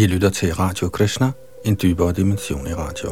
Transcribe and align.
I 0.00 0.06
lytter 0.06 0.30
til 0.30 0.54
Radio 0.54 0.88
Krishna, 0.88 1.32
en 1.64 1.78
dybere 1.82 2.12
dimension 2.12 2.66
i 2.66 2.74
radio. 2.74 3.10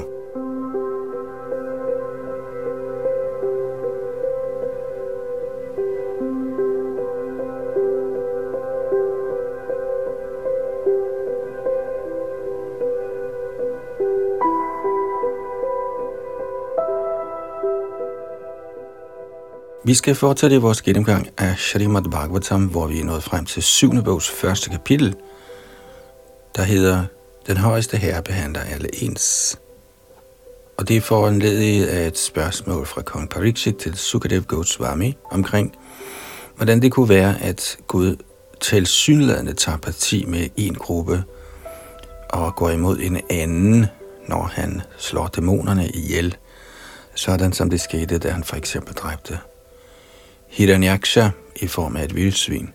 Vi 19.84 19.94
skal 19.94 20.14
fortsætte 20.14 20.56
i 20.56 20.58
vores 20.58 20.82
gennemgang 20.82 21.28
af 21.38 21.58
Srimad 21.58 22.10
Bhagavatam, 22.10 22.66
hvor 22.66 22.86
vi 22.86 23.00
er 23.00 23.04
nået 23.04 23.22
frem 23.22 23.44
til 23.44 23.62
syvende 23.62 24.02
bogs 24.02 24.30
første 24.30 24.70
kapitel, 24.70 25.16
der 26.58 26.64
hedder 26.64 27.04
Den 27.46 27.56
højeste 27.56 27.96
herre 27.96 28.22
behandler 28.22 28.60
alle 28.60 29.02
ens. 29.02 29.58
Og 30.78 30.88
det 30.88 30.96
er 30.96 31.00
foranledet 31.00 31.86
af 31.86 32.06
et 32.06 32.18
spørgsmål 32.18 32.86
fra 32.86 33.02
kong 33.02 33.28
Pariksit 33.30 33.76
til 33.76 33.96
Sukadev 33.96 34.42
Goswami 34.42 35.16
omkring, 35.24 35.76
hvordan 36.56 36.82
det 36.82 36.92
kunne 36.92 37.08
være, 37.08 37.42
at 37.42 37.78
Gud 37.86 38.16
tilsyneladende 38.60 39.52
tager 39.52 39.78
parti 39.78 40.24
med 40.24 40.48
en 40.56 40.74
gruppe 40.74 41.24
og 42.30 42.56
går 42.56 42.70
imod 42.70 42.98
en 42.98 43.20
anden, 43.30 43.86
når 44.28 44.42
han 44.42 44.82
slår 44.96 45.26
dæmonerne 45.26 45.88
ihjel, 45.88 46.36
sådan 47.14 47.52
som 47.52 47.70
det 47.70 47.80
skete, 47.80 48.18
da 48.18 48.30
han 48.30 48.44
for 48.44 48.56
eksempel 48.56 48.94
dræbte 48.94 49.38
Hiranyaksha 50.48 51.28
i 51.56 51.66
form 51.66 51.96
af 51.96 52.04
et 52.04 52.14
vildsvin. 52.14 52.70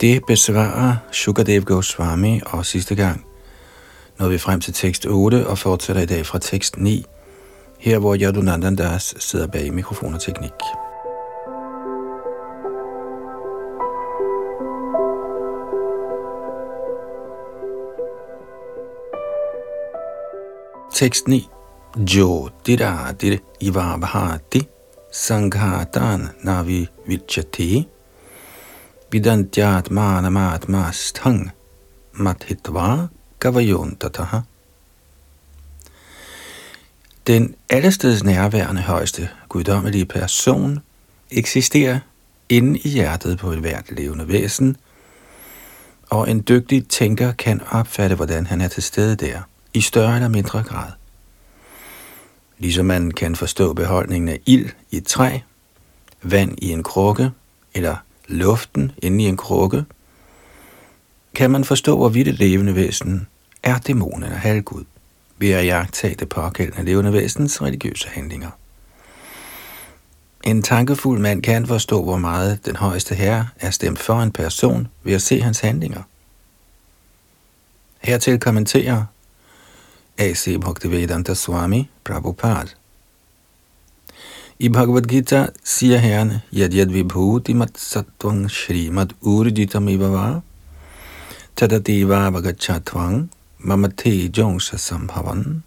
Det 0.00 0.26
besvarer 0.26 0.96
Shukadev 1.12 1.62
Goswami, 1.62 2.40
og 2.46 2.66
sidste 2.66 2.94
gang 2.94 3.26
nåede 4.18 4.32
vi 4.32 4.38
frem 4.38 4.60
til 4.60 4.74
tekst 4.74 5.06
8 5.06 5.46
og 5.46 5.58
fortsætter 5.58 6.02
i 6.02 6.06
dag 6.06 6.26
fra 6.26 6.38
tekst 6.38 6.76
9, 6.76 7.04
her 7.78 7.98
hvor 7.98 8.16
Yadunandandas 8.20 9.14
sidder 9.18 9.46
bag 9.46 9.74
mikrofon 9.74 10.14
og 10.14 10.20
teknik. 10.20 10.52
Tekst 20.94 21.28
9. 21.28 21.48
Jo 21.96 22.48
dida 22.66 22.96
dir 23.20 23.38
iva 23.60 24.38
sanghatan 25.12 26.28
navi 26.42 26.88
vichati 27.06 27.88
vidantyat 29.10 29.90
manamat 29.90 30.68
mastang 30.68 31.50
mathitva 32.12 33.06
gavayontataha. 33.40 34.40
Den 37.26 37.54
allesteds 37.68 38.24
nærværende 38.24 38.82
højeste 38.82 39.28
guddommelige 39.48 40.04
person 40.04 40.78
eksisterer 41.30 41.98
inde 42.48 42.78
i 42.78 42.88
hjertet 42.88 43.38
på 43.38 43.50
et 43.52 43.58
hvert 43.58 43.90
levende 43.90 44.28
væsen, 44.28 44.76
og 46.10 46.30
en 46.30 46.44
dygtig 46.48 46.88
tænker 46.88 47.32
kan 47.32 47.60
opfatte, 47.70 48.16
hvordan 48.16 48.46
han 48.46 48.60
er 48.60 48.68
til 48.68 48.82
stede 48.82 49.16
der, 49.16 49.40
i 49.74 49.80
større 49.80 50.14
eller 50.14 50.28
mindre 50.28 50.62
grad. 50.62 50.92
Ligesom 52.58 52.86
man 52.86 53.10
kan 53.10 53.36
forstå 53.36 53.72
beholdningen 53.72 54.28
af 54.28 54.40
ild 54.46 54.70
i 54.90 54.96
et 54.96 55.06
træ, 55.06 55.38
vand 56.22 56.58
i 56.58 56.70
en 56.70 56.82
krukke 56.82 57.30
eller 57.74 57.96
luften 58.28 58.92
inde 59.02 59.24
i 59.24 59.26
en 59.26 59.36
krukke, 59.36 59.84
kan 61.34 61.50
man 61.50 61.64
forstå, 61.64 61.96
hvorvidt 61.96 62.26
det 62.26 62.38
levende 62.38 62.74
væsen 62.74 63.26
er 63.62 63.78
dæmonen 63.78 64.22
eller 64.22 64.36
halvgud, 64.36 64.84
ved 65.38 65.50
at 65.50 65.66
jagtage 65.66 66.14
det 66.14 66.28
pågældende 66.28 66.84
levende 66.84 67.12
væsens 67.12 67.62
religiøse 67.62 68.08
handlinger. 68.08 68.50
En 70.44 70.62
tankefuld 70.62 71.20
mand 71.20 71.42
kan 71.42 71.66
forstå, 71.66 72.02
hvor 72.02 72.16
meget 72.16 72.66
den 72.66 72.76
højeste 72.76 73.14
herre 73.14 73.48
er 73.60 73.70
stemt 73.70 73.98
for 73.98 74.20
en 74.20 74.32
person 74.32 74.88
ved 75.02 75.14
at 75.14 75.22
se 75.22 75.40
hans 75.40 75.60
handlinger. 75.60 76.02
Hertil 77.98 78.40
kommenterer 78.40 79.04
A.C. 80.18 80.60
Bhaktivedanta 80.60 81.34
Swami 81.34 81.90
Prabhupada. 82.04 82.68
I 84.60 84.68
Bhagavad 84.68 85.02
Gita 85.02 85.46
siger 85.64 85.98
herren, 85.98 86.32
Yad 86.52 86.74
yad 86.74 86.86
vibhuti 86.86 87.54
mat 87.54 87.78
sattvang 87.78 88.50
shrimad 88.50 89.10
urjitam 89.20 89.88
ivava, 89.88 90.40
tadadeva 91.56 92.30
vagachatvang 92.30 93.30
mamate 93.58 94.30
jongsa 94.38 94.76
sambhavan. 94.76 95.62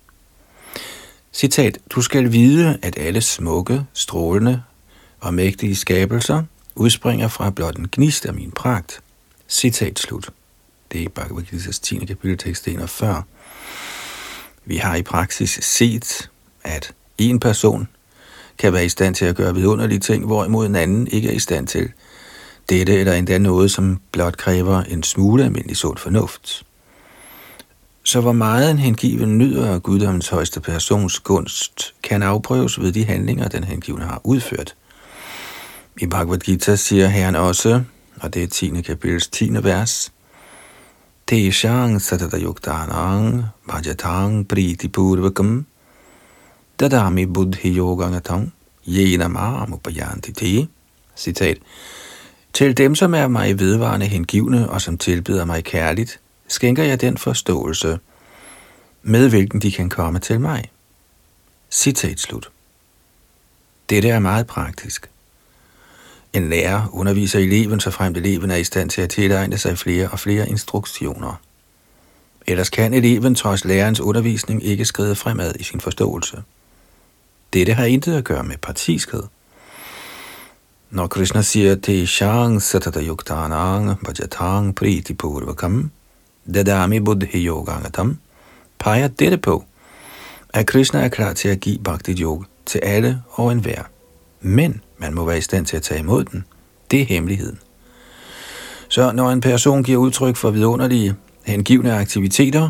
Citat, 1.34 1.78
du 1.90 2.02
skal 2.02 2.32
vide, 2.32 2.78
at 2.82 2.98
alle 2.98 3.22
smukke, 3.22 3.86
strålende 3.94 4.64
og 5.20 5.34
mægtige 5.34 5.76
skabelser 5.76 6.44
udspringer 6.76 7.28
fra 7.28 7.50
blot 7.50 7.78
en 7.78 7.88
gnist 7.92 8.26
af 8.26 8.34
min 8.34 8.52
pragt. 8.52 9.02
Citat 9.50 10.00
slut. 10.00 10.30
Det 10.92 11.04
er 11.04 11.10
Bhagavad 11.10 11.44
Gita's 11.44 11.80
10. 11.82 12.06
kapitel 12.06 12.38
tekst 12.38 12.68
41. 12.68 13.24
Vi 14.66 14.78
har 14.78 14.96
i 14.96 15.04
praksis 15.04 15.60
set, 15.62 16.30
at 16.64 16.94
en 17.18 17.40
person 17.40 17.88
kan 18.62 18.74
være 18.74 18.86
i 18.86 18.90
stand 18.90 19.16
til 19.16 19.26
at 19.26 19.36
gøre 19.36 19.56
vidunderlige 19.56 20.00
ting, 20.00 20.26
hvorimod 20.26 20.66
en 20.66 20.76
anden 20.76 21.08
ikke 21.08 21.30
er 21.30 21.34
i 21.34 21.40
stand 21.40 21.68
til 21.68 21.90
dette 22.70 22.94
eller 22.94 23.14
endda 23.14 23.38
noget, 23.38 23.72
som 23.72 24.00
blot 24.12 24.38
kræver 24.38 24.84
en 24.84 25.04
smule 25.04 25.44
almindelig 25.44 25.78
sund 25.78 25.98
fornuft. 25.98 26.64
Så 28.04 28.22
hvor 28.22 28.32
meget 28.32 28.72
en 28.72 28.80
hengiven 28.80 29.38
nyder 29.38 29.74
af 29.74 29.84
guddommens 29.84 30.28
højeste 30.28 30.60
persons 30.60 31.20
gunst, 31.20 31.94
kan 32.04 32.24
afprøves 32.24 32.82
ved 32.82 32.92
de 32.92 33.06
handlinger, 33.06 33.48
den 33.48 33.64
hengivne 33.64 34.06
har 34.06 34.22
udført. 34.24 34.76
I 36.02 36.08
Bhagavad 36.08 36.40
Gita 36.40 36.76
siger 36.76 37.08
herren 37.08 37.36
også, 37.36 37.82
og 38.20 38.34
det 38.34 38.44
er 38.44 38.48
10. 38.48 38.82
kapitels 38.82 39.28
10. 39.28 39.50
vers, 39.64 40.12
Teshang 41.28 42.02
satadayuktanang 42.02 43.44
vajatang 43.68 44.48
priti 44.48 44.88
purvakam 44.88 45.66
dadami 46.82 47.26
buddhi 47.26 47.78
yogangatam 47.78 48.52
yena 48.88 49.28
mam 49.28 49.74
upayanti 49.74 50.70
Citat. 51.16 51.58
Til 52.54 52.78
dem, 52.78 52.96
som 52.96 53.14
er 53.14 53.28
mig 53.28 53.60
vedvarende 53.60 54.06
hengivne 54.06 54.70
og 54.70 54.82
som 54.82 54.98
tilbyder 54.98 55.46
mig 55.46 55.64
kærligt, 55.64 56.20
skænker 56.48 56.84
jeg 56.84 57.02
den 57.02 57.18
forståelse, 57.18 58.00
med 59.04 59.30
hvilken 59.30 59.62
de 59.62 59.72
kan 59.72 59.90
komme 59.90 60.20
til 60.20 60.40
mig. 60.40 60.72
Citat 61.72 62.20
slut. 62.20 62.50
Dette 63.90 64.10
er 64.10 64.20
meget 64.20 64.48
praktisk. 64.48 65.10
En 66.34 66.50
lærer 66.50 66.90
underviser 66.94 67.40
eleven, 67.40 67.80
så 67.80 67.92
frem 67.92 68.16
eleven 68.16 68.52
er 68.52 68.56
i 68.56 68.64
stand 68.64 68.90
til 68.90 69.02
at 69.02 69.10
tilegne 69.10 69.58
sig 69.58 69.78
flere 69.78 70.10
og 70.10 70.20
flere 70.20 70.50
instruktioner. 70.50 71.42
Ellers 72.48 72.70
kan 72.70 72.94
eleven 72.94 73.36
trods 73.36 73.66
lærerens 73.66 74.00
undervisning 74.00 74.64
ikke 74.64 74.86
skride 74.86 75.16
fremad 75.16 75.54
i 75.60 75.64
sin 75.64 75.82
forståelse. 75.82 76.44
Dette 77.54 77.74
har 77.74 77.86
intet 77.86 78.18
at 78.18 78.24
gøre 78.24 78.44
med 78.44 78.58
partiskhed. 78.58 79.24
Når 80.90 81.08
Krishna 81.08 81.42
siger 81.42 81.76
til 81.76 82.08
Shang 82.08 82.62
Satata 82.62 83.02
Yuktanang 83.02 83.88
Vajatang 84.08 84.76
Priti 84.76 85.14
Purvakam 85.14 85.92
Dadami 86.54 87.00
Buddhi 87.00 87.48
Yogangatam, 87.48 88.18
peger 88.80 89.08
dette 89.08 89.38
på, 89.38 89.64
at 90.54 90.68
Krishna 90.68 91.00
er 91.00 91.08
klar 91.08 91.34
til 91.34 91.50
at 91.50 91.60
give 91.60 91.80
Bhakti 91.80 92.22
Yoga 92.22 92.44
til 92.66 92.80
alle 92.80 93.22
og 93.32 93.52
enhver. 93.52 93.84
Men 94.42 94.82
man 94.98 95.14
må 95.14 95.26
være 95.26 95.38
i 95.38 95.42
stand 95.42 95.66
til 95.66 95.78
at 95.78 95.84
tage 95.84 96.00
imod 96.00 96.24
den. 96.24 96.46
Det 96.92 97.02
er 97.02 97.06
hemmeligheden. 97.06 97.60
Så 98.88 99.12
når 99.12 99.32
en 99.32 99.42
person 99.42 99.84
giver 99.84 99.98
udtryk 99.98 100.36
for 100.36 100.52
vidunderlige, 100.52 101.16
hengivne 101.44 101.94
aktiviteter, 101.94 102.70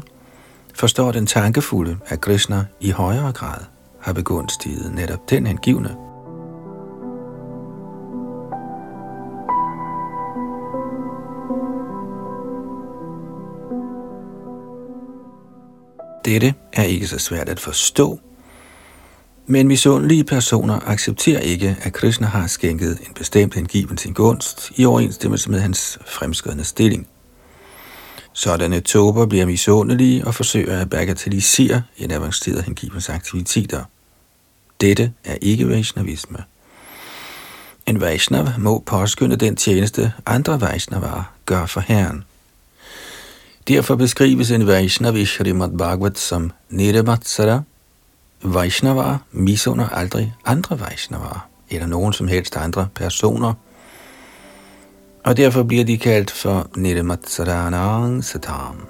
forstår 0.73 1.11
den 1.11 1.25
tankefulde, 1.25 1.97
at 2.07 2.21
Krishna 2.21 2.65
i 2.79 2.89
højere 2.89 3.31
grad 3.31 3.59
har 4.01 4.13
begunstiget 4.13 4.95
netop 4.95 5.29
den 5.29 5.45
hengivne. 5.45 5.95
Dette 16.25 16.53
er 16.73 16.83
ikke 16.83 17.07
så 17.07 17.17
svært 17.17 17.49
at 17.49 17.59
forstå, 17.59 18.19
men 19.45 19.67
misundelige 19.67 20.23
personer 20.23 20.79
accepterer 20.89 21.39
ikke, 21.39 21.77
at 21.81 21.93
Krishna 21.93 22.27
har 22.27 22.47
skænket 22.47 22.99
en 23.07 23.13
bestemt 23.15 23.55
hengiven 23.55 23.97
sin 23.97 24.13
gunst 24.13 24.71
i 24.75 24.85
overensstemmelse 24.85 25.51
med 25.51 25.59
hans 25.59 25.99
fremskridende 26.05 26.63
stilling. 26.63 27.07
Sådanne 28.33 28.79
tober 28.79 29.25
bliver 29.25 29.45
misundelige 29.45 30.27
og 30.27 30.35
forsøger 30.35 30.81
at 30.81 30.89
bagatellisere 30.89 31.83
en 31.97 32.11
avanceret 32.11 32.63
hengivens 32.63 33.09
aktiviteter. 33.09 33.83
Dette 34.81 35.13
er 35.23 35.37
ikke 35.41 35.67
Vaishnavisme. 35.67 36.37
En 37.85 38.01
Vaishnav 38.01 38.47
må 38.57 38.79
påskynde 38.79 39.35
den 39.35 39.55
tjeneste, 39.55 40.13
andre 40.25 40.61
Vaishnavaer 40.61 41.33
gør 41.45 41.65
for 41.65 41.81
Herren. 41.81 42.23
Derfor 43.67 43.95
beskrives 43.95 44.51
en 44.51 44.67
Vaishnav 44.67 45.17
i 45.17 45.25
Srimad 45.25 45.77
Bhagavat 45.77 46.19
som 46.19 46.51
Nirematsara. 46.69 47.61
Vaishnava 48.43 49.17
misunder 49.31 49.89
aldrig 49.89 50.33
andre 50.45 50.79
Vaishnava 50.79 51.39
eller 51.69 51.87
nogen 51.87 52.13
som 52.13 52.27
helst 52.27 52.57
andre 52.57 52.87
personer, 52.95 53.53
og 55.23 55.37
derfor 55.37 55.63
bliver 55.63 55.83
de 55.83 55.97
kaldt 55.97 56.31
for 56.31 56.69
Nirmatsaranang 56.75 58.23
Satam. 58.23 58.87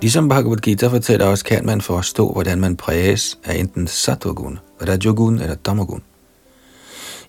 Ligesom 0.00 0.28
Bhagavad 0.28 0.56
Gita 0.56 0.86
fortæller 0.86 1.26
os, 1.26 1.42
kan 1.42 1.66
man 1.66 1.80
forstå, 1.80 2.32
hvordan 2.32 2.60
man 2.60 2.76
præges 2.76 3.38
af 3.44 3.54
enten 3.56 3.86
sattvagun, 3.86 4.58
rajogun 4.88 5.38
eller 5.38 5.54
tamagun. 5.64 6.02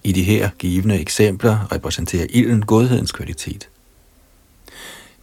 I 0.04 0.12
de 0.12 0.24
her 0.24 0.50
givende 0.58 1.00
eksempler 1.00 1.72
repræsenterer 1.72 2.28
ilden 2.30 2.66
godhedens 2.66 3.12
kvalitet. 3.12 3.70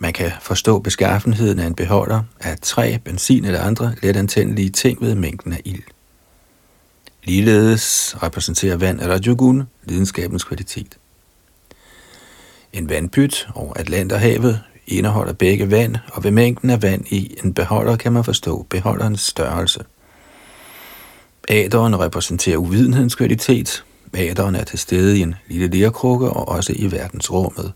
Man 0.02 0.12
kan 0.12 0.32
forstå 0.40 0.78
beskaffenheden 0.78 1.58
af 1.58 1.66
en 1.66 1.74
beholder 1.74 2.22
af 2.40 2.58
træ, 2.62 2.96
benzin 3.04 3.44
eller 3.44 3.60
andre 3.60 3.94
let 4.02 4.16
antændelige 4.16 4.70
ting 4.70 5.00
ved 5.00 5.14
mængden 5.14 5.52
af 5.52 5.60
ild. 5.64 5.82
Ligeledes 7.24 8.16
repræsenterer 8.22 8.76
vand 8.76 9.00
rajogun 9.00 9.68
lidenskabens 9.84 10.44
kvalitet. 10.44 10.98
En 12.72 12.88
vandpyt 12.88 13.48
over 13.54 13.74
Atlanterhavet 13.76 14.60
indeholder 14.86 15.32
begge 15.32 15.70
vand, 15.70 15.96
og 16.12 16.24
ved 16.24 16.30
mængden 16.30 16.70
af 16.70 16.82
vand 16.82 17.06
i 17.06 17.36
en 17.44 17.54
beholder 17.54 17.96
kan 17.96 18.12
man 18.12 18.24
forstå 18.24 18.66
beholderens 18.70 19.20
størrelse. 19.20 19.84
Aderen 21.48 22.00
repræsenterer 22.00 22.56
uvidenhedens 22.56 23.14
kvalitet. 23.14 23.84
Aderen 24.14 24.54
er 24.54 24.64
til 24.64 24.78
stede 24.78 25.18
i 25.18 25.20
en 25.20 25.34
lille 25.48 25.66
lærkrukke 25.66 26.30
og 26.30 26.48
også 26.48 26.72
i 26.76 26.92
verdensrummet. 26.92 27.72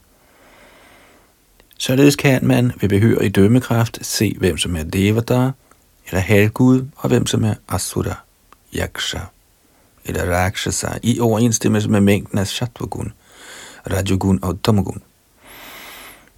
Således 1.78 2.16
kan 2.16 2.46
man 2.46 2.72
ved 2.80 3.20
i 3.22 3.28
dømmekraft 3.28 3.98
se, 4.02 4.36
hvem 4.38 4.58
som 4.58 4.76
er 4.76 4.82
Devata, 4.82 5.50
eller 6.06 6.20
halvgud, 6.20 6.86
og 6.96 7.08
hvem 7.08 7.26
som 7.26 7.44
er 7.44 7.54
Asura, 7.68 8.14
Yaksha, 8.74 9.18
eller 10.04 10.32
Rakshasa, 10.32 10.88
i 11.02 11.20
overensstemmelse 11.20 11.90
med 11.90 12.00
mængden 12.00 12.38
af 12.38 12.46
Shattvagun, 12.46 13.12
Rajogun 13.90 14.38
og 14.42 14.58
Tamagun. 14.62 15.02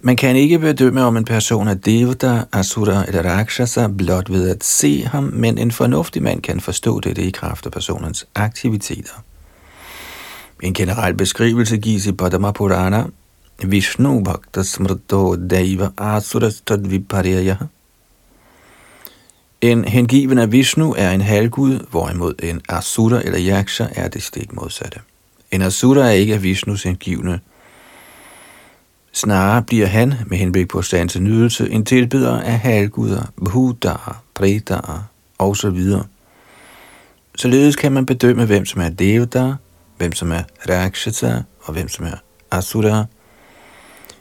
Man 0.01 0.15
kan 0.15 0.35
ikke 0.35 0.59
bedømme, 0.59 1.03
om 1.03 1.17
en 1.17 1.25
person 1.25 1.67
er 1.67 1.73
Devata, 1.73 2.43
Asura 2.51 3.05
eller 3.07 3.23
Rakshasa 3.23 3.87
blot 3.87 4.31
ved 4.31 4.49
at 4.49 4.63
se 4.63 5.03
ham, 5.03 5.23
men 5.23 5.57
en 5.57 5.71
fornuftig 5.71 6.23
mand 6.23 6.41
kan 6.41 6.59
forstå 6.59 6.99
dette 6.99 7.21
i 7.21 7.31
kraft 7.31 7.65
af 7.65 7.71
personens 7.71 8.27
aktiviteter. 8.35 9.23
En 10.63 10.73
generel 10.73 11.13
beskrivelse 11.13 11.77
gives 11.77 12.05
i 12.05 12.11
Padma 12.11 12.51
Purana, 12.51 13.03
Vishnu 13.63 14.23
Bhakta 14.23 14.63
Smrto 14.63 15.35
Deva 15.35 15.89
Asura 15.97 16.49
Stadviparya. 16.49 17.57
En 19.61 19.85
hengiven 19.85 20.37
af 20.37 20.51
Vishnu 20.51 20.95
er 20.97 21.11
en 21.11 21.21
halvgud, 21.21 21.79
hvorimod 21.91 22.33
en 22.43 22.61
Asura 22.69 23.21
eller 23.25 23.39
Yaksha 23.41 23.87
er 23.91 24.07
det 24.07 24.23
stik 24.23 24.53
modsatte. 24.53 24.99
En 25.51 25.61
Asura 25.61 26.01
er 26.01 26.11
ikke 26.11 26.41
Vishnus 26.41 26.83
hengivne, 26.83 27.39
Snarere 29.13 29.63
bliver 29.63 29.87
han, 29.87 30.13
med 30.27 30.37
henblik 30.37 30.67
på 30.67 30.81
stands 30.81 31.19
nydelse, 31.19 31.69
en 31.69 31.85
tilbeder 31.85 32.39
af 32.39 32.59
halvguder, 32.59 33.23
bhudaer, 33.45 34.23
predaer 34.33 35.09
osv. 35.39 35.81
Således 37.35 37.75
kan 37.75 37.91
man 37.91 38.05
bedømme, 38.05 38.45
hvem 38.45 38.65
som 38.65 38.81
er 38.81 38.89
devata, 38.89 39.53
hvem 39.97 40.13
som 40.13 40.31
er 40.31 40.43
rakshasa 40.69 41.41
og 41.61 41.73
hvem 41.73 41.87
som 41.87 42.05
er 42.05 42.15
asura, 42.51 43.05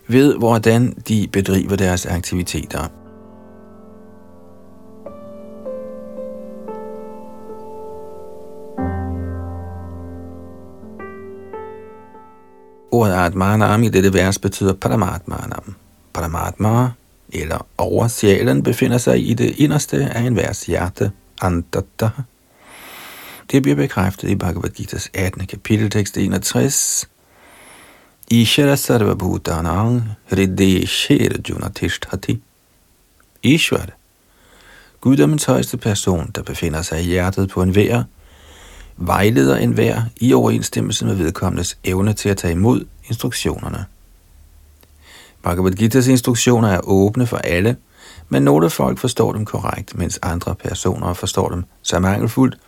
ved 0.09 0.37
hvordan 0.39 0.95
de 1.09 1.29
bedriver 1.33 1.77
deres 1.77 2.07
aktiviteter. 2.07 2.89
Ordet 12.91 13.15
Atmanam 13.15 13.83
i 13.83 13.89
dette 13.89 14.13
vers 14.13 14.39
betyder 14.39 14.75
Paramatmanam. 14.75 15.75
Paramatma, 16.15 16.91
eller 17.33 17.67
oversjælen, 17.79 18.63
befinder 18.63 18.99
sig 18.99 19.29
i 19.31 19.35
det 19.35 19.55
inderste 19.59 19.97
af 20.05 20.21
en 20.21 20.37
vers 20.37 20.67
hjerte, 20.67 21.11
Antata. 21.43 22.11
Det 23.51 23.63
bliver 23.63 23.77
bekræftet 23.77 24.29
i 24.29 24.35
Bhagavad 24.35 24.71
Gita's 24.81 25.09
18. 25.15 25.47
kapitel, 25.47 25.91
tekst 25.91 26.19
61. 26.19 27.09
Ishara 28.31 28.77
sarva 28.77 29.15
bhutanang 29.15 30.03
hridde 30.31 30.87
sherjuna 30.87 31.69
tishtati. 31.69 32.41
Ishwar, 33.43 33.89
guddommens 35.01 35.45
højeste 35.45 35.77
person, 35.77 36.31
der 36.35 36.43
befinder 36.43 36.83
sig 36.83 37.01
i 37.01 37.07
hjertet 37.07 37.51
på 37.51 37.63
en 37.63 37.75
vær, 37.75 38.03
vejleder 38.97 39.57
en 39.57 39.63
enhver 39.63 40.03
i 40.21 40.33
overensstemmelse 40.33 41.07
med 41.07 41.15
vedkommendes 41.15 41.79
evne 41.85 42.13
til 42.13 42.29
at 42.29 42.37
tage 42.37 42.53
imod 42.53 42.85
instruktionerne. 43.05 43.85
Bhagavad 45.43 45.81
Gita's 45.81 46.11
instruktioner 46.11 46.69
er 46.69 46.81
åbne 46.81 47.27
for 47.27 47.37
alle, 47.37 47.77
men 48.29 48.43
nogle 48.43 48.71
folk 48.71 48.99
forstår 48.99 49.33
dem 49.33 49.45
korrekt, 49.45 49.99
mens 49.99 50.19
andre 50.23 50.55
personer 50.55 51.13
forstår 51.13 51.49
dem 51.49 51.65
så 51.83 51.99
mangelfuldt, 51.99 52.59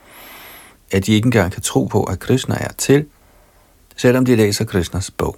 at 0.90 1.06
de 1.06 1.12
ikke 1.12 1.26
engang 1.26 1.52
kan 1.52 1.62
tro 1.62 1.84
på, 1.84 2.04
at 2.04 2.18
Krishna 2.18 2.56
er 2.60 2.72
til, 2.78 3.06
selvom 3.96 4.24
de 4.24 4.36
læser 4.36 4.64
Krishnas 4.64 5.10
bog. 5.10 5.36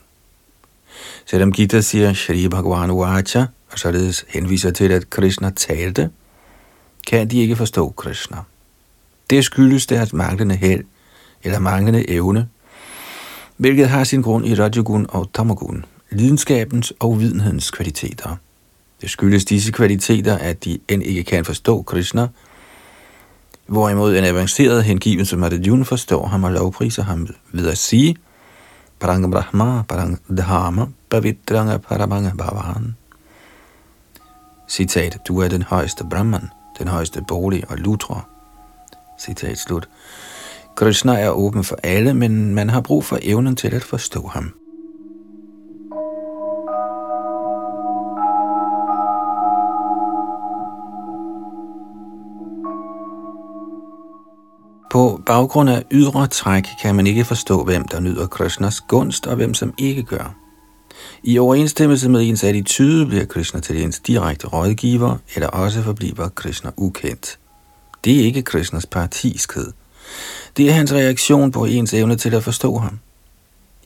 Selvom 1.27 1.53
Gita 1.53 1.81
siger 1.81 2.13
Shri 2.13 2.49
Bhagavan 2.49 2.91
Uvacha, 2.91 3.45
og 3.73 3.79
således 3.79 4.25
henviser 4.29 4.71
til, 4.71 4.93
at 4.93 5.11
Krishna 5.11 5.51
talte, 5.51 6.11
kan 7.07 7.31
de 7.31 7.41
ikke 7.41 7.57
forstå 7.57 7.95
Krishna. 7.97 8.37
Det 9.31 9.45
skyldes 9.45 9.87
deres 9.87 10.13
manglende 10.13 10.57
held 10.57 10.85
eller 11.43 11.59
manglende 11.59 12.11
evne, 12.11 12.49
hvilket 13.57 13.89
har 13.89 14.05
sin 14.05 14.23
grund 14.23 14.47
i 14.47 14.55
Rajogun 14.55 15.07
og 15.09 15.31
Tamagun, 15.35 15.85
lidenskabens 16.11 16.93
og 17.01 17.21
videnhedens 17.21 17.71
kvaliteter. 17.71 18.37
Det 19.01 19.11
skyldes 19.11 19.45
disse 19.45 19.73
kvaliteter, 19.73 20.39
at 20.39 20.65
de 20.65 20.79
end 20.89 21.03
ikke 21.03 21.25
kan 21.25 21.45
forstå 21.45 21.83
Krishna, 21.83 22.29
hvorimod 23.67 24.17
en 24.17 24.25
avanceret 24.25 24.85
hengiven 24.85 25.27
som 25.27 25.43
Arjuna 25.43 25.85
forstår 25.85 26.27
ham 26.27 26.45
og 26.45 26.53
lovpriser 26.53 27.03
ham 27.03 27.29
ved 27.53 27.69
at 27.69 27.79
sige, 27.79 28.17
Parang 29.01 29.33
Brahma, 29.33 29.83
Parang 29.83 30.21
Dharma, 30.37 30.87
Pavitranga 31.13 31.77
Paramanga 31.77 32.31
Bhavan. 32.39 32.97
Citat, 34.69 35.19
du 35.29 35.39
er 35.41 35.49
den 35.49 35.63
højeste 35.63 36.05
Brahman, 36.11 36.49
den 36.79 36.89
højeste 36.89 37.25
bolig 37.29 37.71
og 37.71 37.79
lutra. 37.79 38.21
Citat 39.21 39.59
slut. 39.59 39.89
Krishna 40.77 41.21
er 41.21 41.31
åben 41.31 41.65
for 41.65 41.77
alle, 41.83 42.15
men 42.15 42.55
man 42.55 42.71
har 42.71 42.81
brug 42.81 43.05
for 43.05 43.19
evnen 43.23 43.57
til 43.57 43.75
at 43.75 43.85
forstå 43.85 44.27
ham. 44.27 44.55
På 54.91 55.23
baggrund 55.27 55.71
af 55.71 55.85
ydre 55.91 56.27
træk 56.27 56.65
kan 56.83 56.95
man 56.95 57.07
ikke 57.07 57.25
forstå, 57.25 57.65
hvem 57.65 57.89
der 57.89 58.01
nyder 58.01 58.27
Krishnas 58.27 58.81
gunst 58.81 59.27
og 59.27 59.37
hvem 59.37 59.55
som 59.55 59.75
ikke 59.79 60.03
gør. 60.03 60.42
I 61.25 61.39
overensstemmelse 61.39 62.09
med 62.09 62.23
ens 62.29 62.45
attitude 62.45 63.07
bliver 63.07 63.25
Krishna 63.25 63.61
til 63.61 63.83
ens 63.83 64.01
direkte 64.01 64.47
rådgiver, 64.47 65.17
eller 65.35 65.49
også 65.49 65.83
forbliver 65.83 66.29
Krishna 66.29 66.71
ukendt. 66.77 67.39
Det 68.05 68.21
er 68.21 68.25
ikke 68.25 68.43
Krishnas 68.43 68.87
partiskhed. 68.87 69.73
Det 70.57 70.69
er 70.69 70.73
hans 70.73 70.93
reaktion 70.93 71.53
på 71.53 71.65
ens 71.65 71.95
evne 71.95 72.17
til 72.17 72.35
at 72.35 72.45
forstå 72.45 72.79
ham. 72.79 72.99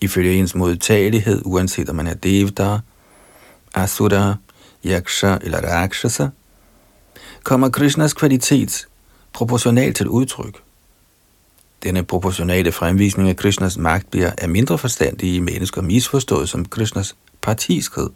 Ifølge 0.00 0.34
ens 0.34 0.54
modtagelighed, 0.54 1.42
uanset 1.44 1.88
om 1.88 1.96
man 1.96 2.06
er 2.06 2.14
devdar, 2.14 2.80
Asura, 3.74 4.34
Yaksha 4.86 5.36
eller 5.42 5.60
Rakshasa, 5.60 6.28
kommer 7.42 7.68
Krishnas 7.68 8.14
kvalitet 8.14 8.86
proportionalt 9.32 9.96
til 9.96 10.08
udtryk. 10.08 10.62
Denne 11.82 12.02
proportionale 12.02 12.72
fremvisning 12.72 13.28
af 13.28 13.36
Krishnas 13.36 13.78
magt 13.78 14.10
bliver 14.10 14.30
af 14.38 14.48
mindre 14.48 14.78
forstandige 14.78 15.40
mennesker 15.40 15.82
misforstået 15.82 16.48
som 16.48 16.64
Krishnas 16.64 17.16
partiskhed. 17.46 18.08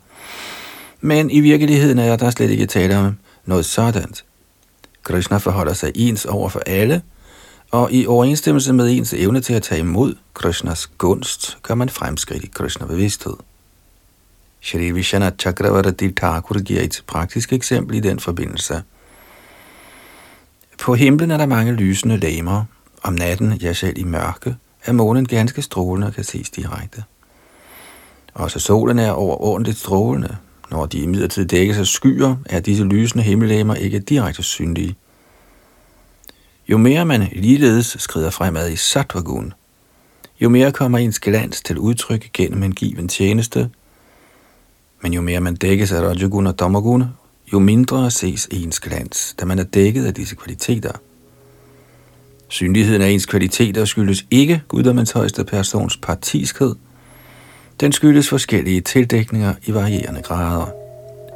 Men 1.01 1.31
i 1.31 1.41
virkeligheden 1.41 1.99
er 1.99 2.17
der 2.17 2.31
slet 2.31 2.51
ikke 2.51 2.67
tale 2.67 2.99
om 2.99 3.17
noget 3.45 3.65
sådan. 3.65 4.15
Krishna 5.03 5.37
forholder 5.37 5.73
sig 5.73 5.93
ens 5.95 6.25
over 6.25 6.49
for 6.49 6.63
alle, 6.67 7.03
og 7.71 7.93
i 7.93 8.07
overensstemmelse 8.07 8.73
med 8.73 8.91
ens 8.91 9.15
evne 9.15 9.41
til 9.41 9.55
at 9.55 9.63
tage 9.63 9.81
imod 9.81 10.15
Krishnas 10.35 10.87
gunst, 10.87 11.59
gør 11.63 11.75
man 11.75 11.89
fremskridt 11.89 12.45
i 12.45 12.51
Krishna-bevidsthed. 12.55 13.37
Shri 14.63 14.91
Vishana 14.91 15.31
Chakravarti 15.39 16.13
Thakur 16.13 16.59
giver 16.59 16.81
et 16.83 17.03
praktisk 17.07 17.53
eksempel 17.53 17.97
i 17.97 18.01
den 18.01 18.21
forbindelse. 18.21 18.83
På 20.83 20.95
himlen 20.95 21.31
er 21.31 21.37
der 21.37 21.47
mange 21.47 21.73
lysende 21.73 22.17
lamer, 22.17 22.65
Om 23.03 23.13
natten, 23.13 23.53
ja 23.53 23.73
selv 23.73 23.99
i 23.99 24.05
mørke, 24.05 24.57
er 24.85 24.93
månen 24.93 25.27
ganske 25.27 25.63
strålende 25.63 26.07
og 26.07 26.15
kan 26.15 26.25
ses 26.25 26.51
direkte. 26.51 27.05
Også 28.35 28.59
solen 28.59 28.99
er 28.99 29.11
overordentligt 29.11 29.79
strålende. 29.79 30.37
Når 30.71 30.87
de 30.87 30.99
imidlertid 30.99 31.47
dækkes 31.47 31.79
af 31.79 31.87
skyer, 31.87 32.37
er 32.47 32.61
disse 32.61 32.85
lysende 32.85 33.25
himmellegemer 33.25 33.75
ikke 33.75 33.99
direkte 33.99 34.43
synlige. 34.43 34.97
Jo 36.69 36.79
mere 36.79 37.05
man 37.05 37.29
ligeledes 37.33 37.97
skrider 37.99 38.31
fremad 38.31 38.71
i 38.71 38.77
sattvagun, 38.77 39.53
jo 40.41 40.49
mere 40.49 40.73
kommer 40.73 40.99
ens 40.99 41.21
glans 41.21 41.61
til 41.61 41.79
udtryk 41.79 42.31
gennem 42.33 42.63
en 42.63 42.73
given 42.73 43.09
tjeneste, 43.09 43.71
men 45.03 45.13
jo 45.13 45.21
mere 45.21 45.41
man 45.41 45.55
dækkes 45.55 45.93
af 45.93 46.01
Rajagun 46.01 46.47
og 46.47 46.59
Damagun, 46.59 47.05
jo 47.53 47.59
mindre 47.59 48.11
ses 48.11 48.49
ens 48.51 48.81
glans, 48.81 49.35
da 49.41 49.45
man 49.45 49.59
er 49.59 49.65
dækket 49.65 50.07
af 50.07 50.15
disse 50.15 50.37
kvaliteter. 50.37 50.93
Synligheden 52.49 53.03
af 53.03 53.09
ens 53.09 53.27
kvaliteter 53.27 53.85
skyldes 53.85 54.27
ikke 54.31 54.63
guddommens 54.69 55.11
højeste 55.11 55.45
persons 55.45 55.97
partiskhed. 55.97 56.75
Den 57.81 57.93
skyldes 57.93 58.29
forskellige 58.29 58.81
tildækninger 58.81 59.55
i 59.67 59.75
varierende 59.75 60.23
grader. 60.23 60.73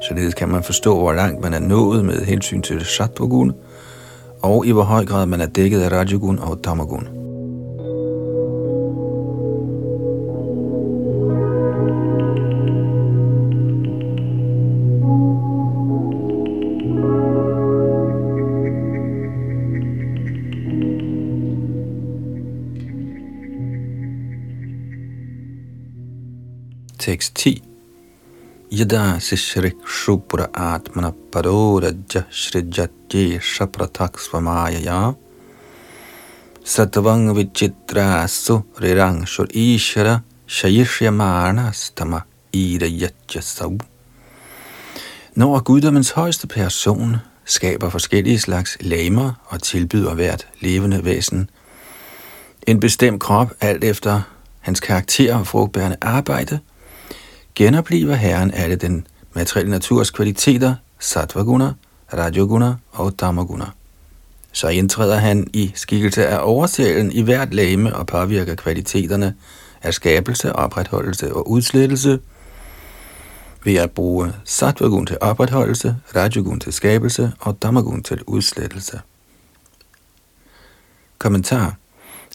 Således 0.08 0.34
kan 0.34 0.48
man 0.48 0.62
forstå, 0.62 0.98
hvor 0.98 1.12
langt 1.12 1.42
man 1.42 1.54
er 1.54 1.58
nået 1.58 2.04
med 2.04 2.24
hensyn 2.24 2.62
til 2.62 2.84
Sattvagun, 2.84 3.52
og 4.42 4.66
i 4.66 4.70
hvor 4.70 4.82
høj 4.82 5.04
grad 5.04 5.26
man 5.26 5.40
er 5.40 5.46
dækket 5.46 5.80
af 5.80 5.92
Rajagun 5.92 6.38
og 6.38 6.62
Tamagun. 6.62 7.23
Tekst 27.04 27.34
10 27.34 27.60
Yada 28.72 29.20
sishrik 29.20 29.76
shubra 29.86 30.46
atmana 30.54 31.12
parorajya 31.32 32.24
shrijatye 32.30 33.40
shapratak 33.40 34.16
svamayaya 34.18 35.14
Satvang 36.64 37.26
vichitrasu 37.36 38.64
rirang 38.80 39.26
shur 39.26 39.46
ishara 39.52 40.22
shayishyamana 40.46 41.74
stama 41.74 42.22
irayatya 42.52 43.42
sav 43.42 43.78
Når 45.36 45.60
guddommens 45.60 46.10
højeste 46.10 46.46
person 46.46 47.16
skaber 47.44 47.88
forskellige 47.88 48.38
slags 48.38 48.78
lamer 48.80 49.32
og 49.46 49.62
tilbyder 49.62 50.14
hvert 50.14 50.46
levende 50.60 51.04
væsen 51.04 51.50
en 52.66 52.80
bestemt 52.80 53.20
krop 53.20 53.50
alt 53.60 53.84
efter 53.84 54.22
hans 54.60 54.80
karakter 54.80 55.34
og 55.36 55.46
frugtbærende 55.46 55.96
arbejde– 56.00 56.60
genopliver 57.54 58.14
Herren 58.14 58.50
alle 58.54 58.76
den 58.76 59.06
materielle 59.32 59.70
naturs 59.70 60.10
kvaliteter, 60.10 60.74
sattvaguna, 60.98 61.72
rajoguna 62.14 62.74
og 62.92 63.18
tamaguna. 63.18 63.64
Så 64.52 64.68
indtræder 64.68 65.16
han 65.16 65.46
i 65.52 65.72
skikkelse 65.74 66.26
af 66.26 66.38
oversælen 66.42 67.12
i 67.12 67.22
hvert 67.22 67.54
lame 67.54 67.96
og 67.96 68.06
påvirker 68.06 68.54
kvaliteterne 68.54 69.34
af 69.82 69.94
skabelse, 69.94 70.52
opretholdelse 70.52 71.34
og 71.34 71.50
udslettelse 71.50 72.20
ved 73.64 73.74
at 73.74 73.90
bruge 73.90 74.32
sattvagun 74.44 75.06
til 75.06 75.18
opretholdelse, 75.20 75.96
rajogun 76.16 76.60
til 76.60 76.72
skabelse 76.72 77.32
og 77.40 77.62
damagun 77.62 78.02
til 78.02 78.22
udslettelse. 78.26 79.00
Kommentar 81.18 81.76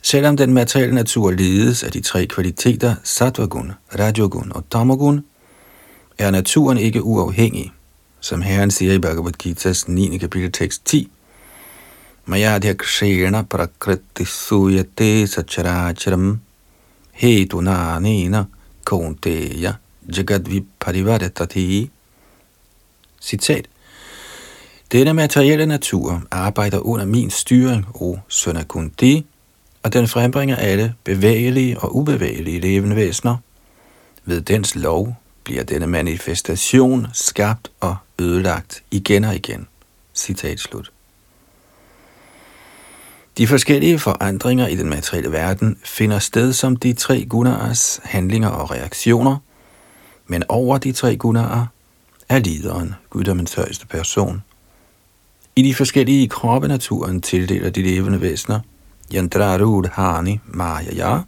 Selvom 0.02 0.38
den 0.38 0.54
materielle 0.54 0.96
natur 0.96 1.32
ledes 1.32 1.84
af 1.84 1.92
de 1.92 2.02
tre 2.02 2.26
kvaliteter, 2.26 2.96
sattvagun, 3.04 3.72
rajogun 4.00 4.52
og 4.56 4.64
tamagun, 4.72 5.26
er 6.18 6.32
naturen 6.32 6.78
ikke 6.78 7.04
uafhængig, 7.04 7.72
som 8.20 8.42
Herren 8.42 8.72
siger 8.72 8.94
i 8.94 9.00
Bhagavad 9.00 9.34
Gita's 9.44 9.84
9. 9.88 10.18
kapitel 10.18 10.52
tekst 10.52 10.86
10. 10.86 11.12
Mayadhya 12.26 12.74
kshena 12.74 13.42
prakriti 13.42 14.26
suyate 14.26 15.28
sacharacharam 15.28 16.40
hetunanena 17.12 18.46
konteya 18.84 19.74
jagadviparivaratati. 20.18 21.90
Citat. 23.22 23.68
Denne 24.92 25.14
materielle 25.14 25.66
natur 25.66 26.22
arbejder 26.32 26.80
under 26.80 27.06
min 27.06 27.30
styring, 27.30 27.86
o 27.94 28.18
søn 28.28 28.64
Kunti, 28.68 29.26
og 29.84 29.94
den 29.94 30.08
frembringer 30.08 30.56
alle 30.56 30.94
bevægelige 31.04 31.80
og 31.80 31.96
ubevægelige 31.96 32.60
levende 32.60 32.96
væsener. 32.96 33.38
Ved 34.26 34.42
dens 34.42 34.76
lov 34.76 35.16
bliver 35.44 35.64
denne 35.64 35.88
manifestation 35.88 37.08
skabt 37.14 37.72
og 37.80 37.96
ødelagt 38.22 38.84
igen 38.92 39.24
og 39.24 39.36
igen. 39.36 39.68
Citat 40.16 40.60
slut. 40.60 40.92
De 43.38 43.48
forskellige 43.48 44.00
forandringer 44.00 44.68
i 44.68 44.76
den 44.76 44.90
materielle 44.90 45.32
verden 45.32 45.78
finder 45.84 46.20
sted 46.20 46.54
som 46.54 46.76
de 46.76 46.94
tre 46.94 47.26
gunaers 47.26 48.00
handlinger 48.04 48.50
og 48.50 48.72
reaktioner, 48.72 49.38
men 50.28 50.44
over 50.50 50.78
de 50.78 50.92
tre 50.92 51.18
gunaer 51.18 51.66
er 52.30 52.40
lideren, 52.40 52.96
guddommens 53.10 53.54
højeste 53.54 53.88
person. 53.88 54.44
I 55.56 55.62
de 55.62 55.76
forskellige 55.76 56.30
kroppe 56.30 56.68
naturen 56.68 57.22
tildeler 57.22 57.70
de 57.70 57.82
levende 57.82 58.22
væsener 58.22 58.60
Hani 59.14 60.40
Maya 60.46 61.24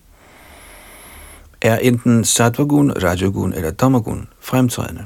er 1.62 1.78
enten 1.78 2.26
sattvagun, 2.26 2.92
rajogun 2.92 3.54
eller 3.54 3.72
tamagun 3.72 4.28
fremtrædende. 4.40 5.06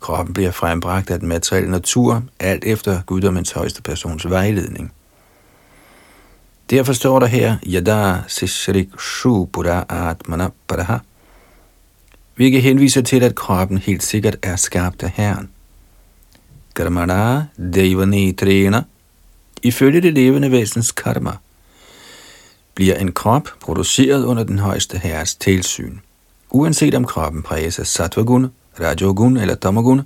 Kroppen 0.00 0.34
bliver 0.34 0.50
frembragt 0.50 1.10
af 1.10 1.20
den 1.20 1.28
materielle 1.28 1.70
natur, 1.70 2.22
alt 2.40 2.64
efter 2.64 3.02
guddommens 3.02 3.52
højeste 3.52 3.82
persons 3.82 4.30
vejledning. 4.30 4.92
Derfor 6.70 6.92
står 6.92 7.18
der 7.18 7.26
her, 7.26 7.56
Yada 7.66 8.22
Sishrik 8.28 8.88
Shupura 8.98 9.84
Atmana 9.88 10.48
Paraha, 10.68 10.98
hvilket 12.34 12.62
henviser 12.62 13.02
til, 13.02 13.22
at 13.22 13.34
kroppen 13.34 13.78
helt 13.78 14.02
sikkert 14.02 14.36
er 14.42 14.56
skabt 14.56 15.02
af 15.02 15.10
Herren. 15.10 15.50
Karmana 16.74 17.46
Devani 17.74 18.32
Trena, 18.32 18.82
ifølge 19.62 20.00
det 20.00 20.14
levende 20.14 20.50
væsens 20.50 20.92
karma– 20.92 21.32
bliver 22.78 22.94
en 22.94 23.12
krop 23.12 23.48
produceret 23.60 24.24
under 24.24 24.44
den 24.44 24.58
højeste 24.58 24.98
herres 24.98 25.34
tilsyn. 25.34 25.98
Uanset 26.50 26.94
om 26.94 27.04
kroppen 27.04 27.42
præges 27.42 27.78
af 27.78 27.86
sattvagun, 27.86 28.46
rajogun 28.80 29.36
eller 29.36 29.54
tamagun, 29.54 30.02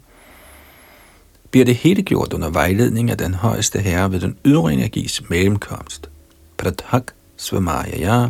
bliver 1.50 1.64
det 1.64 1.74
hele 1.74 2.02
gjort 2.02 2.32
under 2.32 2.50
vejledning 2.50 3.10
af 3.10 3.18
den 3.18 3.34
højeste 3.34 3.78
herre 3.78 4.12
ved 4.12 4.20
den 4.20 4.36
ydre 4.44 4.72
energis 4.72 5.22
mellemkomst. 5.30 6.10
Prathak 6.56 7.02
svamaya. 7.36 8.28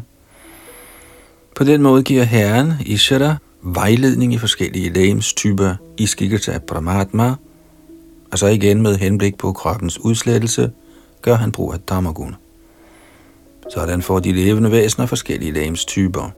På 1.57 1.65
den 1.65 1.83
måde 1.83 2.03
giver 2.03 2.25
herren 2.25 2.73
Ishara 2.87 3.37
vejledning 3.63 4.35
i 4.35 4.39
forskellige 4.39 4.93
lægemstyper 4.93 5.75
i 5.97 6.07
skikkelse 6.07 6.53
af 6.53 6.63
Brahmatma, 6.63 7.35
og 8.33 8.39
så 8.39 8.47
igen 8.47 8.83
med 8.83 8.97
henblik 8.97 9.39
på 9.39 9.53
kroppens 9.53 9.99
udslettelse, 9.99 10.71
gør 11.21 11.35
han 11.35 11.53
brug 11.53 11.73
af 11.73 11.81
Damagun. 11.81 12.37
Sådan 13.75 14.03
får 14.03 14.19
de 14.19 14.33
levende 14.33 14.71
væsener 14.71 15.07
forskellige 15.07 15.53
lægemstyper. 15.53 16.31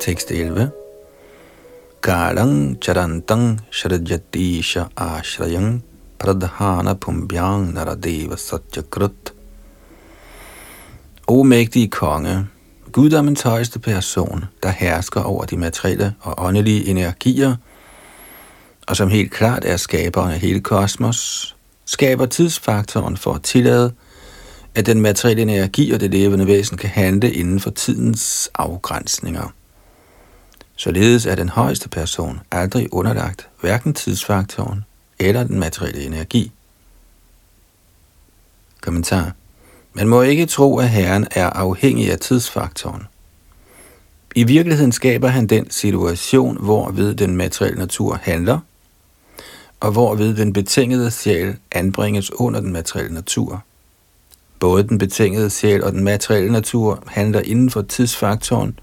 Tekst 0.00 0.30
11. 0.30 0.70
Kalang 2.02 2.78
charantang 2.82 3.60
shrajatisha 3.70 4.84
ashrayang 4.96 5.84
pradhana 6.18 6.94
pumbhyang 6.94 7.74
naradeva 7.74 8.36
satyakrut. 8.36 9.32
O 11.26 11.42
mægtige 11.42 11.88
konge, 11.88 12.46
guddommens 12.92 13.42
højeste 13.42 13.78
person, 13.78 14.44
der 14.62 14.68
hersker 14.68 15.20
over 15.20 15.44
de 15.44 15.56
materielle 15.56 16.14
og 16.20 16.44
åndelige 16.46 16.86
energier, 16.86 17.56
og 18.86 18.96
som 18.96 19.08
helt 19.08 19.32
klart 19.32 19.64
er 19.64 19.76
skaberen 19.76 20.32
af 20.32 20.40
hele 20.40 20.60
kosmos, 20.60 21.56
skaber 21.84 22.26
tidsfaktoren 22.26 23.16
for 23.16 23.32
at 23.32 23.42
tillade, 23.42 23.92
at 24.74 24.86
den 24.86 25.00
materielle 25.00 25.42
energi 25.42 25.92
og 25.92 26.00
det 26.00 26.10
levende 26.10 26.46
væsen 26.46 26.76
kan 26.76 26.90
handle 26.90 27.32
inden 27.32 27.60
for 27.60 27.70
tidens 27.70 28.50
afgrænsninger. 28.54 29.52
Således 30.76 31.26
er 31.26 31.34
den 31.34 31.48
højeste 31.48 31.88
person 31.88 32.40
aldrig 32.50 32.92
underlagt 32.92 33.48
hverken 33.60 33.94
tidsfaktoren 33.94 34.84
eller 35.18 35.44
den 35.44 35.58
materielle 35.58 36.04
energi. 36.04 36.52
Kommentar. 38.80 39.32
Man 39.92 40.08
må 40.08 40.22
ikke 40.22 40.46
tro, 40.46 40.78
at 40.78 40.90
Herren 40.90 41.26
er 41.30 41.50
afhængig 41.50 42.12
af 42.12 42.18
tidsfaktoren. 42.18 43.02
I 44.34 44.44
virkeligheden 44.44 44.92
skaber 44.92 45.28
han 45.28 45.46
den 45.46 45.70
situation, 45.70 46.64
hvor 46.64 46.90
ved 46.90 47.14
den 47.14 47.36
materielle 47.36 47.78
natur 47.78 48.18
handler, 48.22 48.58
og 49.80 49.92
hvor 49.92 50.14
ved 50.14 50.36
den 50.36 50.52
betingede 50.52 51.10
sjæl 51.10 51.56
anbringes 51.72 52.32
under 52.32 52.60
den 52.60 52.72
materielle 52.72 53.14
natur. 53.14 53.64
Både 54.58 54.88
den 54.88 54.98
betingede 54.98 55.50
sjæl 55.50 55.84
og 55.84 55.92
den 55.92 56.04
materielle 56.04 56.52
natur 56.52 57.02
handler 57.06 57.40
inden 57.40 57.70
for 57.70 57.82
tidsfaktoren, 57.82 58.78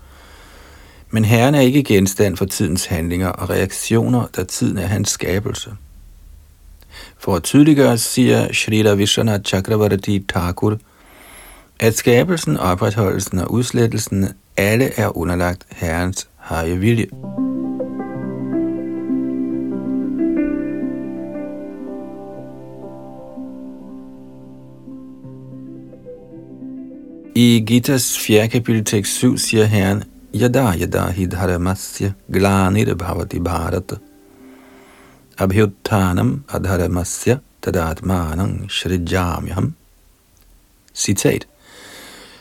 men 1.09 1.25
Herren 1.25 1.55
er 1.55 1.61
ikke 1.61 1.83
genstand 1.83 2.37
for 2.37 2.45
tidens 2.45 2.85
handlinger 2.85 3.29
og 3.29 3.49
reaktioner, 3.49 4.27
da 4.35 4.43
tiden 4.43 4.77
er 4.77 4.87
hans 4.87 5.09
skabelse. 5.09 5.71
For 7.17 7.35
at 7.35 7.43
tydeliggøre 7.43 7.97
siger 7.97 8.53
Shrita 8.53 8.93
Vishwanath 8.93 9.43
Chakravarti 9.43 10.19
Thakur, 10.29 10.77
at 11.79 11.97
skabelsen, 11.97 12.57
opretholdelsen 12.57 13.39
og 13.39 13.51
udslettelsen 13.51 14.27
alle 14.57 14.99
er 14.99 15.17
underlagt 15.17 15.65
Herrens 15.69 16.27
høje 16.37 16.77
vilje. 16.77 17.07
I 27.35 27.63
Gitas 27.67 28.19
4. 28.19 28.47
kapitel 28.47 28.85
tekst 28.85 29.13
7 29.13 29.37
siger 29.37 29.65
Herren, 29.65 30.03
Yada 30.33 30.73
yada 30.79 31.11
hidharamasya 31.11 32.13
glanir 32.33 32.95
bhavati 32.95 33.39
bharat 33.39 33.93
abhyuttanam 35.37 36.43
adharamasya 36.49 37.37
tadatmanam 37.61 38.69
shrijamyam. 38.69 39.73
Citat. 40.93 41.47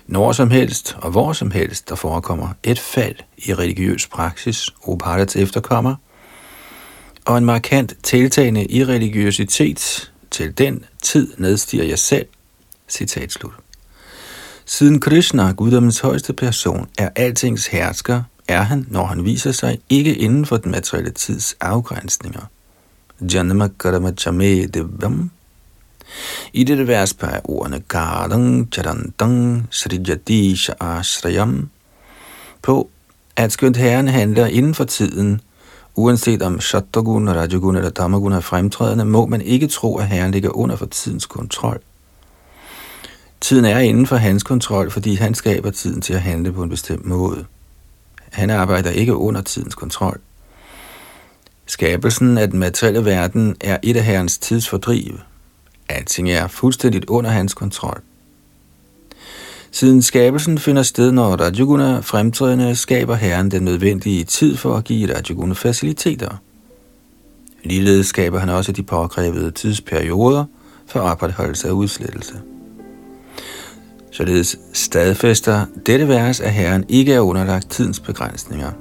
Når 0.06 0.32
som 0.32 0.50
helst 0.50 0.96
og 0.98 1.10
hvor 1.10 1.32
som 1.32 1.50
helst, 1.50 1.88
der 1.88 1.94
forekommer 1.94 2.48
et 2.62 2.78
fald 2.78 3.16
i 3.36 3.54
religiøs 3.54 4.06
praksis, 4.06 4.70
Upadats 4.86 5.36
efterkommer, 5.36 5.94
og 7.24 7.38
en 7.38 7.44
markant 7.44 7.94
tiltagende 8.02 8.64
irreligiøsitet 8.64 10.12
til 10.30 10.58
den 10.58 10.84
tid 11.02 11.32
nedstiger 11.38 11.84
jeg 11.84 11.98
selv. 11.98 12.26
Citat 12.88 13.32
slut. 13.32 13.52
Siden 14.64 15.00
Krishna, 15.00 15.52
guddommens 15.52 16.00
højeste 16.00 16.32
person, 16.32 16.88
er 16.98 17.08
altings 17.16 17.66
hersker, 17.66 18.22
er 18.48 18.62
han, 18.62 18.86
når 18.88 19.04
han 19.04 19.24
viser 19.24 19.52
sig, 19.52 19.78
ikke 19.88 20.14
inden 20.14 20.46
for 20.46 20.56
den 20.56 20.70
materielle 20.70 21.10
tids 21.10 21.54
afgrænsninger. 21.60 22.42
Janama 23.22 23.68
karama 23.78 24.12
chame 24.16 24.66
devam. 24.66 25.30
I 26.52 26.64
dette 26.64 26.86
vers 26.86 27.14
peger 27.14 27.40
ordene 27.44 27.80
Gardang, 27.88 28.68
Charantang 28.74 29.66
Srijati, 29.70 30.56
Ashrayam 30.80 31.70
på, 32.62 32.90
at 33.36 33.52
skønt 33.52 33.76
herren 33.76 34.08
handler 34.08 34.46
inden 34.46 34.74
for 34.74 34.84
tiden, 34.84 35.40
uanset 35.94 36.42
om 36.42 36.60
Shatagun, 36.60 37.30
Rajagun 37.30 37.76
eller 37.76 37.90
Dhammagun 37.90 38.32
er 38.32 38.40
fremtrædende, 38.40 39.04
må 39.04 39.26
man 39.26 39.42
ikke 39.42 39.66
tro, 39.66 39.96
at 39.98 40.08
herren 40.08 40.30
ligger 40.30 40.56
under 40.56 40.76
for 40.76 40.86
tidens 40.86 41.26
kontrol. 41.26 41.80
Tiden 43.40 43.64
er 43.64 43.78
inden 43.78 44.06
for 44.06 44.16
hans 44.16 44.42
kontrol, 44.42 44.90
fordi 44.90 45.14
han 45.14 45.34
skaber 45.34 45.70
tiden 45.70 46.00
til 46.00 46.14
at 46.14 46.22
handle 46.22 46.52
på 46.52 46.62
en 46.62 46.70
bestemt 46.70 47.06
måde. 47.06 47.44
Han 48.32 48.50
arbejder 48.50 48.90
ikke 48.90 49.16
under 49.16 49.40
tidens 49.40 49.74
kontrol. 49.74 50.20
Skabelsen 51.72 52.38
af 52.38 52.50
den 52.50 52.58
materielle 52.58 53.04
verden 53.04 53.56
er 53.60 53.78
et 53.82 53.96
af 53.96 54.04
herrens 54.04 54.38
tidsfordriv. 54.38 55.18
Alting 55.88 56.30
er 56.30 56.46
fuldstændigt 56.46 57.04
under 57.04 57.30
hans 57.30 57.54
kontrol. 57.54 58.00
Siden 59.70 60.02
skabelsen 60.02 60.58
finder 60.58 60.82
sted, 60.82 61.12
når 61.12 61.36
Rajaguna 61.36 62.00
fremtrædende, 62.00 62.76
skaber 62.76 63.14
herren 63.14 63.50
den 63.50 63.62
nødvendige 63.62 64.24
tid 64.24 64.56
for 64.56 64.76
at 64.76 64.84
give 64.84 65.14
Rajaguna 65.14 65.54
faciliteter. 65.54 66.36
Ligeledes 67.64 68.06
skaber 68.06 68.38
han 68.38 68.48
også 68.48 68.72
de 68.72 68.82
påkrævede 68.82 69.50
tidsperioder 69.50 70.44
for 70.86 71.00
opretholdelse 71.00 71.68
af 71.68 71.72
udslettelse. 71.72 72.34
Således 74.10 74.56
stadfæster 74.72 75.66
dette 75.86 76.08
vers, 76.08 76.40
at 76.40 76.52
Herren 76.52 76.84
ikke 76.88 77.14
er 77.14 77.20
underlagt 77.20 77.70
tidens 77.70 78.00
begrænsninger. 78.00 78.72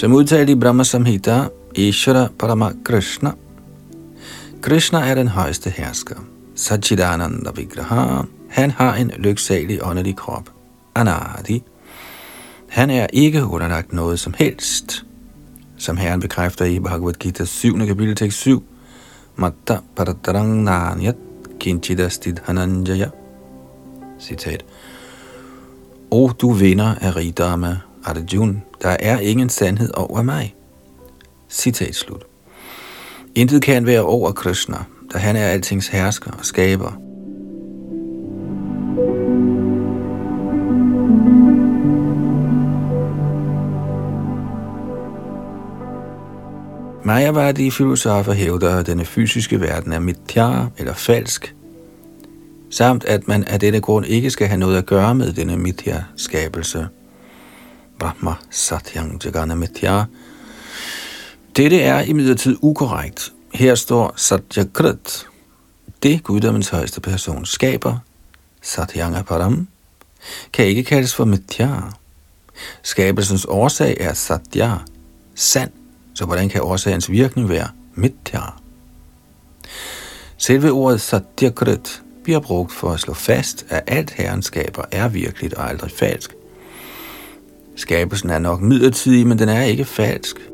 Som 0.00 0.12
udtalt 0.12 0.48
i 0.48 0.54
Brahma 0.54 0.84
Samhita, 0.84 1.48
Ishvara 1.74 2.28
Parama 2.38 2.72
Krishna. 2.84 3.32
Krishna 4.62 4.98
er 4.98 5.14
den 5.14 5.28
højeste 5.28 5.70
hersker. 5.70 6.16
Sachidananda 6.54 7.50
Vigraha. 7.56 8.22
Han 8.50 8.70
har 8.70 8.94
en 8.94 9.10
lyksalig 9.18 9.86
åndelig 9.86 10.16
krop. 10.16 10.50
Anadi 10.94 11.62
han 12.68 12.90
er 12.90 13.06
ikke 13.12 13.44
underlagt 13.46 13.92
noget 13.92 14.20
som 14.20 14.34
helst, 14.38 15.04
som 15.78 15.96
Herren 15.96 16.20
bekræfter 16.20 16.64
i 16.64 16.78
Bhagavad 16.78 17.12
Gita 17.12 17.44
7. 17.44 17.86
kapitel 17.86 18.16
tekst 18.16 18.38
7. 18.38 18.62
Matta 19.36 19.78
paratarang 19.96 20.64
nanyat 20.64 21.16
kinchidastid 21.60 22.36
hananjaya. 22.44 23.08
Citat. 24.20 24.64
O 26.10 26.30
du 26.40 26.52
vinder 26.52 26.94
af 27.00 27.16
rigdomme, 27.16 27.80
Arjuna, 28.04 28.60
der 28.82 28.96
er 29.00 29.18
ingen 29.18 29.48
sandhed 29.48 29.90
over 29.94 30.22
mig. 30.22 30.54
Citat 31.48 31.94
slut. 31.94 32.22
Intet 33.34 33.62
kan 33.62 33.86
være 33.86 34.02
over 34.02 34.32
Krishna, 34.32 34.76
da 35.12 35.18
han 35.18 35.36
er 35.36 35.46
altings 35.46 35.88
hersker 35.88 36.30
og 36.30 36.44
skaber. 36.44 36.92
Mayavadi 47.04 47.70
filosofer 47.70 48.32
hævder, 48.32 48.76
at 48.76 48.86
denne 48.86 49.04
fysiske 49.04 49.60
verden 49.60 49.92
er 49.92 49.98
mithya 49.98 50.66
eller 50.78 50.94
falsk, 50.94 51.54
samt 52.70 53.04
at 53.04 53.28
man 53.28 53.44
af 53.44 53.60
denne 53.60 53.80
grund 53.80 54.06
ikke 54.06 54.30
skal 54.30 54.46
have 54.46 54.58
noget 54.58 54.78
at 54.78 54.86
gøre 54.86 55.14
med 55.14 55.32
denne 55.32 55.56
mitya-skabelse. 55.56 56.88
Brahma 58.00 58.34
Satyang 58.50 59.20
jaganamithya. 59.24 60.04
Dette 61.56 61.82
er 61.82 62.00
imidlertid 62.00 62.56
ukorrekt. 62.62 63.32
Her 63.54 63.74
står 63.74 64.14
Satyakrit. 64.16 65.26
Det 66.02 66.22
guddommens 66.22 66.68
højeste 66.68 67.00
person 67.00 67.46
skaber, 67.46 67.98
Satyanga 68.62 69.22
Param, 69.22 69.68
kan 70.52 70.66
ikke 70.66 70.84
kaldes 70.84 71.14
for 71.14 71.24
Mithya. 71.24 71.68
Skabelsens 72.82 73.44
årsag 73.48 73.96
er 74.00 74.14
Satya, 74.14 74.78
sand 75.34 75.70
så 76.14 76.26
hvordan 76.26 76.48
kan 76.48 76.60
årsagens 76.60 77.10
virkning 77.10 77.48
være 77.48 77.68
Mithya? 77.94 78.40
Selve 80.38 80.70
ordet 80.70 81.00
satyakrit 81.00 82.02
bliver 82.24 82.40
brugt 82.40 82.72
for 82.72 82.90
at 82.90 83.00
slå 83.00 83.14
fast, 83.14 83.66
at 83.68 83.82
alt 83.86 84.10
herren 84.10 84.42
skaber 84.42 84.84
er 84.92 85.08
virkeligt 85.08 85.54
og 85.54 85.68
aldrig 85.68 85.90
falsk. 85.90 86.34
Skabelsen 87.76 88.30
er 88.30 88.38
nok 88.38 88.60
midlertidig, 88.60 89.26
men 89.26 89.38
den 89.38 89.48
er 89.48 89.62
ikke 89.62 89.84
falsk. 89.84 90.50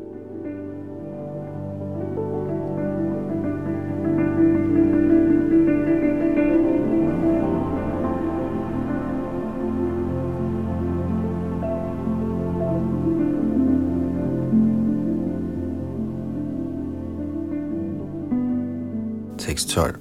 tekst 19.57 19.69
12. 19.69 19.95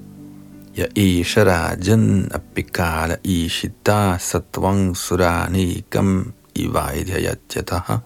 Ja 0.77 0.87
isha 0.95 1.45
rajan 1.45 2.29
apikala 2.35 3.17
ishita 3.25 4.19
satvang 4.19 4.97
suranikam 4.97 6.33
ivaidhyayatjataha 6.57 7.99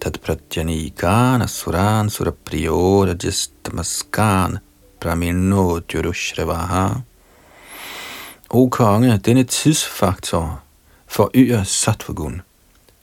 tat 0.00 0.20
pratyanikana 0.22 1.46
suran 1.46 2.10
surapriyo 2.10 3.04
rajastamaskan 3.04 4.58
praminno 5.00 5.80
tyurushrevaha. 5.80 7.00
O 8.50 8.68
konge, 8.68 9.18
denne 9.18 9.44
tidsfaktor 9.44 10.62
forøger 11.06 11.64
sattvagun. 11.64 12.42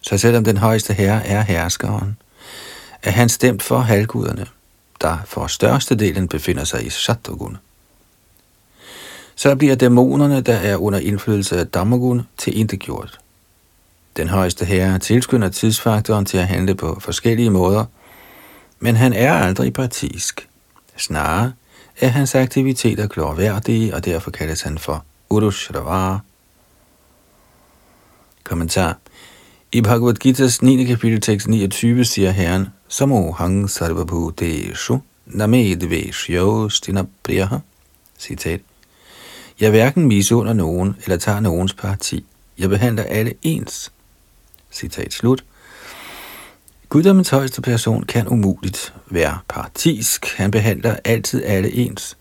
Så 0.02 0.18
selvom 0.18 0.44
den 0.44 0.58
højeste 0.58 0.94
herre 0.94 1.26
er 1.28 1.42
herskeren, 1.42 2.18
er 3.04 3.12
han 3.12 3.30
stemt 3.30 3.64
for 3.64 3.80
halvguderne 3.80 4.46
der 5.04 5.18
for 5.26 5.48
størstedelen 5.48 6.28
befinder 6.28 6.64
sig 6.64 6.86
i 6.86 6.90
Shattogun. 6.90 7.58
Så 9.36 9.56
bliver 9.56 9.76
dæmonerne, 9.76 10.42
der 10.42 10.56
er 10.56 10.78
under 10.78 11.00
indflydelse 11.00 11.60
af 11.60 11.68
Damagun, 11.68 12.22
til 12.38 12.60
intet 12.60 12.80
gjort. 12.80 13.20
Den 14.17 14.30
højeste 14.30 14.65
herre 14.65 14.99
tilskynder 14.99 15.49
tidsfaktoren 15.49 16.26
til 16.26 16.38
at 16.38 16.47
handle 16.47 16.76
på 16.76 16.99
forskellige 16.99 17.49
måder, 17.49 17.86
men 18.80 18.95
han 18.95 19.13
er 19.13 19.34
aldrig 19.34 19.73
partisk. 19.73 20.49
Snarere 20.97 21.52
er 22.02 22.08
hans 22.08 22.36
aktiviteter 22.36 23.08
glorværdige, 23.08 23.95
og 23.95 24.06
derfor 24.06 24.32
kaldes 24.32 24.62
han 24.62 24.78
for 24.78 25.06
Urushravar. 25.30 26.21
Kommentar. 28.43 28.97
I 29.71 29.82
Bhagavad 29.82 30.26
Gita's 30.26 30.58
9. 30.62 30.84
kapitel 30.84 31.21
tekst 31.21 31.47
29 31.47 32.06
siger 32.06 32.32
Herren, 32.32 32.67
Samohang 32.88 33.69
sarvabhuteshu 33.69 34.99
namedveshyo 35.26 36.69
stinapriyaha. 36.69 37.58
Citat. 38.19 38.62
Jeg 39.60 39.69
hverken 39.69 40.06
misunder 40.06 40.54
nogen 40.54 40.95
eller 41.04 41.17
tager 41.17 41.39
nogens 41.39 41.73
parti. 41.73 42.26
Jeg 42.58 42.69
behandler 42.69 43.04
alle 43.04 43.34
ens. 43.41 43.91
Citat 44.74 45.14
slut. 45.14 45.44
Guddommens 46.90 47.30
højeste 47.30 47.62
person 47.62 48.04
kan 48.04 48.28
umuligt 48.28 48.94
være 49.10 49.38
partisk. 49.50 50.38
Han 50.38 50.52
behandler 50.52 50.96
altid 51.06 51.44
alle 51.44 51.74
ens. 51.74 52.18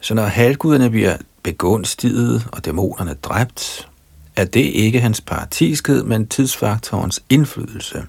Så 0.00 0.14
når 0.14 0.26
halvguderne 0.26 0.90
bliver 0.90 1.16
begunstiget 1.42 2.46
og 2.52 2.64
dæmonerne 2.64 3.14
dræbt, 3.22 3.88
er 4.36 4.44
det 4.44 4.60
ikke 4.60 5.00
hans 5.00 5.20
partiskhed, 5.20 6.02
men 6.02 6.26
tidsfaktorens 6.26 7.22
indflydelse. 7.28 8.04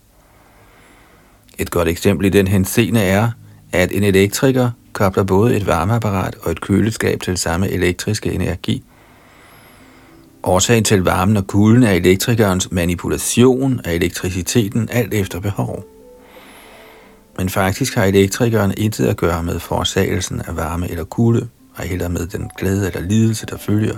Et 1.58 1.72
godt 1.72 1.88
eksempel 1.88 2.26
i 2.26 2.30
den 2.30 2.48
henseende 2.48 3.02
er, 3.02 3.32
at 3.72 3.92
en 3.92 4.04
elektriker 4.04 4.72
kobler 4.94 5.24
både 5.24 5.56
et 5.56 5.68
varmeapparat 5.68 6.36
og 6.42 6.52
et 6.52 6.62
køleskab 6.62 7.22
til 7.22 7.38
samme 7.38 7.70
elektriske 7.70 8.32
energi. 8.32 8.84
Årsagen 10.44 10.84
til 10.84 11.04
varmen 11.04 11.38
og 11.38 11.48
kulden 11.48 11.84
er 11.84 11.92
elektrikernes 11.92 12.72
manipulation 12.72 13.82
af 13.86 13.94
elektriciteten 13.94 14.90
alt 14.92 15.14
efter 15.14 15.40
behov. 15.40 15.86
Men 17.38 17.50
faktisk 17.50 17.96
har 17.96 18.04
elektrikeren 18.06 18.74
intet 18.78 19.06
at 19.06 19.18
gøre 19.18 19.44
med 19.44 19.60
forårsagelsen 19.60 20.42
af 20.48 20.56
varme 20.56 20.90
eller 20.90 21.04
kulde, 21.04 21.48
og 21.76 21.84
heller 21.84 22.08
med 22.08 22.28
den 22.28 22.50
glæde 22.58 22.88
eller 22.88 23.10
lidelse, 23.10 23.46
der 23.46 23.58
følger. 23.58 23.98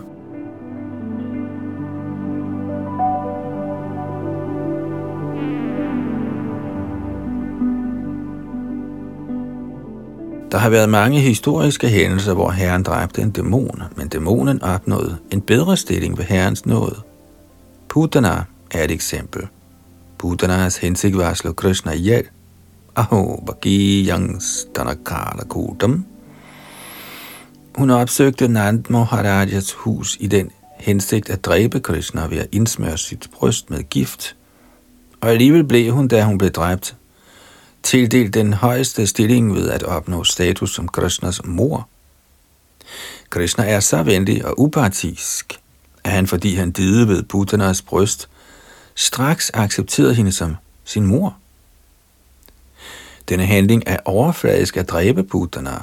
Der 10.55 10.61
har 10.61 10.69
været 10.69 10.89
mange 10.89 11.19
historiske 11.19 11.87
hændelser, 11.87 12.33
hvor 12.33 12.49
herren 12.49 12.83
dræbte 12.83 13.21
en 13.21 13.31
dæmon, 13.31 13.83
men 13.95 14.07
dæmonen 14.07 14.61
opnåede 14.61 15.17
en 15.31 15.41
bedre 15.41 15.77
stilling 15.77 16.17
ved 16.17 16.25
herrens 16.25 16.65
nåde. 16.65 16.95
Putana 17.89 18.43
er 18.71 18.83
et 18.83 18.91
eksempel. 18.91 19.47
Putanas 20.17 20.77
hensigt 20.77 21.17
var 21.17 21.29
at 21.29 21.37
slå 21.37 21.53
Krishna 21.53 21.91
ihjel. 21.91 22.23
Aho 22.95 23.43
bagi 23.45 24.09
yangs, 24.09 24.67
kudam. 25.49 26.05
Hun 27.75 27.89
opsøgte 27.89 28.47
Nand 28.47 28.83
Maharajas 28.89 29.73
hus 29.73 30.17
i 30.19 30.27
den 30.27 30.49
hensigt 30.79 31.29
at 31.29 31.45
dræbe 31.45 31.79
Krishna 31.79 32.27
ved 32.27 32.37
at 32.37 32.47
indsmøre 32.51 32.97
sit 32.97 33.29
bryst 33.33 33.69
med 33.69 33.83
gift. 33.89 34.35
Og 35.21 35.29
alligevel 35.29 35.63
blev 35.63 35.93
hun, 35.93 36.07
da 36.07 36.23
hun 36.23 36.37
blev 36.37 36.51
dræbt, 36.51 36.95
tildelt 37.85 38.33
den 38.33 38.53
højeste 38.53 39.07
stilling 39.07 39.55
ved 39.55 39.69
at 39.69 39.83
opnå 39.83 40.23
status 40.23 40.75
som 40.75 40.87
Krishnas 40.87 41.41
mor. 41.45 41.89
Krishna 43.29 43.65
er 43.65 43.79
så 43.79 44.03
venlig 44.03 44.45
og 44.45 44.59
upartisk, 44.59 45.59
at 46.03 46.11
han, 46.11 46.27
fordi 46.27 46.55
han 46.55 46.71
dide 46.71 47.07
ved 47.07 47.23
Buddhanas 47.23 47.81
bryst, 47.81 48.29
straks 48.95 49.51
accepterede 49.53 50.13
hende 50.13 50.31
som 50.31 50.55
sin 50.83 51.05
mor. 51.05 51.37
Denne 53.29 53.45
handling 53.45 53.83
er 53.85 53.97
overfladisk 54.05 54.77
at 54.77 54.89
dræbe 54.89 55.23
Buddhana, 55.23 55.77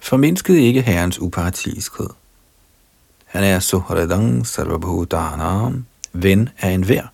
formindskede 0.00 0.62
ikke 0.62 0.82
herrens 0.82 1.20
upartiskhed. 1.20 2.08
Han 3.24 3.44
er 3.44 3.58
Suhradang 3.58 4.46
Sarvabhudanam, 4.46 5.86
ven 6.12 6.48
af 6.58 6.70
enhver. 6.70 7.06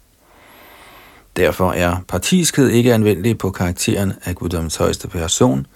Derfor 1.37 1.73
er 1.73 1.97
partiskhed 2.09 2.69
ikke 2.69 2.95
anvendelig 2.95 3.39
på 3.39 3.51
karakteren 3.51 4.13
af 4.25 4.35
guddoms 4.35 4.77
højeste 4.77 5.09
person, 5.09 5.67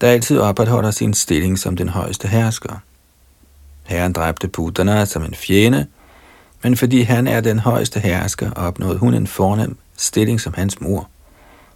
der 0.00 0.08
altid 0.08 0.38
opretholder 0.38 0.90
sin 0.90 1.14
stilling 1.14 1.58
som 1.58 1.76
den 1.76 1.88
højeste 1.88 2.28
hersker. 2.28 2.74
Herren 3.84 4.12
dræbte 4.12 4.48
Putana 4.48 5.04
som 5.04 5.24
en 5.24 5.34
fjende, 5.34 5.86
men 6.62 6.76
fordi 6.76 7.00
han 7.00 7.26
er 7.26 7.40
den 7.40 7.58
højeste 7.58 8.00
hersker, 8.00 8.50
opnåede 8.50 8.98
hun 8.98 9.14
en 9.14 9.26
fornem 9.26 9.76
stilling 9.96 10.40
som 10.40 10.54
hans 10.54 10.80
mor. 10.80 11.08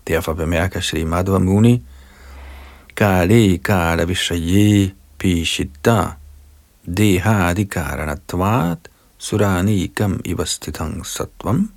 Derfor 0.08 0.32
bemærker 0.32 0.80
Sri 0.80 1.04
Madhva 1.04 1.38
Muni, 1.38 1.82
Kali 2.96 3.56
Kala 3.56 4.04
Vishaye 4.04 4.92
Pishita 5.18 6.04
Dehadi 6.96 7.64
Karanatvat 7.64 8.78
Suranikam 9.18 10.20
Ivastitang 10.24 11.06
Satvam 11.06 11.70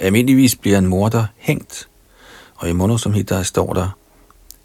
Almindeligvis 0.00 0.56
bliver 0.56 0.78
en 0.78 0.86
morder 0.86 1.26
hængt, 1.36 1.88
og 2.54 2.68
i 2.68 2.72
Monosomhita 2.72 3.42
står 3.42 3.72
der, 3.72 3.96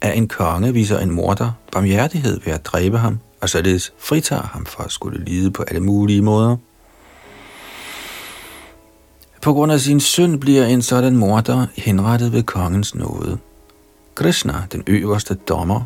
at 0.00 0.16
en 0.16 0.28
konge 0.28 0.72
viser 0.72 0.98
en 0.98 1.10
morder 1.10 1.52
barmhjertighed 1.72 2.40
ved 2.44 2.52
at 2.52 2.66
dræbe 2.66 2.98
ham, 2.98 3.18
og 3.40 3.48
således 3.48 3.92
fritager 3.98 4.42
ham 4.42 4.66
for 4.66 4.82
at 4.82 4.92
skulle 4.92 5.24
lide 5.24 5.50
på 5.50 5.62
alle 5.62 5.80
mulige 5.80 6.22
måder. 6.22 6.56
På 9.42 9.52
grund 9.52 9.72
af 9.72 9.80
sin 9.80 10.00
synd 10.00 10.40
bliver 10.40 10.66
en 10.66 10.82
sådan 10.82 11.16
morder 11.16 11.66
henrettet 11.76 12.32
ved 12.32 12.42
kongens 12.42 12.94
nåde. 12.94 13.38
Krishna, 14.14 14.54
den 14.72 14.82
øverste 14.86 15.34
dommer, 15.34 15.82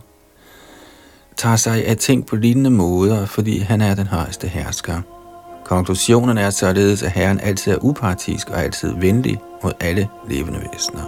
tager 1.36 1.56
sig 1.56 1.86
af 1.86 1.96
ting 1.96 2.26
på 2.26 2.36
lignende 2.36 2.70
måder, 2.70 3.26
fordi 3.26 3.58
han 3.58 3.80
er 3.80 3.94
den 3.94 4.06
højeste 4.06 4.48
hersker. 4.48 5.00
Konklusionen 5.64 6.38
er 6.38 6.50
således, 6.50 7.02
at 7.02 7.10
Herren 7.10 7.40
altid 7.40 7.72
er 7.72 7.78
upartisk 7.80 8.50
og 8.50 8.62
altid 8.62 8.94
venlig 8.94 9.40
mod 9.62 9.72
alle 9.80 10.08
levende 10.28 10.60
væsener. 10.72 11.04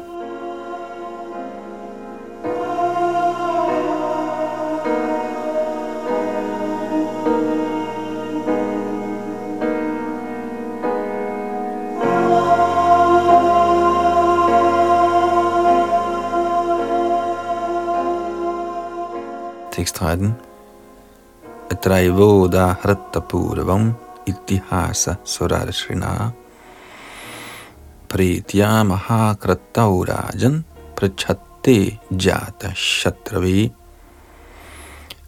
Tekst 19.72 19.94
13. 19.94 20.34
Atraivoda 21.70 22.74
hrattapurvam 24.26 24.34
itihasa 24.34 25.16
surarshina 25.24 26.32
pritya 28.08 28.84
mahakrataurajan 28.84 30.64
prachatte 30.96 31.98
jata 32.10 32.74
shatravi. 32.74 33.72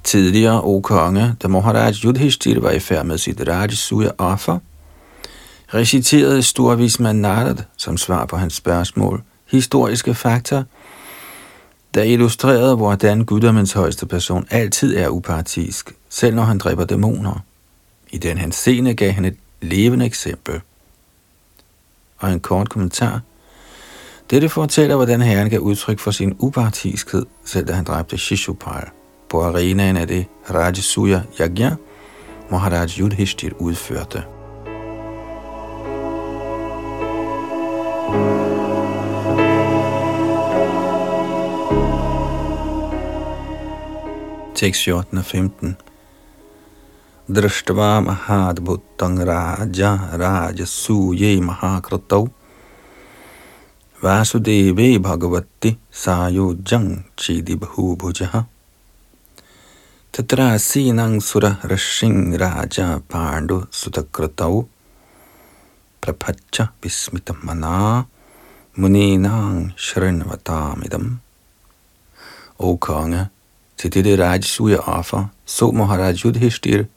Tidligere, 0.05 0.61
o 0.63 0.81
konge, 0.81 1.37
da 1.43 1.49
Maharaj 1.49 2.05
Yudhishthir 2.05 2.61
var 2.61 2.71
i 2.71 2.79
færd 2.79 3.07
med 3.07 3.19
sit 3.19 3.41
Rajasuya 3.41 4.11
offer, 4.19 4.59
reciterede 5.75 6.43
Storvisman 6.43 7.17
Narad 7.17 7.65
som 7.77 7.97
svar 7.97 8.27
på 8.27 8.37
hans 8.37 8.55
spørgsmål 8.55 9.23
historiske 9.51 10.15
fakta, 10.15 10.65
der 11.95 12.03
illustrerede, 12.03 12.77
hvordan 12.77 13.25
guddommens 13.25 13.73
højeste 13.73 14.07
person 14.07 14.47
altid 14.51 14.97
er 14.97 15.09
upartisk, 15.09 15.95
selv 16.09 16.35
når 16.35 16.43
han 16.43 16.59
dræber 16.59 16.85
dæmoner. 16.85 17.48
I 18.11 18.19
den 18.19 18.39
hans 18.39 18.57
scene 18.57 18.95
gav 18.95 19.13
han 19.13 19.25
et 19.25 19.37
levende 19.61 20.07
eksempel. 20.07 20.61
Og 22.19 22.33
en 22.33 22.41
kort 22.41 22.69
kommentar. 22.69 23.21
Dette 24.31 24.49
fortæller, 24.49 24.97
hvordan 24.97 25.23
herren 25.23 25.51
gav 25.51 25.61
udtryk 25.61 25.99
for 25.99 26.11
sin 26.11 26.37
upartiskhed, 26.39 27.27
selv 27.45 27.67
da 27.67 27.73
han 27.73 27.85
dræbte 27.85 28.19
Shishupal. 28.19 28.89
På 29.29 29.43
arenaen 29.43 29.97
af 29.97 30.09
det 30.09 30.27
Rajasuya 30.51 31.23
Yagya, 31.41 31.75
Maharaj 32.51 32.89
Yudhishthir 33.01 33.51
udførte. 33.59 34.25
Tekst 44.55 44.85
14 44.85 45.19
og 45.19 45.25
15 45.25 45.77
दृष्ट्वा 47.32 47.90
महाद्भुतं 48.08 49.18
राजा 49.30 49.94
राजसूये 50.24 51.40
महाकृतौ 51.50 52.24
वासुदेवे 54.04 54.98
भगवति 55.08 55.76
सायोज्यं 56.04 56.86
चिदिभूभुजः 57.20 58.44
तत्रासीनं 60.18 61.20
सुरः 61.30 61.68
ऋषिं 61.74 62.16
राजा 62.46 62.90
पाण्डुसुतकृतौ 63.14 64.54
prapacha 66.04 66.68
vismitamana 66.84 68.06
muninang 68.76 69.72
shrinvatamidam. 69.80 71.20
O 72.60 72.78
konge, 72.78 73.30
til 73.78 73.90
dette 73.92 74.18
rajsuya 74.20 74.80
offer 74.86 75.30
så 75.46 75.72
Maharaj 75.72 76.26
Yudhishthir, 76.26 76.88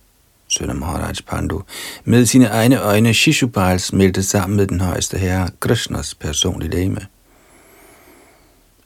Sønder 0.52 0.74
Maharaj 0.74 1.14
Pandu, 1.28 1.62
med 2.04 2.26
sine 2.26 2.46
egne 2.46 2.82
øjne 2.82 3.14
Shishupal 3.14 3.80
smelte 3.80 4.24
sammen 4.24 4.58
med 4.58 4.68
den 4.68 4.82
højeste 4.82 5.18
herre, 5.18 5.50
Krishnas 5.60 6.16
personlige 6.16 6.72
dame. 6.72 7.08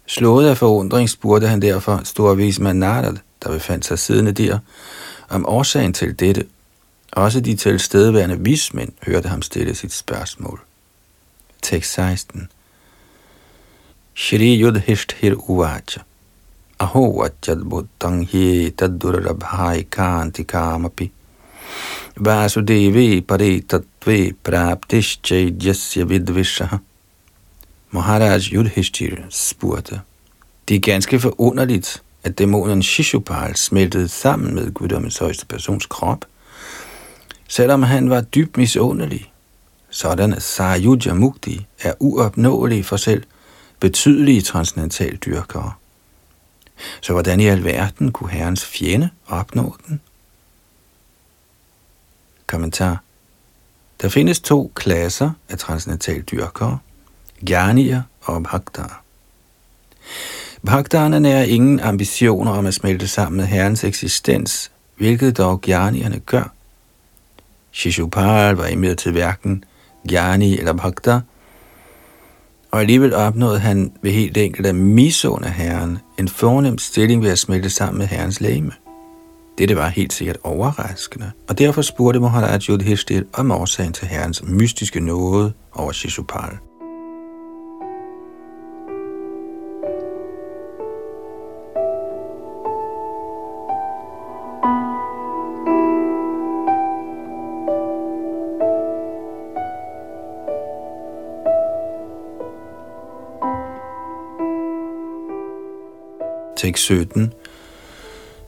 Slået 0.05 0.49
af 0.49 0.57
forundring 0.57 1.09
spurgte 1.09 1.47
han 1.47 1.61
derfor 1.61 2.01
storvismand 2.03 2.79
Narad, 2.79 3.17
der 3.43 3.49
befandt 3.49 3.85
sig 3.85 3.99
siddende 3.99 4.31
der, 4.31 4.59
om 5.29 5.45
årsagen 5.45 5.93
til 5.93 6.19
dette. 6.19 6.45
Også 7.11 7.39
de 7.39 7.55
tilstedeværende 7.55 8.39
vismænd 8.39 8.91
hørte 9.05 9.29
ham 9.29 9.41
stille 9.41 9.75
sit 9.75 9.93
spørgsmål. 9.93 10.61
Tekst 11.61 11.93
16 11.93 12.47
Shri 14.15 14.61
Yudhishthir 14.61 15.33
Uvacha 15.49 16.01
Aho 16.79 17.19
Vajjadbhuttang 17.19 18.27
hi 18.27 18.69
taddurabhai 18.69 19.81
kanti 19.81 20.43
kamapi 20.43 21.11
Vasudevi 22.15 23.21
paritatve 23.21 24.33
praptischay 24.43 25.51
jasya 25.65 26.03
vidvishaha 26.03 26.77
Maharaj 27.91 28.53
Yudhishthir 28.53 29.15
spurgte, 29.29 30.01
det 30.67 30.75
er 30.75 30.79
ganske 30.79 31.19
forunderligt, 31.19 32.03
at 32.23 32.37
dæmonen 32.37 32.83
Shishupal 32.83 33.55
smeltede 33.55 34.07
sammen 34.07 34.55
med 34.55 34.73
guddommens 34.73 35.17
højeste 35.17 35.45
persons 35.45 35.85
krop, 35.85 36.25
selvom 37.47 37.83
han 37.83 38.09
var 38.09 38.21
dybt 38.21 38.57
misundelig. 38.57 39.31
Sådanne 39.89 40.41
Sarayuja 40.41 41.13
Mukti 41.13 41.67
er 41.81 41.93
uopnåelige 41.99 42.83
for 42.83 42.97
selv 42.97 43.23
betydelige 43.79 44.41
transcendental 44.41 45.15
dyrkere. 45.15 45.71
Så 47.01 47.13
hvordan 47.13 47.39
i 47.39 47.45
alverden 47.45 48.11
kunne 48.11 48.31
herrens 48.31 48.65
fjende 48.65 49.09
opnå 49.27 49.75
den? 49.87 50.01
Kommentar. 52.47 53.01
Der 54.01 54.09
findes 54.09 54.39
to 54.39 54.71
klasser 54.75 55.31
af 55.49 55.57
transcendental 55.57 56.21
dyrker, 56.21 56.77
Gjanier 57.45 58.01
og 58.21 58.43
Bhaktar. 58.43 59.03
Bhaktarerne 60.65 61.29
er 61.29 61.43
ingen 61.43 61.79
ambitioner 61.79 62.51
om 62.51 62.65
at 62.65 62.73
smelte 62.73 63.07
sammen 63.07 63.37
med 63.37 63.45
Herrens 63.45 63.83
eksistens, 63.83 64.71
hvilket 64.97 65.37
dog 65.37 65.61
Gjernierne 65.61 66.19
gør. 66.19 66.53
Shishupal 67.71 68.55
var 68.55 68.67
imidlertid 68.67 69.11
hverken 69.11 69.63
Gjani 70.07 70.57
eller 70.57 70.73
Bhaktar, 70.73 71.21
og 72.71 72.79
alligevel 72.79 73.13
opnåede 73.13 73.59
han 73.59 73.91
ved 74.01 74.11
helt 74.11 74.37
enkelt 74.37 74.67
at 74.67 74.75
misunde 74.75 75.49
Herren 75.49 75.97
en 76.19 76.27
fornem 76.27 76.77
stilling 76.77 77.23
ved 77.23 77.31
at 77.31 77.39
smelte 77.39 77.69
sammen 77.69 77.97
med 77.97 78.07
Herrens 78.07 78.41
læme. 78.41 78.71
Dette 79.57 79.75
var 79.75 79.87
helt 79.87 80.13
sikkert 80.13 80.37
overraskende, 80.43 81.31
og 81.49 81.57
derfor 81.57 81.81
spurgte 81.81 82.19
Maharaj 82.19 82.59
Yudhishthir 82.69 83.23
om 83.33 83.51
årsagen 83.51 83.93
til 83.93 84.07
Herrens 84.07 84.43
mystiske 84.43 84.99
nåde 84.99 85.53
over 85.71 85.91
Shishupal. 85.91 86.57
Tekst 106.57 106.83
17. 106.83 107.33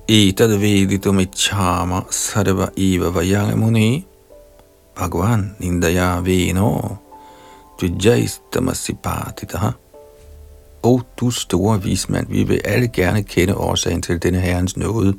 Etad 0.09 0.49
veditum 0.59 1.19
ichama 1.19 2.05
sarva 2.09 2.69
eva 2.77 3.09
vayanga 3.09 3.55
muni 3.55 4.05
Bhagavan 4.95 5.55
nindaya 5.59 6.21
veno 6.25 6.97
dvijaistamasipatitaha. 7.79 9.71
O 10.83 11.01
du 11.17 11.31
store 11.31 11.83
vismand, 11.83 12.27
vi 12.29 12.43
vil 12.43 12.61
alle 12.65 12.87
gerne 12.87 13.23
kende 13.23 13.55
årsagen 13.55 14.01
til 14.01 14.23
denne 14.23 14.39
herrens 14.39 14.77
nåde. 14.77 15.13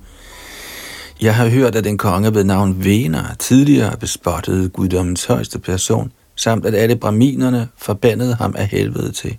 Jeg 1.20 1.36
har 1.36 1.48
hørt, 1.48 1.74
at 1.74 1.84
den 1.84 1.98
konge 1.98 2.34
ved 2.34 2.44
navn 2.44 2.84
Vener 2.84 3.34
tidligere 3.38 3.96
bespottede 3.96 4.68
guddommens 4.68 5.24
højeste 5.24 5.58
person, 5.58 6.12
samt 6.36 6.66
at 6.66 6.74
alle 6.74 6.96
braminerne 6.96 7.68
forbandede 7.76 8.34
ham 8.34 8.54
af 8.58 8.66
helvede 8.66 9.12
til. 9.12 9.38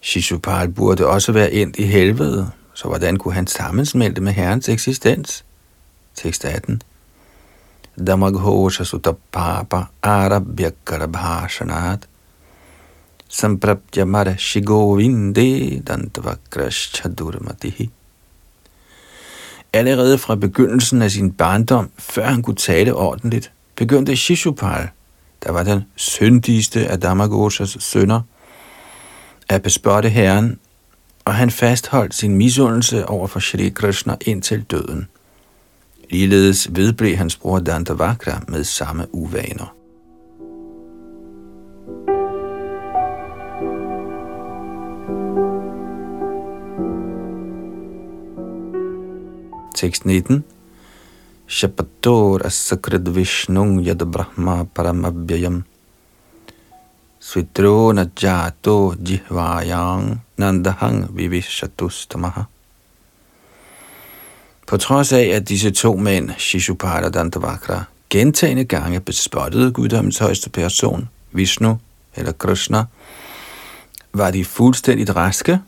Shishupal 0.00 0.68
burde 0.68 1.06
også 1.06 1.32
være 1.32 1.52
endt 1.52 1.76
i 1.76 1.82
helvede, 1.84 2.50
så 2.74 2.88
hvordan 2.88 3.16
kunne 3.16 3.34
han 3.34 3.46
sammensmelte 3.46 4.20
med 4.20 4.32
herrens 4.32 4.68
eksistens? 4.68 5.44
Tekst 6.14 6.44
18. 6.44 6.82
Damaghosha 8.06 8.84
sutapapa 8.84 9.84
arabhyakarabhashanat 10.02 12.08
sampraptya 13.28 14.04
mara 14.04 14.36
shigovinde 14.36 15.80
dantavakrashchadurmatihi. 15.80 17.90
Allerede 19.72 20.18
fra 20.18 20.34
begyndelsen 20.34 21.02
af 21.02 21.10
sin 21.10 21.32
barndom, 21.32 21.90
før 21.98 22.26
han 22.26 22.42
kunne 22.42 22.56
tale 22.56 22.94
ordentligt, 22.94 23.52
begyndte 23.76 24.16
Shishupal, 24.16 24.88
der 25.44 25.52
var 25.52 25.62
den 25.62 25.82
syndigste 25.96 26.86
af 26.86 27.00
Damagoshas 27.00 27.76
sønner, 27.80 28.20
at 29.48 29.62
bespotte 29.62 30.08
Herren, 30.08 30.58
og 31.30 31.36
han 31.36 31.50
fastholdt 31.50 32.14
sin 32.14 32.34
misundelse 32.34 33.06
over 33.08 33.26
for 33.26 33.40
Shri 33.40 33.68
Krishna 33.68 34.16
indtil 34.26 34.62
døden. 34.62 35.08
Ligeledes 36.10 36.68
vedblev 36.74 37.16
hans 37.16 37.36
bror 37.36 37.58
Dantavakra 37.58 38.40
med 38.48 38.64
samme 38.64 39.06
uvaner. 39.14 39.74
Tekst 49.76 50.04
19. 50.04 50.44
Shapator 51.46 52.46
asakrid 52.46 53.14
vishnung 53.14 53.86
yad 53.86 54.02
brahma 54.12 54.64
paramabhyayam 54.64 55.62
Svitrona 57.20 58.06
jato 58.22 58.94
jihvayang 58.98 60.18
nandahang 60.40 61.16
vivishatuστamaha. 61.16 62.42
På 64.66 64.76
trods 64.76 65.12
af, 65.12 65.24
at 65.24 65.48
disse 65.48 65.70
to 65.70 65.96
mænd, 65.96 66.30
Shishupala 66.38 67.06
og 67.06 67.14
Dantavakra, 67.14 67.84
gentagende 68.10 68.64
gange 68.64 69.00
bespottede 69.00 69.72
guddommens 69.72 70.18
højeste 70.18 70.50
person, 70.50 71.08
Vishnu 71.32 71.78
eller 72.16 72.32
Krishna, 72.32 72.84
var 74.12 74.30
de 74.30 74.44
fuldstændigt 74.44 75.16
raske. 75.16 75.60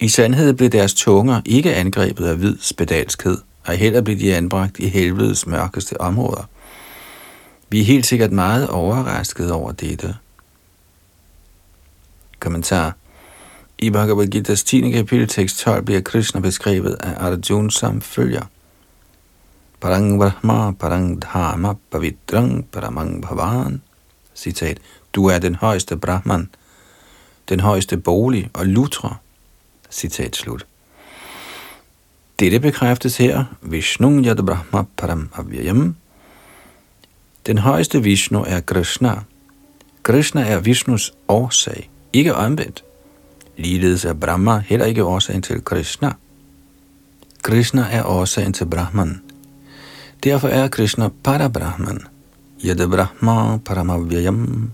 I 0.00 0.08
sandhed 0.08 0.52
blev 0.54 0.70
deres 0.70 0.94
tunger 0.94 1.40
ikke 1.44 1.74
angrebet 1.74 2.26
af 2.26 2.36
hvid 2.36 2.56
spedalskhed, 2.60 3.38
og 3.66 3.74
heller 3.74 4.00
blev 4.00 4.18
de 4.18 4.36
anbragt 4.36 4.78
i 4.78 4.88
helvedes 4.88 5.46
mørkeste 5.46 6.00
områder. 6.00 6.48
Vi 7.68 7.80
er 7.80 7.84
helt 7.84 8.06
sikkert 8.06 8.32
meget 8.32 8.68
overrasket 8.68 9.52
over 9.52 9.72
dette. 9.72 10.16
Kommentar. 12.40 12.94
I 13.84 13.90
Bhagavad 13.90 14.26
Gita's 14.26 14.64
10. 14.64 14.90
kapitel 14.90 15.28
tekst 15.28 15.58
12 15.58 15.84
bliver 15.84 16.00
Krishna 16.00 16.40
beskrevet 16.40 16.96
af 17.00 17.26
Arjuna 17.26 17.70
som 17.70 18.00
følger. 18.00 18.42
Parang 19.80 20.20
Brahma, 20.20 20.72
Parang 20.72 21.22
Dharma, 21.22 21.74
Pavitrang, 21.90 22.66
Paramang 22.72 23.22
Bhavan. 23.22 23.82
Citat. 24.34 24.78
Du 25.12 25.26
er 25.26 25.38
den 25.38 25.54
højeste 25.54 25.96
Brahman, 25.96 26.48
den 27.48 27.60
højeste 27.60 27.96
bolig 27.96 28.50
og 28.52 28.66
lutra. 28.66 29.16
Citat 29.90 30.36
slut. 30.36 30.66
Dette 32.38 32.60
bekræftes 32.60 33.16
her. 33.16 33.44
Vishnu 33.62 34.24
Yad 34.24 34.46
Brahma 34.46 34.84
Param 34.96 35.30
Avyayam. 35.34 35.96
Den 37.46 37.58
højeste 37.58 38.02
Vishnu 38.02 38.44
er 38.46 38.60
Krishna. 38.60 39.22
Krishna 40.02 40.40
er 40.40 40.60
Vishnus 40.60 41.12
årsag 41.28 41.90
ikke 42.12 42.34
omvendt. 42.34 42.83
Ligeledes 43.56 44.04
er 44.04 44.14
Brahma 44.14 44.58
heller 44.58 44.86
ikke 44.86 45.04
årsagen 45.04 45.42
til 45.42 45.64
Krishna. 45.64 46.12
Krishna 47.42 47.86
er 47.90 48.04
årsagen 48.04 48.52
til 48.52 48.66
Brahman. 48.66 49.22
Derfor 50.24 50.48
er 50.48 50.68
Krishna 50.68 51.08
Parabrahman. 51.24 52.00
Yada 52.64 52.86
Brahma 52.86 53.58
Paramavyayam 53.58 54.70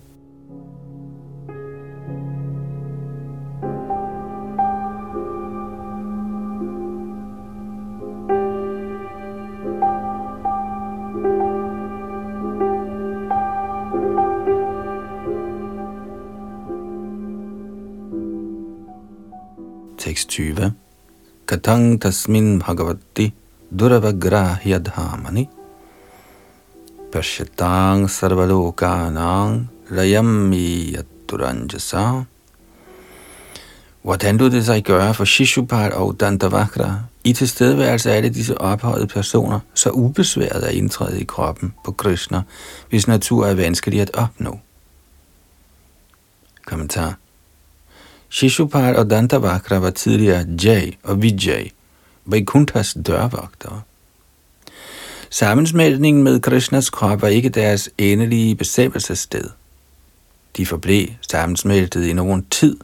20. 20.31 20.73
Katang 21.47 21.99
tasmin 21.99 22.63
bhagavati 22.63 23.33
duravagrahyadhamani 23.75 25.49
pashyatang 27.11 28.07
sarvalokanang 28.07 29.67
rayammi 29.91 30.95
yaturanjasa. 30.95 32.25
Hvordan 34.03 34.39
du 34.39 34.49
det 34.49 34.67
sig 34.67 34.85
gøre 34.85 35.15
for 35.15 35.25
Shishupal 35.25 35.93
og 35.93 36.21
Dantavakra 36.21 37.03
i 37.25 37.33
tilstedeværelse 37.33 38.13
af 38.13 38.17
alle 38.17 38.29
disse 38.29 38.61
ophøjede 38.61 39.07
personer, 39.07 39.61
så 39.75 39.91
ubesværet 39.91 40.63
at 40.63 40.75
indtræde 40.75 41.21
i 41.21 41.25
kroppen 41.25 41.75
på 41.85 41.93
Krishna, 41.93 42.43
hvis 42.91 43.09
natur 43.09 43.47
er 43.47 43.55
vanskelig 43.55 44.01
at 44.01 44.11
opnå? 44.15 44.59
Kommentar 46.67 47.19
Shishupal 48.31 48.97
og 48.97 49.11
Dantavakra 49.11 49.79
var 49.79 49.91
tidligere 49.91 50.47
Jay 50.65 50.93
og 51.03 51.23
Vijay, 51.23 51.71
Vaikunthas 52.25 52.97
dørvogtere. 53.07 53.83
Sammensmeltningen 55.31 56.25
med 56.25 56.41
Krishnas 56.41 56.91
krop 56.91 57.23
var 57.23 57.29
ikke 57.29 57.49
deres 57.49 57.91
endelige 57.99 58.55
bestemmelsessted. 58.55 59.51
De 60.57 60.67
forblev 60.67 61.07
sammensmeltet 61.31 62.05
i 62.05 62.13
nogen 62.13 62.47
tid, 62.51 62.77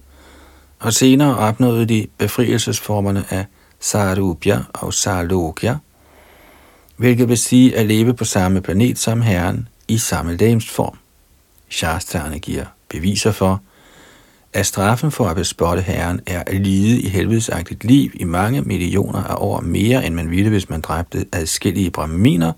og 0.78 0.92
senere 0.92 1.36
opnåede 1.36 1.86
de 1.86 2.06
befrielsesformerne 2.18 3.24
af 3.30 3.46
Sarupya 3.80 4.58
og 4.72 4.94
Sarlokya, 4.94 5.76
hvilket 6.96 7.28
vil 7.28 7.38
sige 7.38 7.76
at 7.76 7.86
leve 7.86 8.14
på 8.14 8.24
samme 8.24 8.60
planet 8.60 8.98
som 8.98 9.22
Herren 9.22 9.68
i 9.88 9.98
samme 9.98 10.36
lægemsform. 10.36 10.98
Shastrane 11.68 12.38
giver 12.38 12.64
beviser 12.88 13.32
for, 13.32 13.60
at 14.56 14.66
straffen 14.66 15.10
for 15.10 15.28
at 15.28 15.36
bespotte 15.36 15.82
Herren 15.82 16.20
er 16.26 16.42
at 16.46 16.60
lide 16.60 17.00
i 17.00 17.08
helvedesagtigt 17.08 17.84
liv 17.84 18.10
i 18.14 18.24
mange 18.24 18.62
millioner 18.62 19.22
af 19.22 19.34
år 19.38 19.60
mere, 19.60 20.06
end 20.06 20.14
man 20.14 20.30
ville, 20.30 20.50
hvis 20.50 20.68
man 20.70 20.80
dræbte 20.80 21.26
adskillige 21.32 21.90
braminer. 21.90 22.52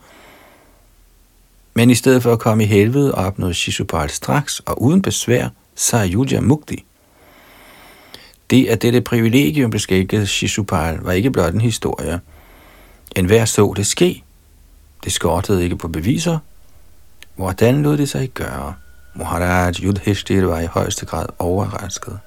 Men 1.74 1.90
i 1.90 1.94
stedet 1.94 2.22
for 2.22 2.32
at 2.32 2.38
komme 2.38 2.64
i 2.64 2.66
helvede, 2.66 3.14
opnåede 3.14 3.54
Shishupal 3.54 4.10
straks 4.10 4.60
og 4.60 4.82
uden 4.82 5.02
besvær 5.02 5.48
Sayuja 5.74 6.40
Mukti. 6.40 6.84
Det, 8.50 8.66
at 8.66 8.82
dette 8.82 9.00
privilegium 9.00 9.70
beskækkede 9.70 10.26
Shishupal, 10.26 10.98
var 10.98 11.12
ikke 11.12 11.30
blot 11.30 11.54
en 11.54 11.60
historie. 11.60 12.20
En 13.16 13.26
hver 13.26 13.44
så 13.44 13.74
det 13.76 13.86
ske. 13.86 14.22
Det 15.04 15.12
skortede 15.12 15.64
ikke 15.64 15.76
på 15.76 15.88
beviser. 15.88 16.38
Hvordan 17.36 17.82
lod 17.82 17.96
det 17.96 18.08
sig 18.08 18.28
gøre? 18.28 18.74
Maharaj 19.18 19.80
Yudhishthir 19.80 20.46
var 20.46 20.60
i 20.60 20.66
højeste 20.66 21.06
grad 21.06 21.26
overrasket. 21.38 22.18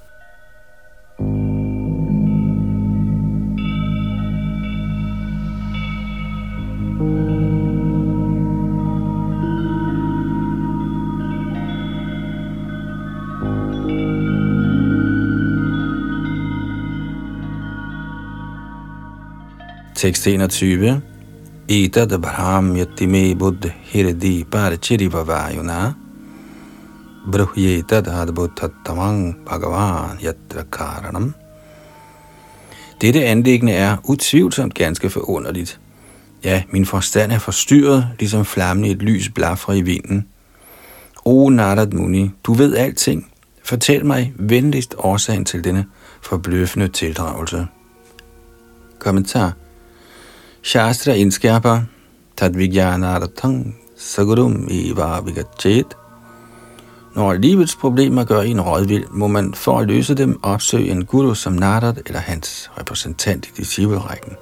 Tekst 19.95 20.27
21. 20.27 21.01
Ida 21.67 22.06
de 22.06 22.19
Brahm 22.19 22.75
yatime 22.75 23.36
buddh 23.36 23.69
hirdi 23.93 24.45
parchiriva 24.51 25.23
vajuna 27.25 27.31
bruhyetad 27.31 28.07
adbhutattamang 28.07 29.45
bhagavan 29.45 30.17
yatra 30.21 30.63
karanam. 30.71 31.34
Dette 33.01 33.25
anlæggende 33.25 33.73
er 33.73 33.97
utvivlsomt 34.03 34.73
ganske 34.73 35.10
forunderligt. 35.10 35.79
Ja, 36.43 36.63
min 36.69 36.86
forstand 36.86 37.31
er 37.31 37.39
forstyrret, 37.39 38.07
ligesom 38.19 38.45
flammen 38.45 38.86
i 38.86 38.91
et 38.91 39.01
lys 39.01 39.29
blaffer 39.29 39.73
i 39.73 39.81
vinden. 39.81 40.27
O 41.25 41.49
Narad 41.49 41.91
Muni, 41.91 42.31
du 42.43 42.53
ved 42.53 42.75
alting. 42.75 43.31
Fortæl 43.63 44.05
mig 44.05 44.34
venligst 44.36 44.95
årsagen 44.97 45.45
til 45.45 45.63
denne 45.63 45.86
forbløffende 46.21 46.88
tildragelse. 46.88 47.67
Kommentar 48.99 49.53
Shastra 50.63 51.12
indskærper, 51.12 51.81
Tadvigyanaratang 52.38 53.75
Sagurum 53.97 54.67
i 54.69 54.93
Vavigachet. 54.95 55.97
Når 57.15 57.34
livets 57.34 57.76
problemer 57.76 58.24
gør 58.24 58.41
en 58.41 58.62
rådvild, 58.62 59.06
må 59.10 59.28
man 59.28 59.54
for 59.54 59.80
at 59.80 59.88
løse 59.88 60.15
dem 60.15 60.39
opsøge 60.43 60.91
en 60.91 61.06
guru 61.06 61.34
som 61.34 61.54
Narad 61.54 61.93
eller 62.06 62.19
hans 62.19 62.71
repræsentant 62.80 63.45
i 63.47 63.50
disciplerækken. 63.58 64.34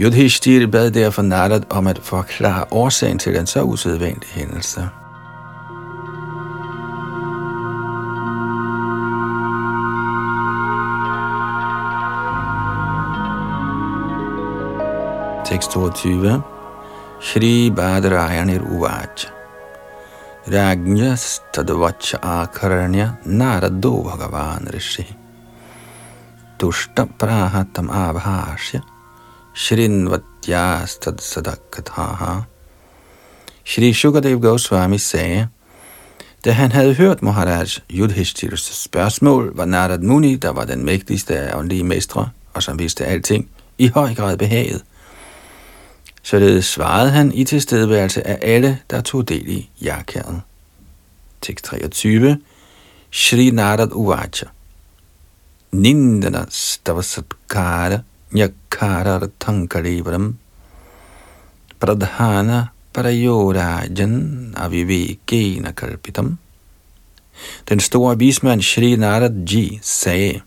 Yudhishthir 0.00 0.66
bad 0.66 0.90
derfor 0.90 1.22
Narad 1.22 1.62
om 1.70 1.86
at 1.86 1.98
forklare 1.98 2.64
årsagen 2.70 3.18
til 3.18 3.34
den 3.34 3.46
så 3.46 3.62
usædvanlige 3.62 4.32
hændelse. 4.32 4.88
Tekst 15.44 15.70
22. 15.70 16.42
Shri 17.20 17.70
Badrayanir 17.76 18.60
Uvacha 18.60 19.37
Ragnas 20.48 21.42
tadvacha 21.52 22.18
akaranya 22.22 23.18
narado 23.26 24.02
bhagavan 24.02 24.72
rishi. 24.72 25.04
Tushta 26.58 27.04
prahatam 27.18 27.90
abhashya. 27.90 28.80
Shrinvatyas 29.54 31.00
tad 31.00 31.20
sadakathaha. 31.20 32.46
Shri 33.62 33.92
Shukadev 33.92 34.40
Goswami 34.40 34.98
sagde, 34.98 35.48
da 36.44 36.52
han 36.52 36.72
havde 36.72 36.94
hørt 36.94 37.22
Maharaj 37.22 37.78
Yudhishthir's 37.90 38.72
spørgsmål, 38.72 39.56
var 39.56 39.64
Narad 39.64 39.98
Muni, 39.98 40.36
der 40.36 40.50
var 40.50 40.64
den 40.64 40.84
mægtigste 40.84 41.38
af 41.38 41.58
åndelige 41.58 41.84
mestre, 41.84 42.30
og 42.54 42.62
som 42.62 42.78
vidste 42.78 43.04
alting, 43.06 43.48
i 43.78 43.88
høj 43.88 44.14
grad 44.14 44.36
behaget. 44.36 44.82
Således 46.28 46.64
svarede 46.64 47.10
han 47.10 47.32
i 47.32 47.44
tilstedeværelse 47.44 48.26
af 48.26 48.38
alle, 48.42 48.78
der 48.90 49.00
tog 49.00 49.28
del 49.28 49.48
i 49.48 49.70
jakæret. 49.82 50.40
Tekst 51.40 51.64
23. 51.64 52.38
Shri 53.10 53.50
Narad 53.50 53.92
Uvacha. 53.92 54.46
Nindana 55.72 56.44
stavasatkara 56.48 57.98
nyakara 58.30 59.28
tankarivaram 59.40 60.36
pradhana 61.80 62.66
parayorajan 62.92 64.54
avivekena 64.56 65.72
kalpitam. 65.72 66.38
Den 67.68 67.80
store 67.80 68.18
vismand 68.18 68.62
Shri 68.62 68.96
Narad 68.96 69.46
Ji 69.46 69.80
sagde, 69.82 70.40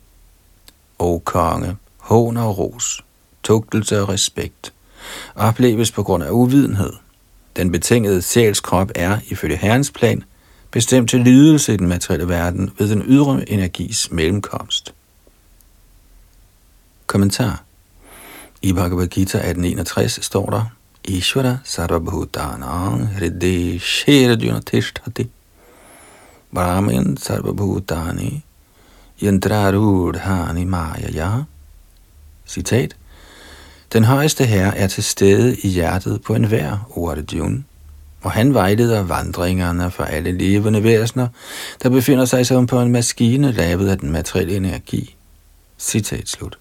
O 0.99 1.19
konge, 1.19 1.75
hån 1.97 2.37
og 2.37 2.57
ros, 2.57 3.03
tugtelse 3.43 4.01
og 4.01 4.09
respekt– 4.09 4.73
opleves 5.35 5.91
på 5.91 6.03
grund 6.03 6.23
af 6.23 6.29
uvidenhed. 6.29 6.93
Den 7.55 7.71
betingede 7.71 8.21
sjælskrop 8.21 8.91
er, 8.95 9.17
ifølge 9.27 9.57
Herrens 9.57 9.91
plan, 9.91 10.23
bestemt 10.71 11.09
til 11.09 11.19
lidelse 11.19 11.73
i 11.73 11.77
den 11.77 11.87
materielle 11.87 12.29
verden 12.29 12.71
ved 12.77 12.89
den 12.89 13.03
ydre 13.07 13.49
energis 13.49 14.11
mellemkomst. 14.11 14.93
Kommentar 17.07 17.63
I 18.61 18.73
Bhagavad 18.73 19.07
Gita 19.07 19.37
1861 19.37 20.25
står 20.25 20.49
der, 20.49 20.65
Ishvara 21.03 21.57
sarvabhutanang 21.63 23.07
hridde 23.07 23.79
sherajuna 23.79 24.59
tishtati 24.59 25.29
Brahmin 26.53 27.17
sarvabhutani 27.17 28.43
yantrarudhani 29.21 30.65
maya 30.65 31.45
Citat 32.47 32.95
den 33.93 34.03
højeste 34.03 34.45
herre 34.45 34.77
er 34.77 34.87
til 34.87 35.03
stede 35.03 35.57
i 35.57 35.67
hjertet 35.67 36.21
på 36.21 36.35
enhver 36.35 36.91
Urdjun, 36.95 37.65
og 38.21 38.31
han 38.31 38.53
vejleder 38.53 39.03
vandringerne 39.03 39.91
for 39.91 40.03
alle 40.03 40.31
levende 40.31 40.83
væsener, 40.83 41.27
der 41.83 41.89
befinder 41.89 42.25
sig 42.25 42.45
som 42.45 42.67
på 42.67 42.81
en 42.81 42.91
maskine 42.91 43.51
lavet 43.51 43.89
af 43.89 43.97
den 43.97 44.11
materielle 44.11 44.55
energi. 44.55 45.15
Citat 45.79 46.29
slut. 46.29 46.57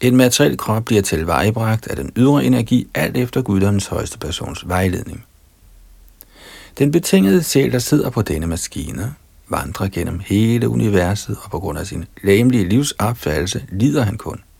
En 0.00 0.16
materiel 0.16 0.56
krop 0.56 0.84
bliver 0.84 1.02
tilvejebragt 1.02 1.86
af 1.86 1.96
den 1.96 2.12
ydre 2.16 2.44
energi 2.44 2.88
alt 2.94 3.16
efter 3.16 3.42
guddommens 3.42 3.86
højeste 3.86 4.18
persons 4.18 4.68
vejledning. 4.68 5.24
Den 6.78 6.90
betingede 6.90 7.42
sjæl, 7.42 7.72
der 7.72 7.78
sidder 7.78 8.10
på 8.10 8.22
denne 8.22 8.46
maskine, 8.46 9.14
vandrer 9.48 9.88
gennem 9.88 10.20
hele 10.26 10.68
universet, 10.68 11.36
og 11.42 11.50
på 11.50 11.58
grund 11.58 11.78
af 11.78 11.86
sin 11.86 12.04
læmelige 12.22 12.68
livsopfattelse 12.68 13.64
lider 13.72 14.02
han 14.02 14.16
kun– 14.16 14.40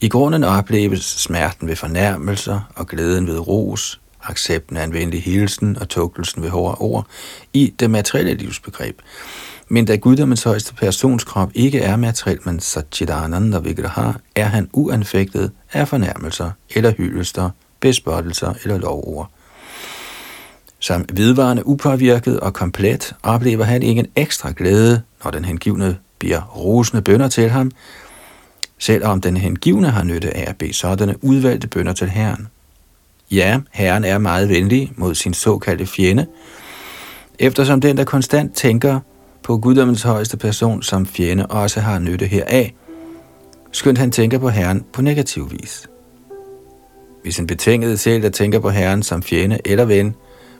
i 0.00 0.08
grunden 0.08 0.44
opleves 0.44 1.04
smerten 1.04 1.68
ved 1.68 1.76
fornærmelser 1.76 2.60
og 2.74 2.86
glæden 2.86 3.26
ved 3.26 3.38
ros, 3.38 4.00
accepten 4.22 4.76
af 4.76 4.84
en 4.84 4.92
venlig 4.92 5.22
hilsen 5.22 5.78
og 5.78 5.88
tugtelsen 5.88 6.42
ved 6.42 6.50
hårde 6.50 6.74
ord 6.74 7.06
i 7.52 7.74
det 7.80 7.90
materielle 7.90 8.34
livsbegreb. 8.34 8.98
Men 9.68 9.84
da 9.84 9.96
guddommens 9.96 10.42
højeste 10.42 10.74
personskrop 10.74 11.50
ikke 11.54 11.80
er 11.80 11.96
materiel, 11.96 12.38
men 12.44 12.60
Satchidananda 12.60 13.58
Vigraha, 13.58 14.12
er 14.34 14.44
han 14.44 14.70
uanfægtet 14.72 15.50
af 15.72 15.88
fornærmelser 15.88 16.50
eller 16.74 16.92
hyldester, 16.92 17.50
bespottelser 17.80 18.54
eller 18.62 18.78
lovord. 18.78 19.30
Som 20.78 21.04
vedvarende 21.12 21.66
upåvirket 21.66 22.40
og 22.40 22.54
komplet 22.54 23.14
oplever 23.22 23.64
han 23.64 23.82
ingen 23.82 24.06
ekstra 24.16 24.52
glæde, 24.56 25.02
når 25.24 25.30
den 25.30 25.44
hengivne 25.44 25.96
bliver 26.18 26.40
rosende 26.40 27.02
bønder 27.02 27.28
til 27.28 27.50
ham, 27.50 27.70
selvom 28.78 29.20
den 29.20 29.36
hengivne 29.36 29.90
har 29.90 30.04
nytte 30.04 30.36
af 30.36 30.50
at 30.50 30.56
bede 30.56 30.72
sådanne 30.72 31.24
udvalgte 31.24 31.68
bønder 31.68 31.92
til 31.92 32.08
Herren. 32.08 32.48
Ja, 33.30 33.60
Herren 33.70 34.04
er 34.04 34.18
meget 34.18 34.48
venlig 34.48 34.92
mod 34.96 35.14
sin 35.14 35.34
såkaldte 35.34 35.86
fjende, 35.86 36.26
eftersom 37.38 37.80
den, 37.80 37.96
der 37.96 38.04
konstant 38.04 38.54
tænker 38.54 39.00
på 39.42 39.58
guddommens 39.58 40.02
højeste 40.02 40.36
person 40.36 40.82
som 40.82 41.06
fjende, 41.06 41.46
også 41.46 41.80
har 41.80 41.98
nytte 41.98 42.26
heraf, 42.26 42.74
skønt 43.72 43.98
han 43.98 44.10
tænker 44.10 44.38
på 44.38 44.48
Herren 44.48 44.84
på 44.92 45.02
negativ 45.02 45.50
vis. 45.50 45.88
Hvis 47.22 47.38
en 47.38 47.46
betinget 47.46 48.00
selv, 48.00 48.22
der 48.22 48.30
tænker 48.30 48.58
på 48.58 48.70
Herren 48.70 49.02
som 49.02 49.22
fjende 49.22 49.58
eller 49.64 49.84
ven, 49.84 50.14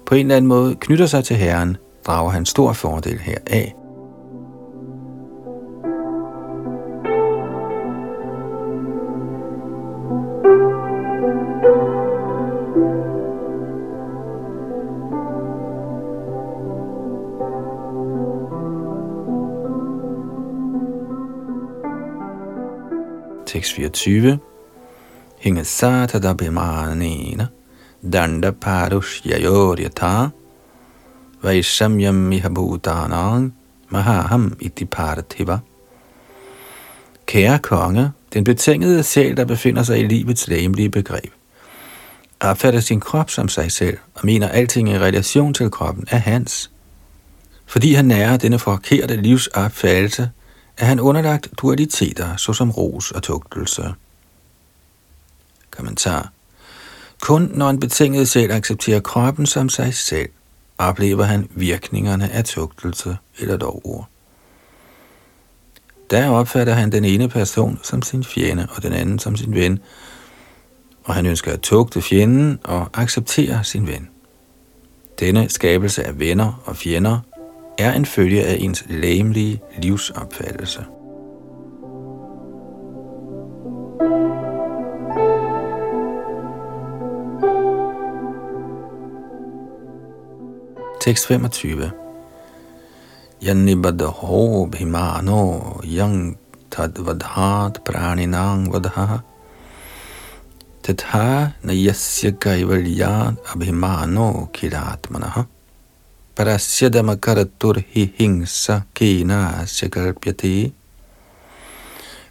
på 0.07 0.15
en 0.15 0.27
eller 0.27 0.37
anden 0.37 0.49
måde 0.49 0.75
knytter 0.75 1.07
sig 1.07 1.25
til 1.25 1.37
Herren, 1.37 1.77
drager 2.07 2.31
han 2.31 2.47
stor 2.47 2.73
fordel 2.73 3.19
heraf. 3.19 3.78
Tekst 23.49 23.73
24. 23.73 24.39
Hingasata 25.41 26.19
da 26.19 26.35
bimanena 26.35 27.47
danda 28.03 28.53
parushyayoryata 28.53 30.31
vaishamyam 31.43 32.33
ihabhutanang 32.33 33.53
mahaham 33.91 34.57
iti 34.61 34.85
parthiva. 34.85 35.59
Kære 37.27 37.59
konge, 37.59 38.11
den 38.35 38.45
betingede 38.45 39.03
sjæl, 39.03 39.37
der 39.37 39.45
befinder 39.45 39.83
sig 39.83 39.99
i 40.01 40.07
livets 40.07 40.49
læmelige 40.49 40.91
begreb, 40.91 41.33
opfatter 42.41 42.81
sin 42.81 43.01
krop 43.01 43.31
som 43.31 43.49
sig 43.49 43.73
selv 43.73 43.99
og 44.15 44.21
mener 44.25 44.49
alting 44.49 44.89
i 44.89 44.99
relation 44.99 45.55
til 45.55 45.71
kroppen 45.71 46.05
er 46.11 46.19
hans. 46.19 46.71
Fordi 47.67 47.95
han 47.95 48.05
nærer 48.05 48.37
denne 48.37 48.59
forkerte 48.59 49.17
livsopfattelse, 49.17 50.31
er 50.79 50.85
han 50.85 51.01
underlagt 51.01 51.49
dualiteter, 51.59 52.37
såsom 52.37 52.71
ros 52.71 53.11
og 53.11 53.23
tugtelse. 53.23 53.95
Kommentar. 55.71 56.33
Kun 57.21 57.51
når 57.55 57.71
en 57.71 57.81
betinget 57.81 58.29
selv 58.29 58.53
accepterer 58.53 59.01
kroppen 59.01 59.47
som 59.47 59.69
sig 59.69 59.95
selv, 59.95 60.29
oplever 60.79 61.25
han 61.25 61.49
virkningerne 61.51 62.31
af 62.31 62.45
tugtelse 62.45 63.17
eller 63.39 63.57
dog 63.57 63.87
ord. 63.87 64.09
Der 66.11 66.29
opfatter 66.29 66.73
han 66.73 66.93
den 66.93 67.05
ene 67.05 67.29
person 67.29 67.81
som 67.83 68.03
sin 68.03 68.25
fjende 68.25 68.69
og 68.77 68.83
den 68.83 68.93
anden 68.93 69.19
som 69.19 69.37
sin 69.37 69.55
ven, 69.55 69.79
og 71.05 71.15
han 71.15 71.27
ønsker 71.27 71.53
at 71.53 71.61
tugte 71.61 72.03
fjenden 72.03 72.59
og 72.65 72.91
acceptere 72.95 73.65
sin 73.65 73.87
ven. 73.87 74.09
Denne 75.21 75.49
skabelse 75.49 76.05
af 76.05 76.19
venner 76.19 76.63
og 76.65 76.77
fjender 76.77 77.21
er 77.79 77.93
en 77.93 78.07
følge 78.07 78.45
af 78.45 78.57
ens 78.61 78.85
læmelige 78.89 79.61
livsopfattelse. 79.79 80.85
Tekst 91.01 91.27
25 91.27 91.91
Yannibadaho 93.43 94.67
bhimano 94.67 95.81
yang 95.85 96.37
tadvadhat 96.71 97.85
praninang 97.85 98.73
vadha. 98.73 99.23
Tatha 100.83 101.55
nayasya 101.63 102.31
kaivalyat 102.31 103.35
abhimano 103.55 104.49
kiratmanaha 104.53 105.58
hi 107.89 108.13
hingsa 108.17 108.81
kena 108.95 109.63
asyakalpyati. 109.63 110.73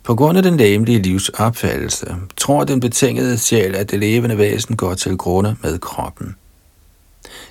På 0.03 0.15
grund 0.15 0.37
af 0.37 0.43
den 0.43 0.57
læmelige 0.57 1.01
livs 1.01 1.29
opfattelse, 1.29 2.15
tror 2.37 2.63
den 2.63 2.79
betingede 2.79 3.37
sjæl, 3.37 3.75
at 3.75 3.91
det 3.91 3.99
levende 3.99 4.37
væsen 4.37 4.75
går 4.75 4.93
til 4.93 5.17
grunde 5.17 5.55
med 5.63 5.79
kroppen. 5.79 6.35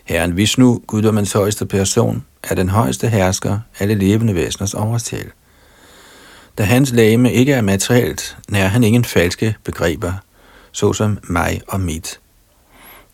Herren 0.05 0.37
Vishnu, 0.37 0.83
guddommens 0.87 1.33
højeste 1.33 1.67
person, 1.67 2.25
er 2.43 2.55
den 2.55 2.69
højeste 2.69 3.09
hersker 3.09 3.59
alle 3.79 3.95
levende 3.95 4.35
væseners 4.35 4.75
oversjæl. 4.75 5.31
Da 6.59 6.63
hans 6.63 6.93
læme 6.93 7.33
ikke 7.33 7.53
er 7.53 7.63
materielt, 7.63 8.37
nærer 8.49 8.69
han 8.69 8.85
ingen 8.85 9.05
falske 9.05 9.57
begreber, 9.65 10.13
såsom 10.73 11.19
mig 11.23 11.61
og 11.69 11.81
mit. 11.81 12.21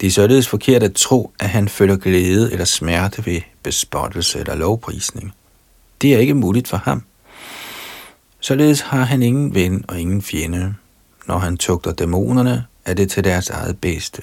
Det 0.02 0.08
er 0.08 0.12
således 0.12 0.48
forkert 0.48 0.82
at 0.82 0.94
tro, 0.94 1.32
at 1.40 1.48
han 1.48 1.68
føler 1.68 1.96
glæde 1.96 2.52
eller 2.52 2.64
smerte 2.64 3.26
ved 3.26 3.40
bespottelse 3.62 4.38
eller 4.38 4.54
lovprisning. 4.54 5.34
Det 6.02 6.14
er 6.14 6.18
ikke 6.18 6.34
muligt 6.34 6.68
for 6.68 6.76
ham. 6.76 7.02
Således 8.40 8.80
har 8.80 9.04
han 9.04 9.22
ingen 9.22 9.54
ven 9.54 9.84
og 9.88 10.00
ingen 10.00 10.22
fjende. 10.22 10.74
Når 11.28 11.38
han 11.38 11.56
tugter 11.56 11.92
dæmonerne, 11.92 12.66
er 12.84 12.94
det 12.94 13.10
til 13.10 13.24
deres 13.24 13.50
eget 13.50 13.80
bedste. 13.80 14.22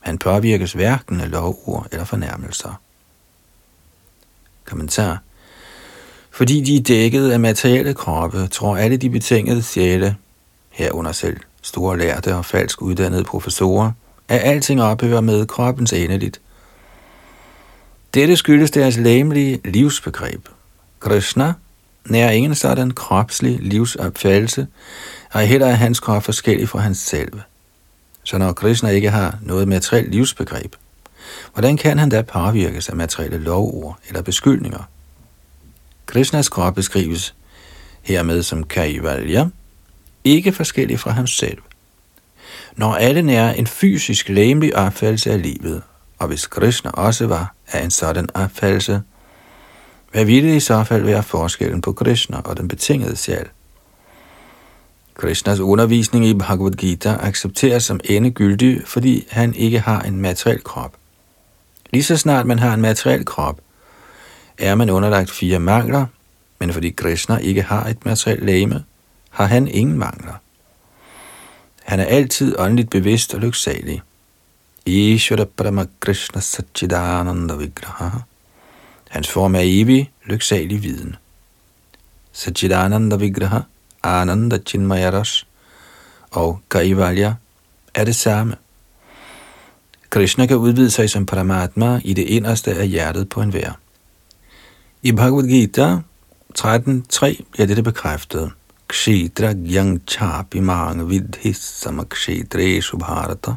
Han 0.00 0.18
påvirkes 0.18 0.72
hverken 0.72 1.20
af 1.20 1.30
lovord 1.30 1.86
eller 1.92 2.04
fornærmelser. 2.04 2.80
Kommentar. 4.64 5.22
Fordi 6.30 6.60
de 6.60 6.76
er 6.76 6.80
dækket 6.80 7.30
af 7.30 7.40
materielle 7.40 7.94
kroppe, 7.94 8.46
tror 8.46 8.76
alle 8.76 8.96
de 8.96 9.10
betingede 9.10 9.62
sjæle, 9.62 10.16
herunder 10.70 11.12
selv 11.12 11.36
store 11.62 11.98
lærte 11.98 12.34
og 12.34 12.44
falsk 12.44 12.82
uddannede 12.82 13.24
professorer, 13.24 13.92
at 14.28 14.40
alting 14.40 14.82
ophører 14.82 15.20
med 15.20 15.46
kroppens 15.46 15.92
endeligt. 15.92 16.40
Dette 18.14 18.36
skyldes 18.36 18.70
deres 18.70 18.96
læmelige 18.96 19.60
livsbegreb. 19.64 20.48
Krishna 21.00 21.52
nærer 22.04 22.30
ingen 22.30 22.54
sådan 22.54 22.90
kropslig 22.90 23.58
livsopfattelse, 23.60 24.66
og 25.32 25.40
heller 25.40 25.66
er 25.66 25.74
hans 25.74 26.00
krop 26.00 26.22
forskellig 26.22 26.68
fra 26.68 26.78
hans 26.78 26.98
selv. 26.98 27.40
Så 28.24 28.38
når 28.38 28.52
Krishna 28.52 28.88
ikke 28.88 29.10
har 29.10 29.38
noget 29.42 29.68
materielt 29.68 30.10
livsbegreb, 30.10 30.74
hvordan 31.52 31.76
kan 31.76 31.98
han 31.98 32.08
da 32.08 32.22
påvirkes 32.22 32.88
af 32.88 32.96
materielle 32.96 33.38
lovord 33.38 33.98
eller 34.08 34.22
beskyldninger? 34.22 34.82
Krishnas 36.06 36.48
krop 36.48 36.74
beskrives 36.74 37.34
hermed 38.02 38.42
som 38.42 38.64
Kaivalya, 38.64 39.46
ikke 40.24 40.52
forskellig 40.52 41.00
fra 41.00 41.10
ham 41.10 41.26
selv. 41.26 41.58
Når 42.78 42.94
alle 42.94 43.22
nærer 43.22 43.52
en 43.52 43.66
fysisk 43.66 44.28
læmelig 44.28 44.76
opfattelse 44.76 45.32
af 45.32 45.42
livet, 45.42 45.82
og 46.18 46.28
hvis 46.28 46.46
Krishna 46.46 46.90
også 46.90 47.26
var 47.26 47.54
af 47.72 47.84
en 47.84 47.90
sådan 47.90 48.28
opfattelse, 48.34 49.02
hvad 50.12 50.24
ville 50.24 50.56
i 50.56 50.60
så 50.60 50.84
fald 50.84 51.02
være 51.02 51.22
forskellen 51.22 51.80
på 51.80 51.92
Krishna 51.92 52.40
og 52.44 52.56
den 52.56 52.68
betingede 52.68 53.16
sjæl? 53.16 53.46
Krishnas 55.14 55.60
undervisning 55.60 56.26
i 56.26 56.34
Bhagavad 56.34 56.72
Gita 56.72 57.16
accepteres 57.20 57.84
som 57.84 58.00
endegyldig, 58.04 58.82
fordi 58.86 59.26
han 59.30 59.54
ikke 59.54 59.80
har 59.80 60.00
en 60.00 60.20
materiel 60.20 60.64
krop. 60.64 60.94
Lige 61.90 62.02
så 62.02 62.16
snart 62.16 62.46
man 62.46 62.58
har 62.58 62.74
en 62.74 62.80
materiel 62.80 63.24
krop, 63.24 63.60
er 64.58 64.74
man 64.74 64.90
underlagt 64.90 65.30
fire 65.30 65.58
mangler, 65.58 66.06
men 66.58 66.72
fordi 66.72 66.90
Krishna 66.90 67.36
ikke 67.36 67.62
har 67.62 67.86
et 67.86 68.04
materielt 68.04 68.44
læme, 68.44 68.84
har 69.30 69.46
han 69.46 69.68
ingen 69.68 69.98
mangler. 69.98 70.34
Han 71.88 72.00
er 72.00 72.04
altid 72.04 72.58
åndeligt 72.58 72.90
bevidst 72.90 73.34
og 73.34 73.40
lyksalig. 73.40 74.02
Ishvara 74.86 75.44
Paramakrishna 75.44 75.96
Krishna 76.00 76.40
Satchidananda 76.40 77.54
Vigraha. 77.54 78.08
Hans 79.08 79.28
form 79.28 79.54
er 79.54 79.60
evig, 79.62 80.10
lyksalig 80.24 80.82
viden. 80.82 81.16
Satchidananda 82.32 83.16
Vigraha, 83.16 83.60
Ananda 84.02 84.58
Chinmayaras 84.66 85.46
og 86.30 86.60
Kaivalya 86.70 87.34
er 87.94 88.04
det 88.04 88.16
samme. 88.16 88.56
Krishna 90.10 90.46
kan 90.46 90.56
udvide 90.56 90.90
sig 90.90 91.10
som 91.10 91.26
Paramatma 91.26 92.00
i 92.04 92.14
det 92.14 92.22
inderste 92.22 92.74
af 92.74 92.88
hjertet 92.88 93.28
på 93.28 93.42
enhver. 93.42 93.72
I 95.02 95.12
Bhagavad 95.12 95.48
Gita 95.48 95.96
13.3 96.58 97.42
bliver 97.52 97.66
dette 97.66 97.82
bekræftet. 97.82 98.50
Kshitra 98.88 99.52
chapi 100.06 100.60
mang 100.60 101.08
vidhi 101.08 101.52
samakshitreshu 101.52 102.98
bharata. 102.98 103.54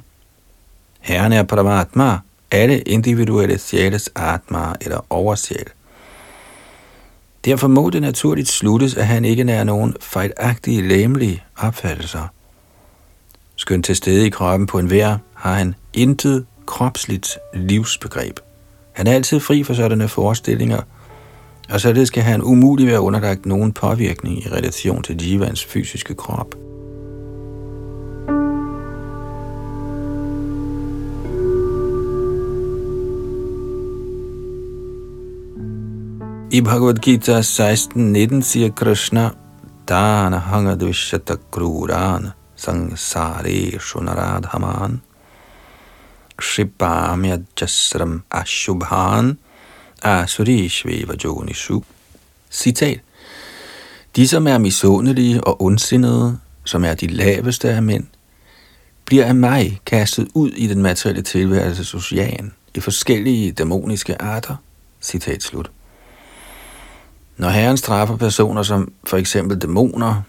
Herren 1.00 1.34
er 1.34 1.44
Paramatma, 1.44 2.20
alle 2.52 2.80
individuelle 2.80 3.58
sjæles 3.58 4.10
atma 4.16 4.74
eller 4.82 5.06
oversjæl. 5.10 5.68
Derfor 7.46 7.68
må 7.68 7.90
det 7.90 8.02
naturligt 8.02 8.50
sluttes, 8.50 8.96
at 8.96 9.08
han 9.08 9.26
ikke 9.26 9.52
er 9.52 9.64
nogen 9.64 9.96
fejlagtige 10.02 10.88
læmelige 10.88 11.44
opfattelser. 11.58 12.28
Skønt 13.56 13.86
til 13.86 13.96
stede 13.96 14.28
i 14.28 14.30
kroppen 14.30 14.68
på 14.68 14.80
en 14.80 14.90
vær, 14.90 15.18
har 15.34 15.54
han 15.54 15.76
intet 15.94 16.46
kropsligt 16.66 17.38
livsbegreb. 17.54 18.40
Han 18.92 19.08
er 19.08 19.14
altid 19.14 19.40
fri 19.40 19.64
for 19.64 19.74
sådanne 19.74 20.08
forestillinger, 20.08 20.82
og 21.72 21.82
således 21.82 22.08
skal 22.08 22.24
han 22.24 22.42
umuligt 22.42 22.90
være 22.90 23.02
underlagt 23.02 23.46
nogen 23.46 23.72
påvirkning 23.74 24.46
i 24.46 24.50
relation 24.50 25.04
til 25.04 25.30
jivans 25.30 25.66
fysiske 25.66 26.16
krop. 26.16 26.56
I 36.52 36.62
Bhagavad 36.62 36.96
Gita 36.96 37.40
16.19 37.40 38.42
siger 38.42 38.70
Krishna, 38.70 39.30
Dana 39.90 40.38
hanga 40.38 40.76
dvishata 40.76 41.36
kruran 41.52 42.28
sangsare 42.56 43.80
shunaradhaman 43.80 45.02
kshipamya 46.38 47.38
jasram 47.62 48.24
ashubhan 48.32 49.38
asurishveva 50.02 51.14
jonishu. 51.24 51.84
Citat. 52.52 53.00
De, 54.16 54.28
som 54.28 54.48
er 54.48 54.58
misundelige 54.58 55.44
og 55.44 55.62
ondsindede, 55.62 56.40
som 56.66 56.84
er 56.84 56.94
de 56.94 57.08
laveste 57.08 57.70
af 57.70 57.84
mænd, 57.84 58.04
bliver 59.06 59.26
af 59.26 59.36
mig 59.36 59.82
kastet 59.86 60.28
ud 60.34 60.52
i 60.52 60.68
den 60.68 60.82
materielle 60.82 61.22
tilværelse 61.22 61.98
ocean 61.98 62.52
i 62.76 62.80
forskellige 62.80 63.52
dæmoniske 63.52 64.22
arter. 64.22 64.56
Citat 65.02 65.44
slut. 65.44 65.72
Når 67.38 67.50
Herren 67.50 67.78
straffer 67.78 68.18
personer 68.18 68.64
som 68.64 68.94
for 69.04 69.18
eksempel 69.18 69.62
dæmoner, 69.62 70.22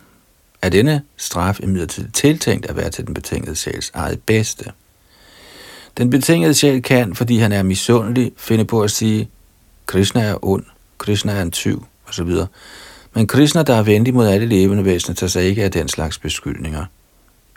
er 0.62 0.68
denne 0.68 1.02
straf 1.16 1.60
imidlertid 1.60 2.08
tiltænkt 2.08 2.66
at 2.66 2.76
være 2.76 2.90
til 2.90 3.06
den 3.06 3.14
betingede 3.14 3.56
sjæls 3.56 3.90
eget 3.94 4.20
bedste. 4.22 4.64
Den 5.98 6.10
betingede 6.10 6.54
sjæl 6.54 6.82
kan, 6.82 7.14
fordi 7.14 7.38
han 7.38 7.52
er 7.52 7.62
misundelig, 7.62 8.32
finde 8.36 8.64
på 8.64 8.82
at 8.82 8.90
sige, 8.90 9.28
Krishna 9.86 10.22
er 10.22 10.44
ond, 10.44 10.64
Krishna 10.98 11.32
er 11.32 11.42
en 11.42 11.50
tyv, 11.50 11.84
osv. 12.08 12.30
Men 13.14 13.26
Krishna, 13.26 13.62
der 13.62 13.74
er 13.74 13.82
venlig 13.82 14.14
mod 14.14 14.26
alle 14.26 14.46
levende 14.46 14.84
væsener, 14.84 15.14
tager 15.14 15.28
sig 15.28 15.44
ikke 15.44 15.64
af 15.64 15.70
den 15.70 15.88
slags 15.88 16.18
beskyldninger. 16.18 16.84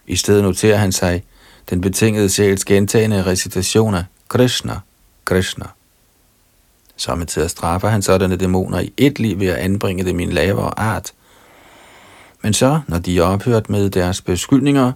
I 0.08 0.16
stedet 0.16 0.44
noterer 0.44 0.78
han 0.78 0.92
sig 0.92 1.24
den 1.70 1.82
betingede 1.82 2.30
sjæls 2.30 2.66
gentagende 2.66 3.26
recitation 3.26 3.96
af 3.96 4.04
Krishna, 4.30 4.80
Krishna. 5.26 5.66
Samtidig 6.98 7.50
straffer 7.50 7.88
han 7.88 8.02
sådanne 8.02 8.36
dæmoner 8.36 8.80
i 8.80 8.94
et 8.98 9.20
liv 9.20 9.40
ved 9.40 9.48
at 9.48 9.56
anbringe 9.56 10.06
dem 10.06 10.20
i 10.20 10.24
en 10.24 10.32
lavere 10.32 10.80
art. 10.80 11.14
Men 12.42 12.54
så, 12.54 12.80
når 12.88 13.00
de 13.00 13.18
er 13.18 13.24
ophørt 13.24 13.70
med 13.70 13.90
deres 13.90 14.22
beskyldninger, 14.22 14.92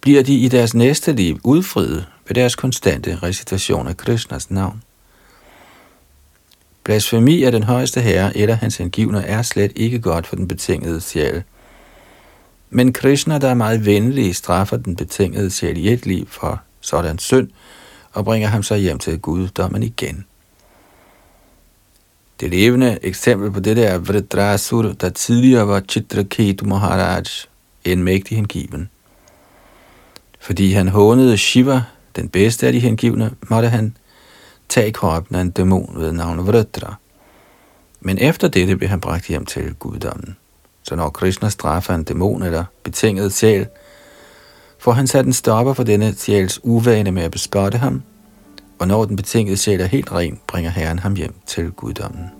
bliver 0.00 0.22
de 0.22 0.34
i 0.34 0.48
deres 0.48 0.74
næste 0.74 1.12
liv 1.12 1.40
udfriet 1.44 2.06
ved 2.28 2.34
deres 2.34 2.54
konstante 2.54 3.18
recitation 3.22 3.88
af 3.88 3.96
Krishnas 3.96 4.50
navn. 4.50 4.82
Blasfemi 6.88 7.42
af 7.42 7.52
den 7.52 7.62
højeste 7.62 8.00
herre 8.00 8.36
eller 8.36 8.54
hans 8.54 8.76
hengivne 8.76 9.22
er 9.22 9.42
slet 9.42 9.72
ikke 9.76 9.98
godt 9.98 10.26
for 10.26 10.36
den 10.36 10.48
betingede 10.48 11.00
sjæl. 11.00 11.42
Men 12.70 12.92
Krishna, 12.92 13.38
der 13.38 13.48
er 13.48 13.54
meget 13.54 13.86
venlig, 13.86 14.36
straffer 14.36 14.76
den 14.76 14.96
betingede 14.96 15.50
sjæl 15.50 15.76
i 15.76 15.92
et 15.92 16.06
liv 16.06 16.26
for 16.26 16.60
sådan 16.80 17.18
synd, 17.18 17.48
og 18.12 18.24
bringer 18.24 18.48
ham 18.48 18.62
så 18.62 18.76
hjem 18.76 18.98
til 18.98 19.18
guddommen 19.18 19.82
igen. 19.82 20.26
Det 22.40 22.50
levende 22.50 22.98
eksempel 23.02 23.50
på 23.50 23.60
dette 23.60 23.82
er 23.84 23.98
Vridrasur, 23.98 24.82
der 24.82 25.08
tidligere 25.08 25.68
var 25.68 25.82
Chitraketu 25.88 26.66
Maharaj, 26.66 27.24
en 27.84 28.02
mægtig 28.02 28.36
hengiven. 28.36 28.90
Fordi 30.40 30.72
han 30.72 30.88
hånede 30.88 31.38
Shiva, 31.38 31.82
den 32.16 32.28
bedste 32.28 32.66
af 32.66 32.72
de 32.72 32.80
hengivne, 32.80 33.30
måtte 33.50 33.68
han 33.68 33.96
tage 34.68 34.92
kroppen 34.92 35.36
af 35.36 35.40
en 35.40 35.50
dæmon 35.50 35.94
ved 35.96 36.12
navn 36.12 36.46
Vritra. 36.46 36.94
Men 38.00 38.18
efter 38.18 38.48
dette 38.48 38.76
blev 38.76 38.88
han 38.88 39.00
bragt 39.00 39.26
hjem 39.26 39.46
til 39.46 39.74
guddommen. 39.74 40.36
Så 40.82 40.96
når 40.96 41.10
Krishna 41.10 41.48
straffer 41.48 41.94
en 41.94 42.04
dæmon 42.04 42.42
eller 42.42 42.64
betinget 42.82 43.32
sjæl, 43.32 43.66
får 44.78 44.92
han 44.92 45.06
sat 45.06 45.26
en 45.26 45.32
stopper 45.32 45.72
for 45.72 45.82
denne 45.82 46.14
sjæls 46.14 46.60
uvane 46.62 47.10
med 47.10 47.22
at 47.22 47.30
bespotte 47.30 47.78
ham, 47.78 48.02
og 48.78 48.88
når 48.88 49.04
den 49.04 49.16
betingede 49.16 49.56
sjæl 49.56 49.80
er 49.80 49.86
helt 49.86 50.12
ren, 50.12 50.40
bringer 50.46 50.70
Herren 50.70 50.98
ham 50.98 51.14
hjem 51.14 51.34
til 51.46 51.70
guddommen. 51.70 52.37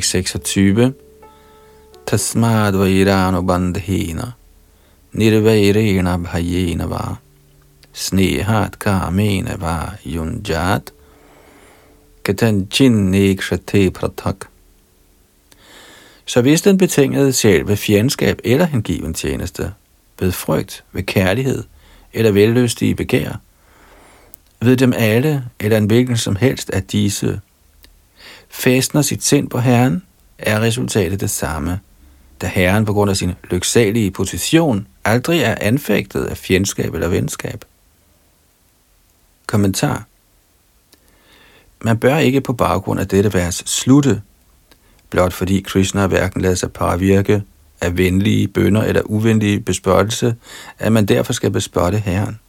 26 0.00 0.92
Tasmad 2.06 2.74
vairano 2.74 3.42
bandhena, 3.42 4.32
nirvairena 5.12 6.18
bhayena 6.18 6.86
va, 6.86 7.16
snehat 7.92 8.78
kamena 8.78 9.56
va 9.56 9.92
yunjat, 10.04 10.92
katanchin 12.24 13.10
nekshate 13.10 13.90
pratak. 13.90 14.46
Så 16.26 16.40
hvis 16.42 16.62
den 16.62 16.78
betingede 16.78 17.32
sjæl 17.32 17.66
ved 17.68 17.76
fjendskab 17.76 18.40
eller 18.44 18.66
hengiven 18.66 19.14
tjeneste, 19.14 19.72
ved 20.20 20.32
frygt, 20.32 20.84
ved 20.92 21.02
kærlighed 21.02 21.64
eller 22.12 22.32
velløstige 22.32 22.94
begær, 22.94 23.40
ved 24.60 24.76
dem 24.76 24.92
alle 24.96 25.44
eller 25.60 25.76
en 25.76 25.86
hvilken 25.86 26.16
som 26.16 26.36
helst 26.36 26.70
af 26.70 26.82
disse 26.82 27.40
fæstner 28.52 29.02
sit 29.02 29.24
sind 29.24 29.48
på 29.48 29.58
Herren, 29.58 30.02
er 30.38 30.60
resultatet 30.60 31.20
det 31.20 31.30
samme, 31.30 31.80
da 32.40 32.46
Herren 32.46 32.84
på 32.84 32.92
grund 32.92 33.10
af 33.10 33.16
sin 33.16 33.32
lyksalige 33.50 34.10
position 34.10 34.86
aldrig 35.04 35.40
er 35.40 35.56
anfægtet 35.60 36.24
af 36.24 36.36
fjendskab 36.36 36.94
eller 36.94 37.08
venskab. 37.08 37.64
Kommentar 39.46 40.04
Man 41.80 41.98
bør 41.98 42.16
ikke 42.16 42.40
på 42.40 42.52
baggrund 42.52 43.00
af 43.00 43.08
dette 43.08 43.34
vers 43.34 43.62
slutte, 43.66 44.22
blot 45.10 45.32
fordi 45.32 45.60
Krishna 45.60 46.06
hverken 46.06 46.40
lader 46.40 46.54
sig 46.54 46.72
påvirke 46.72 47.42
af 47.80 47.96
venlige 47.96 48.48
bønder 48.48 48.82
eller 48.82 49.02
uvenlige 49.04 49.60
bespørgelse, 49.60 50.34
at 50.78 50.92
man 50.92 51.06
derfor 51.06 51.32
skal 51.32 51.50
bespotte 51.50 51.98
Herren. 51.98 52.40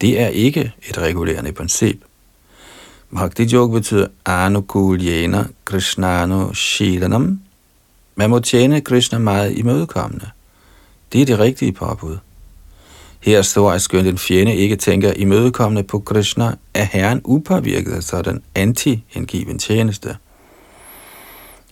Det 0.00 0.20
er 0.20 0.28
ikke 0.28 0.72
et 0.88 0.98
regulerende 0.98 1.52
princip. 1.52 1.96
Bhakti 3.14 3.54
Yoga 3.54 3.72
betyder 3.72 4.06
Anukuljena 4.24 5.44
krishnanu 5.64 6.54
Shilanam. 6.54 7.40
Man 8.14 8.30
må 8.30 8.38
tjene 8.38 8.80
Krishna 8.80 9.18
meget 9.18 9.58
imødekommende. 9.58 10.30
Det 11.12 11.22
er 11.22 11.26
det 11.26 11.38
rigtige 11.38 11.72
påbud. 11.72 12.18
Her 13.20 13.42
står, 13.42 13.72
at 13.72 13.82
skønt 13.82 14.08
en 14.08 14.18
fjende 14.18 14.56
ikke 14.56 14.76
tænker 14.76 15.12
imødekommende 15.12 15.82
på 15.82 15.98
Krishna, 15.98 16.54
er 16.74 16.84
Herren 16.84 17.20
upåvirket 17.24 17.92
af 17.92 18.02
sådan 18.02 18.42
anti-hengiven 18.54 19.58
tjeneste. 19.58 20.16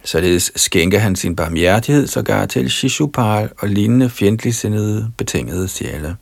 Således 0.05 0.53
skænker 0.57 0.99
han 0.99 1.17
sin 1.17 1.37
barmhjertighed 1.37 2.07
sågar 2.07 2.47
til 2.47 2.71
Shishupal 2.71 3.51
og 3.59 3.69
lignende 3.69 4.11
fjendtligsindede 4.11 5.13
betingede 5.17 5.69
sjæle. 5.69 6.17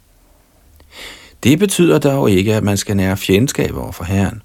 Det 1.43 1.59
betyder 1.59 1.99
dog 1.99 2.31
ikke, 2.31 2.55
at 2.55 2.65
man 2.65 2.77
skal 2.77 2.97
nære 2.97 3.17
fjendskab 3.17 3.77
over 3.77 3.93
for 3.93 4.05
Herren. 4.05 4.43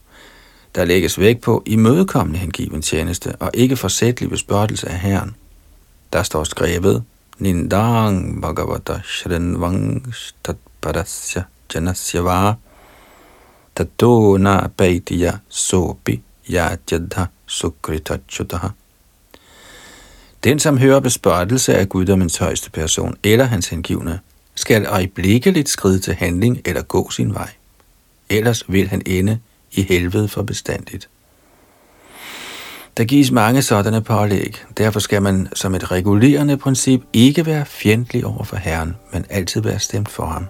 Der 0.78 0.86
lægges 0.86 1.20
vægt 1.20 1.42
på 1.42 1.64
imødekommende 1.66 2.40
hengiven 2.40 2.82
tjeneste 2.82 3.36
og 3.36 3.52
ikke 3.54 3.78
forsætlig 3.78 4.30
bespørgelse 4.30 4.90
af 4.90 5.00
Herren. 5.00 5.36
Der 6.14 6.24
står 6.24 6.44
skrevet, 6.44 7.04
Nindang 7.40 8.42
Bhagavata 8.42 9.02
Shrenvang 9.06 10.14
Tatparasya 10.44 11.44
Janasya 11.76 12.22
Va 12.22 12.54
Tatona 13.76 14.68
Baitiya 14.68 15.32
Sopi 15.50 16.22
Yajadha 16.50 17.26
Sukritachudaha 17.46 18.68
Den, 20.44 20.60
som 20.60 20.78
hører 20.78 21.00
bespørgelse 21.00 21.76
af 21.76 21.90
guddommens 21.90 22.38
højeste 22.38 22.72
person 22.72 23.16
eller 23.24 23.46
hans 23.46 23.68
hengivne, 23.68 24.20
skal 24.56 24.86
øjeblikkeligt 24.86 25.70
skride 25.70 26.00
til 26.00 26.14
handling 26.14 26.62
eller 26.66 26.82
gå 26.82 27.10
sin 27.12 27.34
vej. 27.34 27.50
Ellers 28.30 28.64
vil 28.72 28.88
han 28.88 29.02
ende 29.06 29.40
i 29.72 29.82
helvede 29.82 30.28
for 30.28 30.42
bestandigt. 30.42 31.10
Der 32.98 33.04
gives 33.04 33.32
mange 33.32 33.62
sådanne 33.62 34.02
pålæg. 34.02 34.64
Derfor 34.78 35.00
skal 35.00 35.22
man 35.22 35.48
som 35.54 35.76
et 35.76 35.92
regulerende 35.92 36.58
princip 36.58 37.02
ikke 37.14 37.46
være 37.46 37.66
fjendtlig 37.66 38.26
over 38.26 38.44
for 38.44 38.56
Herren, 38.56 38.96
men 39.14 39.26
altid 39.30 39.62
være 39.62 39.80
stemt 39.80 40.10
for 40.10 40.26
ham. 40.26 40.48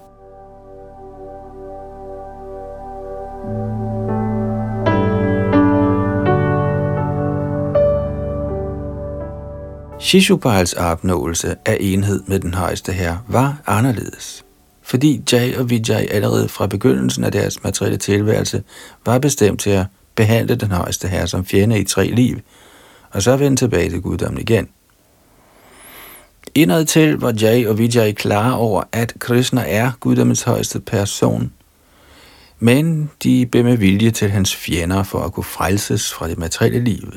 Shishupals 9.99 10.73
opnåelse 10.73 11.55
af 11.65 11.77
enhed 11.79 12.23
med 12.27 12.39
den 12.39 12.53
højeste 12.53 12.91
herre 12.91 13.19
var 13.27 13.61
anderledes 13.65 14.46
fordi 14.87 15.23
Jay 15.31 15.55
og 15.55 15.69
Vijay 15.69 16.05
allerede 16.11 16.49
fra 16.49 16.67
begyndelsen 16.67 17.23
af 17.23 17.31
deres 17.31 17.63
materielle 17.63 17.97
tilværelse 17.97 18.63
var 19.05 19.19
bestemt 19.19 19.59
til 19.59 19.69
at 19.69 19.85
behandle 20.15 20.55
den 20.55 20.71
højeste 20.71 21.07
herre 21.07 21.27
som 21.27 21.45
fjende 21.45 21.79
i 21.79 21.83
tre 21.83 22.07
liv, 22.07 22.39
og 23.11 23.21
så 23.21 23.37
vende 23.37 23.57
tilbage 23.57 23.89
til 23.89 24.01
guddommen 24.01 24.41
igen. 24.41 24.69
Indad 26.55 26.85
til 26.85 27.17
var 27.17 27.33
Jay 27.41 27.67
og 27.67 27.77
Vijay 27.77 28.13
klar 28.13 28.51
over, 28.51 28.83
at 28.91 29.13
Krishna 29.19 29.63
er 29.67 29.91
guddommens 29.99 30.43
højeste 30.43 30.79
person, 30.79 31.53
men 32.59 33.09
de 33.23 33.45
blev 33.45 33.63
med 33.63 33.77
vilje 33.77 34.11
til 34.11 34.29
hans 34.29 34.55
fjender 34.55 35.03
for 35.03 35.19
at 35.19 35.33
kunne 35.33 35.43
frelses 35.43 36.13
fra 36.13 36.27
det 36.27 36.37
materielle 36.37 36.79
liv. 36.79 37.13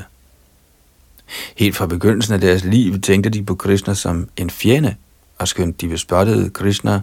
Helt 1.57 1.75
fra 1.75 1.85
begyndelsen 1.85 2.33
af 2.33 2.41
deres 2.41 2.63
liv 2.63 3.01
tænkte 3.01 3.29
de 3.29 3.43
på 3.43 3.55
Krishna 3.55 3.93
som 3.93 4.29
en 4.37 4.49
fjende, 4.49 4.95
og 5.37 5.47
skønt 5.47 5.81
de 5.81 5.87
bespottede 5.87 6.49
Krishna, 6.49 7.01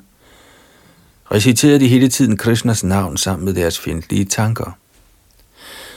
reciterede 1.32 1.80
de 1.80 1.88
hele 1.88 2.08
tiden 2.08 2.36
Krishnas 2.36 2.84
navn 2.84 3.16
sammen 3.16 3.44
med 3.44 3.54
deres 3.54 3.78
fjendtlige 3.78 4.24
tanker. 4.24 4.78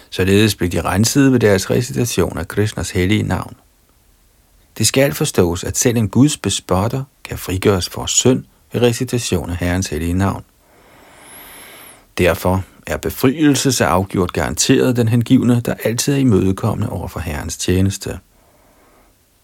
Således 0.10 0.56
blev 0.56 0.70
de 0.70 0.82
renset 0.82 1.32
ved 1.32 1.40
deres 1.40 1.70
recitation 1.70 2.38
af 2.38 2.48
Krishnas 2.48 2.92
hellige 2.92 3.24
navn. 3.24 3.56
Det 4.78 4.88
skal 4.88 5.14
forstås, 5.14 5.64
at 5.64 5.78
selv 5.78 5.98
en 5.98 6.10
Guds 6.10 6.38
bespotter 6.38 7.04
kan 7.24 7.38
frigøres 7.38 7.90
for 7.90 8.06
synd 8.06 8.44
ved 8.74 8.82
recitation 8.82 9.50
af 9.50 9.58
Herrens 9.58 9.88
hellige 9.88 10.14
navn. 10.14 10.44
Derfor 12.18 12.64
er 12.88 12.98
befrielse 12.98 13.72
så 13.72 13.86
afgjort 13.86 14.34
garanteret 14.34 14.96
den 14.96 15.08
hengivne, 15.08 15.62
der 15.66 15.74
altid 15.84 16.14
er 16.14 16.18
imødekommende 16.18 16.90
over 16.90 17.08
for 17.08 17.20
Herrens 17.20 17.58
tjeneste. 17.58 18.20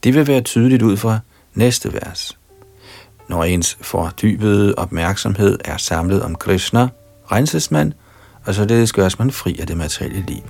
Det 0.03 0.13
vil 0.13 0.27
være 0.27 0.41
tydeligt 0.41 0.81
ud 0.81 0.97
fra 0.97 1.19
næste 1.53 1.93
vers. 1.93 2.36
Når 3.29 3.43
ens 3.43 3.77
fordybede 3.81 4.75
opmærksomhed 4.77 5.59
er 5.65 5.77
samlet 5.77 6.23
om 6.23 6.35
Krishna, 6.35 6.87
renses 7.31 7.71
man, 7.71 7.93
og 8.45 8.55
således 8.55 8.93
gøres 8.93 9.19
man 9.19 9.31
fri 9.31 9.57
af 9.59 9.67
det 9.67 9.77
materielle 9.77 10.25
liv. 10.27 10.43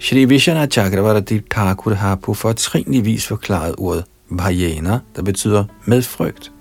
Shri 0.00 0.24
Vishana 0.24 0.66
Chakravarti 0.66 1.40
Thakur 1.50 1.94
har 1.94 2.14
på 2.14 2.34
fortrinlig 2.34 3.04
vis 3.04 3.26
forklaret 3.26 3.74
ordet 3.78 4.04
vajana, 4.30 4.98
der 5.16 5.22
betyder 5.22 5.64
med 5.84 6.02
frygt. 6.02 6.52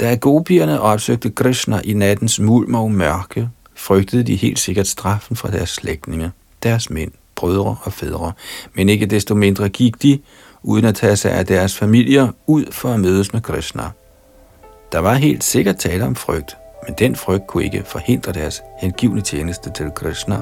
Da 0.00 0.14
gopierne 0.14 0.80
opsøgte 0.80 1.30
Krishna 1.30 1.80
i 1.84 1.92
nattens 1.92 2.40
mulm 2.40 2.74
og 2.74 2.90
mørke, 2.90 3.48
frygtede 3.84 4.22
de 4.22 4.36
helt 4.36 4.58
sikkert 4.58 4.86
straffen 4.86 5.36
fra 5.36 5.50
deres 5.50 5.70
slægtninge, 5.70 6.30
deres 6.62 6.90
mænd, 6.90 7.10
brødre 7.34 7.76
og 7.82 7.92
fædre, 7.92 8.32
men 8.74 8.88
ikke 8.88 9.06
desto 9.06 9.34
mindre 9.34 9.68
gik 9.68 10.02
de, 10.02 10.18
uden 10.62 10.84
at 10.84 10.94
tage 10.94 11.16
sig 11.16 11.32
af 11.32 11.46
deres 11.46 11.78
familier, 11.78 12.28
ud 12.46 12.72
for 12.72 12.88
at 12.88 13.00
mødes 13.00 13.32
med 13.32 13.40
Krishna. 13.40 13.82
Der 14.92 14.98
var 14.98 15.14
helt 15.14 15.44
sikkert 15.44 15.76
tale 15.76 16.04
om 16.04 16.14
frygt, 16.14 16.56
men 16.86 16.94
den 16.98 17.16
frygt 17.16 17.46
kunne 17.46 17.64
ikke 17.64 17.82
forhindre 17.86 18.32
deres 18.32 18.62
hengivne 18.80 19.20
tjeneste 19.20 19.70
til 19.70 19.90
Krishna. 19.90 20.36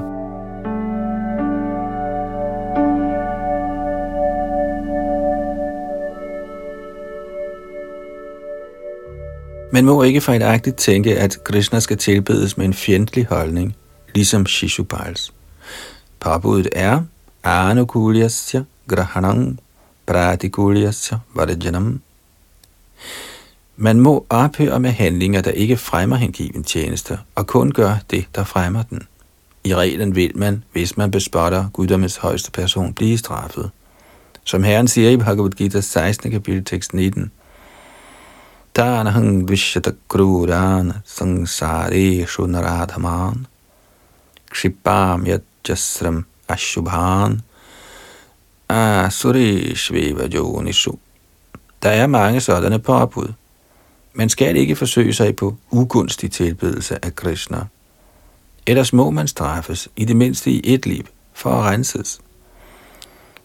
Man 9.73 9.85
må 9.85 10.03
ikke 10.03 10.21
fejlagtigt 10.21 10.75
tænke, 10.75 11.19
at 11.19 11.43
Krishna 11.43 11.79
skal 11.79 11.97
tilbedes 11.97 12.57
med 12.57 12.65
en 12.65 12.73
fjendtlig 12.73 13.25
holdning, 13.25 13.75
ligesom 14.15 14.45
Shishupals. 14.45 15.33
Parbuddet 16.19 16.69
er 16.71 17.01
Anukulyasya 17.43 18.63
Grahanang 18.87 19.59
Pratikulyasya 20.05 21.17
Varajanam. 21.33 22.01
Man 23.77 23.99
må 23.99 24.25
ophøre 24.29 24.79
med 24.79 24.91
handlinger, 24.91 25.41
der 25.41 25.51
ikke 25.51 25.77
fremmer 25.77 26.15
hengiven 26.15 26.63
tjeneste, 26.63 27.19
og 27.35 27.47
kun 27.47 27.71
gør 27.71 27.95
det, 28.11 28.25
der 28.35 28.43
fremmer 28.43 28.83
den. 28.83 29.01
I 29.63 29.75
reglen 29.75 30.15
vil 30.15 30.31
man, 30.37 30.63
hvis 30.71 30.97
man 30.97 31.11
bespotter 31.11 31.69
guddommens 31.73 32.17
højeste 32.17 32.51
person, 32.51 32.93
blive 32.93 33.17
straffet. 33.17 33.69
Som 34.43 34.63
Herren 34.63 34.87
siger 34.87 35.09
i 35.09 35.17
Bhagavad 35.17 35.51
Gita 35.51 35.81
16. 35.81 36.31
kapitel 36.31 36.65
tekst 36.65 36.93
19, 36.93 37.31
Tanahang 38.73 39.47
Vishyatakruran 39.47 41.03
Sangsareshu 41.05 42.47
Naradhaman 42.47 43.45
Kshipam 44.49 45.27
Yajasram 45.27 46.25
Ashubhan 46.49 47.43
Asureshveva 48.67 50.27
Jonishu 50.27 50.97
Der 51.83 51.89
er 51.89 52.07
mange 52.07 52.41
sådanne 52.41 52.79
påbud. 52.79 53.33
Man 54.13 54.29
skal 54.29 54.57
ikke 54.57 54.75
forsøge 54.75 55.13
sig 55.13 55.35
på 55.35 55.55
ugunstig 55.71 56.31
tilbedelse 56.31 57.05
af 57.05 57.15
Krishna. 57.15 57.65
Ellers 58.67 58.93
må 58.93 59.09
man 59.09 59.27
straffes, 59.27 59.89
i 59.95 60.05
det 60.05 60.15
mindste 60.15 60.51
i 60.51 60.73
et 60.73 60.85
liv, 60.85 61.03
for 61.33 61.49
at 61.49 61.65
renses. 61.65 62.19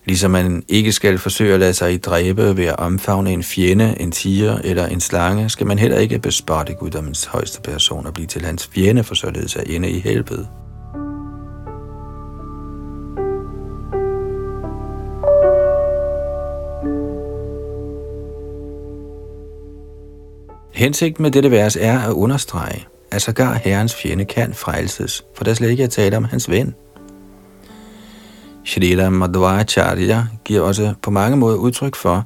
Ligesom 0.08 0.30
man 0.30 0.62
ikke 0.68 0.92
skal 0.92 1.18
forsøge 1.18 1.54
at 1.54 1.60
lade 1.60 1.74
sig 1.74 2.04
dræbe 2.04 2.56
ved 2.56 2.64
at 2.64 2.76
omfavne 2.78 3.32
en 3.32 3.42
fjende, 3.42 4.00
en 4.00 4.12
tiger 4.12 4.58
eller 4.64 4.86
en 4.86 5.00
slange, 5.00 5.48
skal 5.48 5.66
man 5.66 5.78
heller 5.78 5.98
ikke 5.98 6.18
bespotte 6.18 6.74
guddommens 6.74 7.24
højeste 7.24 7.60
person 7.60 8.06
og 8.06 8.14
blive 8.14 8.26
til 8.26 8.44
hans 8.44 8.70
fjende 8.74 9.04
for 9.04 9.14
således 9.14 9.56
at 9.56 9.68
ende 9.68 9.90
i 9.90 10.00
helvede. 10.00 10.48
Hensigten 20.72 21.22
med 21.22 21.30
dette 21.30 21.50
vers 21.50 21.76
er 21.76 21.98
at 22.00 22.12
understrege, 22.12 22.86
at 23.10 23.22
sågar 23.22 23.54
herrens 23.54 23.94
fjende 23.94 24.24
kan 24.24 24.54
frelses, 24.54 25.24
for 25.34 25.44
der 25.44 25.54
slet 25.54 25.70
ikke 25.70 25.82
er 25.82 25.88
tale 25.88 26.16
om 26.16 26.24
hans 26.24 26.50
ven– 26.50 26.74
Shrita 28.68 29.10
Madhvacharya 29.10 30.26
giver 30.44 30.60
også 30.60 30.94
på 31.02 31.10
mange 31.10 31.36
måder 31.36 31.56
udtryk 31.56 31.96
for, 31.96 32.24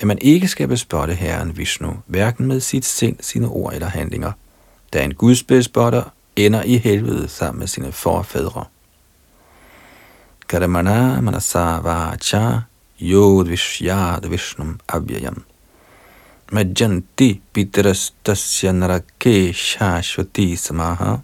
at 0.00 0.06
man 0.06 0.18
ikke 0.20 0.48
skal 0.48 0.68
bespotte 0.68 1.14
Herren 1.14 1.58
Vishnu, 1.58 1.96
hverken 2.06 2.46
med 2.46 2.60
sit 2.60 2.84
sind, 2.84 3.16
sine 3.20 3.48
ord 3.48 3.74
eller 3.74 3.88
handlinger, 3.88 4.32
da 4.92 5.04
en 5.04 5.14
gudsbespotter 5.14 6.02
ender 6.36 6.62
i 6.62 6.76
helvede 6.76 7.28
sammen 7.28 7.58
med 7.58 7.66
sine 7.66 7.92
forfædre. 7.92 8.64
Karamana 10.48 11.20
manasa 11.20 11.78
vacha 11.78 12.60
yod 13.00 13.46
vishyad 13.46 14.28
vishnum 14.28 14.80
abhyayam. 14.88 15.44
Majanti 16.52 17.40
pitrastasya 17.52 18.72
narake 18.72 19.52
shashvati 19.52 20.56
samaha. 20.56 21.16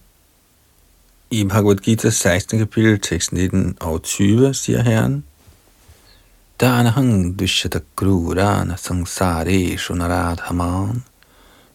I 1.35 1.45
Bhagavad 1.45 1.80
Gita 1.80 2.11
16. 2.11 2.59
kapitel, 2.59 2.99
tekst 3.01 3.33
19 3.33 3.76
og 3.80 4.03
20, 4.03 4.55
siger 4.55 4.83
Herren, 4.83 5.24
Danahang 6.61 7.39
dushyata 7.39 7.80
krurana 7.97 8.76
sangsare 8.76 9.78
shunaradhaman 9.78 11.03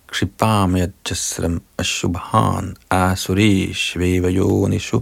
Kripam 0.08 0.76
yajasram 0.78 1.62
ashubhan 1.78 2.76
asuri 2.89 3.74
shveva 3.74 4.30
yonishu 4.30 5.01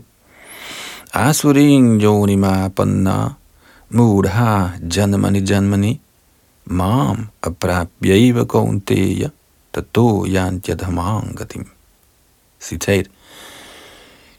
Asuring 1.13 2.01
yonima 2.01 2.69
panna 2.75 3.35
mudha 3.91 4.79
janmani 4.87 5.41
janmani 5.41 5.99
mam 6.65 7.27
aprapyaiva 7.41 8.45
kaunteya 8.45 9.29
tato 9.73 10.25
yantyadhamang 10.25 11.35
gatim. 11.35 11.65
Citat 12.59 13.07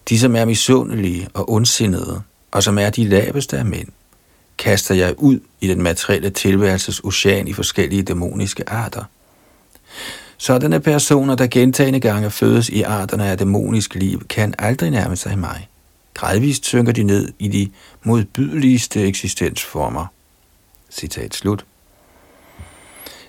de, 0.08 0.18
som 0.18 0.36
er 0.36 0.44
misundelige 0.44 1.28
og 1.34 1.52
ondsindede, 1.52 2.22
og 2.50 2.62
som 2.62 2.78
er 2.78 2.90
de 2.90 3.08
laveste 3.08 3.58
af 3.58 3.64
mænd, 3.64 3.88
kaster 4.58 4.94
jeg 4.94 5.14
ud 5.16 5.40
i 5.60 5.68
den 5.68 5.82
materielle 5.82 6.30
tilværelses 6.30 7.00
ocean 7.00 7.48
i 7.48 7.52
forskellige 7.52 8.02
dæmoniske 8.02 8.70
arter. 8.70 9.04
Sådanne 10.38 10.80
personer, 10.80 11.34
der 11.34 11.46
gentagende 11.46 12.00
gange 12.00 12.30
fødes 12.30 12.68
i 12.68 12.82
arterne 12.82 13.26
af 13.26 13.38
dæmonisk 13.38 13.94
liv, 13.94 14.26
kan 14.28 14.54
aldrig 14.58 14.90
nærme 14.90 15.16
sig 15.16 15.38
mig. 15.38 15.68
Gradvist 16.14 16.66
synker 16.66 16.92
de 16.92 17.02
ned 17.02 17.32
i 17.38 17.48
de 17.48 17.70
modbydeligste 18.02 19.02
eksistensformer. 19.02 20.06
Citat 20.90 21.34
slut. 21.34 21.64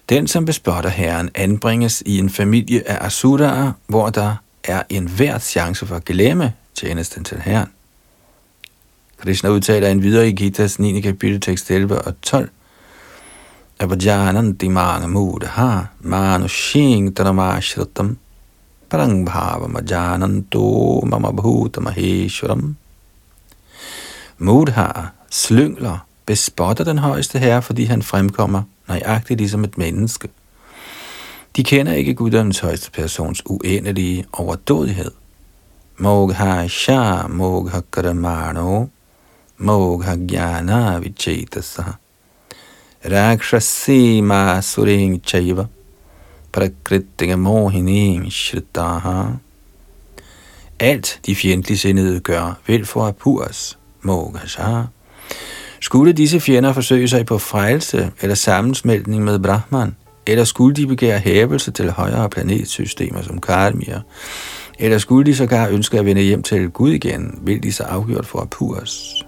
Den, 0.10 0.28
som 0.28 0.46
bespotter 0.46 0.90
Herren, 0.90 1.30
anbringes 1.36 2.04
i 2.06 2.20
en 2.20 2.30
familie 2.30 2.90
af 2.90 3.06
asuraer, 3.06 3.72
hvor 3.88 4.10
der 4.10 4.36
er 4.64 4.84
en 4.90 5.08
hver 5.08 5.40
chance 5.40 5.86
for 5.86 5.96
at 5.96 6.06
glemme 6.06 6.54
tjenesten 6.78 7.24
til 7.24 7.40
Herren. 7.42 7.68
Krishna 9.18 9.50
udtaler 9.50 9.90
en 9.90 10.02
videre 10.02 10.30
i 10.30 10.32
Gitas 10.32 10.80
9. 10.80 11.02
kapitel 11.02 11.42
tekst 11.42 11.72
11 11.72 12.02
og 12.02 12.22
12. 12.22 12.50
Avajananti 13.80 14.68
manga 14.68 15.08
mudha 15.08 15.86
manushing 16.00 17.18
dhanamashratam 17.18 18.18
Prangbhava 18.90 19.68
majananto 19.68 21.02
mama 21.06 21.32
bhuta 21.32 21.82
maheshwaram. 21.82 22.76
Mudha 24.38 25.08
slyngler 25.32 26.06
bespotter 26.26 26.84
den 26.84 26.98
højeste 26.98 27.40
herre, 27.40 27.62
fordi 27.62 27.84
han 27.84 28.02
fremkommer 28.02 28.64
nøjagtigt 28.88 29.38
ligesom 29.38 29.64
et 29.64 29.78
menneske. 29.78 30.30
De 31.56 31.64
kender 31.64 31.94
ikke 31.94 32.14
guddommens 32.14 32.60
højeste 32.60 32.92
persons 32.92 33.44
uendelige 33.46 34.26
overdådighed. 34.34 35.12
Mogha 36.00 36.68
sha 36.68 37.28
mogha 37.28 37.82
karamano 37.92 38.90
mogha 39.60 40.16
jnana 40.16 41.00
vichetasa 41.00 41.98
rakshasi 43.04 44.22
ma 44.22 44.62
suring 44.62 45.22
chaiva 45.26 45.68
prakritinga 46.52 47.36
mohining 47.36 48.32
shritaha 48.32 49.40
Alt 50.80 51.20
de 51.26 51.36
fjendtlige 51.36 51.78
sindede 51.78 52.20
gør, 52.20 52.60
vil 52.68 52.86
for 52.86 53.08
Apurs, 53.08 53.78
Mogasha. 54.02 54.84
Skulle 55.82 56.14
disse 56.14 56.40
fjender 56.40 56.74
forsøge 56.74 57.08
sig 57.08 57.26
på 57.26 57.38
frelse 57.38 58.12
eller 58.22 58.36
sammensmeltning 58.36 59.24
med 59.24 59.40
Brahman, 59.40 59.96
eller 60.28 60.44
skulle 60.44 60.76
de 60.76 60.88
begære 60.88 61.20
hævelse 61.20 61.72
til 61.72 61.92
højere 61.92 62.30
planetsystemer 62.30 63.22
som 63.22 63.42
Karmir, 63.42 64.00
eller 64.80 64.98
skulle 64.98 65.32
de 65.32 65.36
sågar 65.36 65.70
ønske 65.70 66.00
at 66.00 66.06
vende 66.06 66.22
hjem 66.22 66.44
til 66.44 66.70
Gud 66.70 66.92
igen, 66.92 67.40
vil 67.42 67.64
de 67.64 67.72
så 67.72 67.84
afgjort 67.84 68.26
for 68.26 68.40
Apurs. 68.40 69.24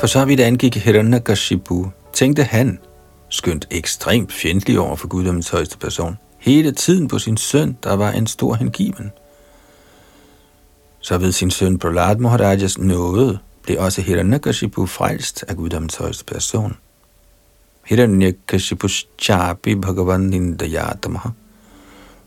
For 0.00 0.06
så 0.06 0.24
vidt 0.24 0.40
angik 0.40 0.76
Hiranyakashipu, 0.76 1.90
tænkte 2.12 2.42
han, 2.42 2.78
skønt 3.28 3.66
ekstremt 3.70 4.32
fjendtlig 4.32 4.78
over 4.78 4.96
for 4.96 5.08
guddommens 5.08 5.48
højeste 5.48 5.78
person, 5.78 6.18
hele 6.38 6.72
tiden 6.72 7.08
på 7.08 7.18
sin 7.18 7.36
søn, 7.36 7.76
der 7.82 7.96
var 7.96 8.10
en 8.10 8.26
stor 8.26 8.54
hengiven. 8.54 9.12
Så 11.00 11.18
ved 11.18 11.32
sin 11.32 11.50
søn 11.50 11.78
Prahlad 11.78 12.16
Maharajas 12.16 12.78
nåde, 12.78 13.38
blev 13.62 13.80
også 13.80 14.02
Hiranyakashipu 14.02 14.86
frelst 14.86 15.44
af 15.48 15.56
guddommens 15.56 15.96
højeste 15.96 16.24
person. 16.24 16.76
Hiranyakashipus 17.86 19.06
chapi 19.18 19.74
bhagavan 19.74 20.20
nindayatamaha. 20.20 21.28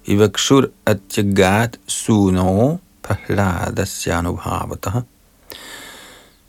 Ivakshur 0.05 0.67
atyagat 0.86 1.79
suno 1.88 2.77
prahladasyanohavataha. 3.03 4.99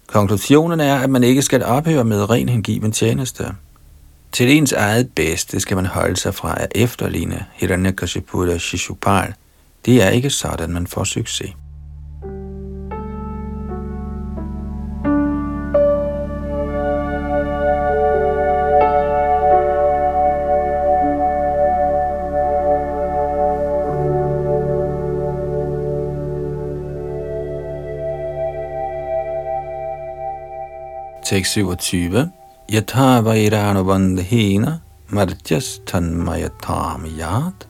Konklusionen 0.07 0.81
er, 0.81 0.97
at 0.97 1.11
man 1.11 1.25
ikke 1.25 1.43
skal 1.43 1.65
ophøre 1.65 2.05
med 2.05 2.31
ren 2.31 2.49
hengiven 2.49 2.93
tjeneste. 2.93 3.55
Til 4.33 4.51
ens 4.51 4.73
eget 4.73 5.11
bedste 5.15 5.61
skal 5.61 5.77
man 5.77 5.87
holde 5.87 6.17
sig 6.17 6.35
fra 6.35 6.63
at 6.63 6.73
efterligne 6.75 7.47
Hiranyakashipu 7.53 8.45
og 8.45 8.61
Shishupal. 8.61 9.35
Det 9.87 10.03
er 10.03 10.09
ikke 10.09 10.31
sådan, 10.31 10.73
man 10.73 10.87
får 10.87 11.05
succes. 11.05 11.53
Tekst 31.37 31.53
27. 31.53 32.33
Yatha 32.73 33.21
vairano 33.21 33.85
bandhina 33.85 34.81
tanmayatam 35.85 37.05
yat. 37.19 37.67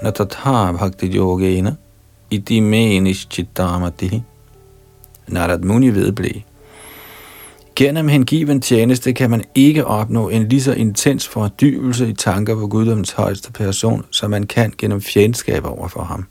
natatha 0.00 0.78
bhakti 0.78 1.08
yogena 1.08 1.76
iti 2.30 2.60
me 2.60 3.00
nishchitamati. 3.00 4.22
Narad 5.28 5.64
Muni 5.64 5.90
vedblev. 5.90 6.42
Gennem 7.74 8.08
hengiven 8.08 8.60
tjeneste 8.60 9.12
kan 9.12 9.30
man 9.30 9.44
ikke 9.54 9.84
opnå 9.84 10.28
en 10.28 10.48
lige 10.48 10.62
så 10.62 10.72
intens 10.72 11.28
fordybelse 11.28 12.08
i 12.08 12.12
tanker 12.12 12.54
på 12.54 12.66
Guddoms 12.66 13.10
højeste 13.10 13.52
person, 13.52 14.04
som 14.10 14.30
man 14.30 14.46
kan 14.46 14.72
gennem 14.78 15.00
fjendskab 15.00 15.64
over 15.64 15.88
for 15.88 16.02
ham. 16.02 16.26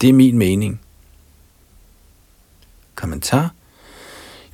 Det 0.00 0.08
er 0.08 0.12
min 0.12 0.38
mening. 0.38 0.80
Kommentar 2.94 3.57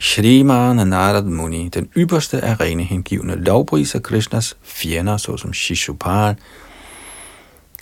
Shriman 0.05 0.77
Narad 0.89 1.25
Muni, 1.25 1.69
den 1.69 1.89
ypperste 1.97 2.41
af 2.41 2.61
rene 2.61 2.83
hengivne, 2.83 3.35
lovpriser 3.35 3.99
Krishnas 3.99 4.57
fjender, 4.63 5.17
såsom 5.17 5.53
Shishupal, 5.53 6.37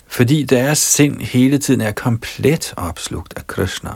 fordi 0.07 0.43
deres 0.43 0.77
sind 0.77 1.21
hele 1.21 1.57
tiden 1.57 1.81
er 1.81 1.91
komplet 1.91 2.73
opslugt 2.77 3.33
af 3.37 3.47
Krishna. 3.47 3.89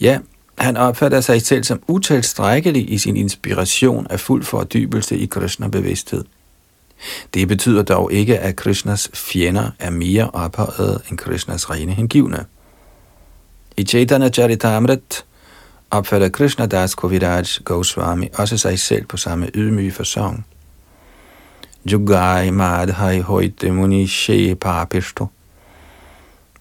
Ja, 0.00 0.18
han 0.58 0.76
opfatter 0.76 1.20
sig 1.20 1.42
selv 1.42 1.64
som 1.64 1.82
utilstrækkelig 1.88 2.92
i 2.92 2.98
sin 2.98 3.16
inspiration 3.16 4.06
af 4.10 4.20
fuld 4.20 4.44
fordybelse 4.44 5.16
i 5.16 5.26
Krishna-bevidsthed. 5.26 6.24
Det 7.34 7.48
betyder 7.48 7.82
dog 7.82 8.12
ikke, 8.12 8.38
at 8.38 8.56
Krishnas 8.56 9.10
fjender 9.14 9.70
er 9.78 9.90
mere 9.90 10.30
ophøjet 10.30 11.02
end 11.10 11.18
Krishnas 11.18 11.70
rene 11.70 11.92
hengivne. 11.92 12.44
I 13.76 13.84
Chaitanya 13.84 14.28
Charitamrit 14.28 15.24
opfatter 15.92 16.28
Krishna 16.28 16.66
Das 16.66 16.94
Koviraj 16.94 17.44
Goswami 17.64 18.28
også 18.34 18.58
sig 18.58 18.78
selv 18.78 19.06
på 19.06 19.16
samme 19.16 19.50
ydmyge 19.54 19.92
forsøg. 19.92 20.32
Jugai 21.84 22.50
madhai 22.50 23.20
hoite 23.20 23.70
muni 23.70 24.06
she 24.06 24.54
papishto. 24.54 25.26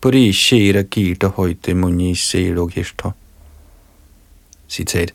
Puri 0.02 0.32
shira 0.34 0.82
gita 0.82 1.28
hoite 1.28 1.74
muni 1.74 2.16
se 2.16 2.54
logishto. 2.54 3.12
Citat. 4.70 5.14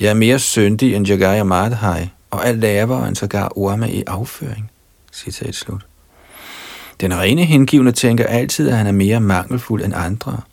Jeg 0.00 0.10
er 0.10 0.14
mere 0.14 0.38
syndig 0.38 0.94
end 0.94 1.06
Jagai 1.06 1.40
og 1.40 1.46
Madhai, 1.46 2.08
og 2.30 2.40
er 2.44 2.52
lavere 2.52 3.08
end 3.08 3.16
sågar 3.16 3.58
orme 3.58 3.92
i 3.92 4.02
afføring. 4.06 4.70
Citat 5.12 5.54
slut. 5.54 5.86
Den 7.00 7.18
rene 7.18 7.44
hengivne 7.44 7.92
tænker 7.92 8.26
altid, 8.26 8.68
at 8.68 8.76
han 8.76 8.86
er 8.86 8.92
mere 8.92 9.20
mangelfuld 9.20 9.84
end 9.84 9.94
andre– 9.96 10.40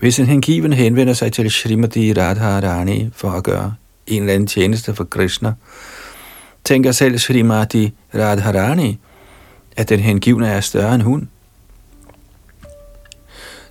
hvis 0.00 0.18
en 0.18 0.26
hengiven 0.26 0.72
henvender 0.72 1.12
sig 1.12 1.32
til 1.32 1.50
Srimati 1.50 2.12
Radharani 2.12 3.08
for 3.12 3.30
at 3.30 3.44
gøre 3.44 3.74
en 4.06 4.22
eller 4.22 4.34
anden 4.34 4.46
tjeneste 4.46 4.94
for 4.94 5.04
Krishna, 5.04 5.52
tænker 6.64 6.92
selv 6.92 7.18
Srimati 7.18 7.92
Radharani, 8.14 8.98
at 9.76 9.88
den 9.88 10.00
hengivne 10.00 10.48
er 10.48 10.60
større 10.60 10.94
end 10.94 11.02
hun. 11.02 11.28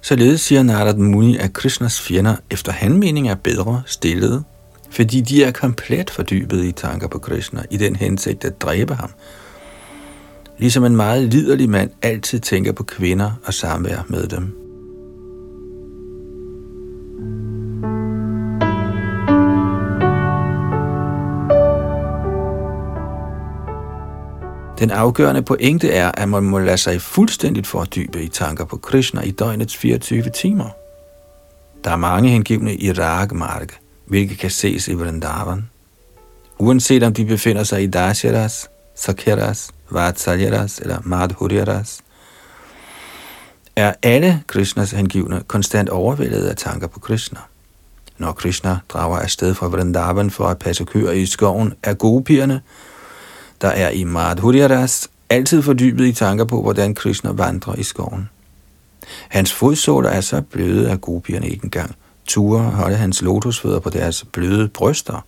Således 0.02 0.42
siger 0.42 0.64
Narad 0.64 0.96
Muni, 0.96 1.38
at 1.38 1.54
Krishnas 1.54 2.02
fjender 2.02 2.36
efter 2.52 2.72
handmening 2.72 3.30
er 3.30 3.36
bedre 3.36 3.82
stillet, 3.86 4.44
fordi 4.90 5.22
de 5.22 5.44
er 5.44 5.52
komplet 5.52 6.10
fordybet 6.10 6.66
i 6.66 6.72
tanker 6.72 7.08
på 7.08 7.20
Krishna 7.20 7.64
i 7.72 7.78
den 7.78 7.96
hensigt 7.96 8.46
at 8.46 8.62
dræbe 8.62 8.96
ham. 8.96 9.10
Ligesom 10.58 10.86
en 10.86 10.96
meget 10.96 11.24
liderlig 11.24 11.70
mand 11.70 11.90
altid 12.02 12.40
tænker 12.40 12.72
på 12.72 12.84
kvinder 12.84 13.32
og 13.46 13.54
samvær 13.54 14.06
med 14.08 14.28
dem. 14.28 14.69
Den 24.80 24.92
afgørende 24.92 25.42
pointe 25.42 25.92
er, 25.92 26.12
at 26.14 26.30
man 26.30 26.44
må 26.44 26.60
lade 26.60 26.78
sig 26.78 27.02
fuldstændigt 27.02 27.68
fordybe 27.68 28.24
i 28.24 28.28
tanker 28.28 28.66
på 28.66 28.78
Krishna 28.78 29.22
i 29.22 29.32
døgnets 29.32 29.78
24 29.78 30.30
timer. 30.30 30.70
Der 31.84 31.92
er 31.92 31.96
mange 31.96 32.30
hengivne 32.30 32.76
i 32.76 32.92
Ragmark, 32.92 33.80
hvilket 34.06 34.38
kan 34.38 34.50
ses 34.50 34.88
i 34.88 34.94
Vrindavan. 34.94 35.70
Uanset 36.58 37.04
om 37.04 37.14
de 37.14 37.26
befinder 37.26 37.64
sig 37.64 37.84
i 37.84 37.88
Dasharas, 37.88 38.70
Sakyaras, 38.96 39.72
Vatsalyaras 39.90 40.80
eller 40.80 40.98
Madhuryaras, 41.04 42.02
er 43.76 43.94
alle 44.04 44.44
Krishnas 44.48 44.92
hengivne 44.92 45.44
konstant 45.48 45.90
overvældet 45.90 46.48
af 46.48 46.56
tanker 46.56 46.88
på 46.88 47.00
Krishna. 47.00 47.40
Når 48.18 48.32
Krishna 48.32 48.78
drager 48.90 49.20
afsted 49.20 49.56
fra 49.56 49.68
Vrindavan 49.68 50.30
for 50.30 50.48
at 50.48 50.60
passe 50.60 50.86
køer 50.86 51.12
i 51.12 51.26
skoven, 51.26 51.74
er 51.84 51.94
gopierne 51.94 52.62
der 53.62 53.68
er 53.68 53.90
i 53.90 54.04
Madhuryaras 54.04 55.10
altid 55.30 55.62
fordybet 55.62 56.06
i 56.06 56.12
tanker 56.12 56.46
på, 56.46 56.62
hvordan 56.62 56.96
Krishna 56.96 57.32
vandrer 57.32 57.76
i 57.76 57.84
skoven. 57.84 58.30
Hans 59.30 59.54
fodsåler 59.54 60.10
er 60.10 60.22
så 60.22 60.42
bløde, 60.42 60.92
at 60.92 61.02
gopierne 61.02 61.50
ikke 61.50 61.64
engang 61.64 61.96
ture 62.28 62.60
holde 62.60 62.96
hans 62.96 63.22
lotusfødder 63.22 63.80
på 63.80 63.90
deres 63.90 64.26
bløde 64.32 64.68
bryster. 64.68 65.26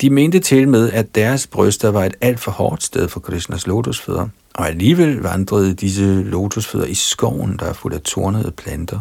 De 0.00 0.10
mente 0.10 0.40
til 0.40 0.68
med, 0.68 0.92
at 0.92 1.14
deres 1.14 1.46
bryster 1.46 1.88
var 1.88 2.04
et 2.04 2.14
alt 2.20 2.40
for 2.40 2.50
hårdt 2.50 2.82
sted 2.82 3.08
for 3.08 3.20
Krishnas 3.20 3.66
lotusfødder, 3.66 4.28
og 4.54 4.68
alligevel 4.68 5.16
vandrede 5.16 5.74
disse 5.74 6.22
lotusfødder 6.22 6.86
i 6.86 6.94
skoven, 6.94 7.56
der 7.58 7.66
er 7.66 7.72
fuld 7.72 7.94
af 7.94 8.00
tornede 8.00 8.50
planter. 8.50 8.98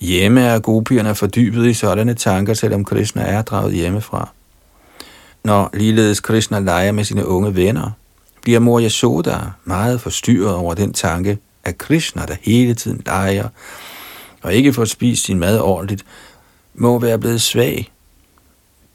Hjemme 0.00 0.40
er 0.40 0.58
gopierne 0.58 1.14
fordybet 1.14 1.66
i 1.66 1.74
sådanne 1.74 2.14
tanker, 2.14 2.54
selvom 2.54 2.84
Krishna 2.84 3.22
er 3.22 3.42
draget 3.42 3.74
hjemmefra. 3.74 4.32
Når 5.46 5.70
ligeledes 5.74 6.20
Krishna 6.20 6.58
leger 6.58 6.92
med 6.92 7.04
sine 7.04 7.26
unge 7.26 7.54
venner, 7.54 7.90
bliver 8.42 8.60
mor 8.60 8.80
Yashoda 8.80 9.38
meget 9.64 10.00
forstyrret 10.00 10.54
over 10.54 10.74
den 10.74 10.92
tanke, 10.92 11.38
at 11.64 11.78
Krishna, 11.78 12.26
der 12.26 12.34
hele 12.42 12.74
tiden 12.74 13.02
leger 13.06 13.48
og 14.42 14.54
ikke 14.54 14.72
får 14.72 14.84
spist 14.84 15.24
sin 15.24 15.38
mad 15.38 15.60
ordentligt, 15.60 16.04
må 16.74 16.98
være 16.98 17.18
blevet 17.18 17.42
svag. 17.42 17.92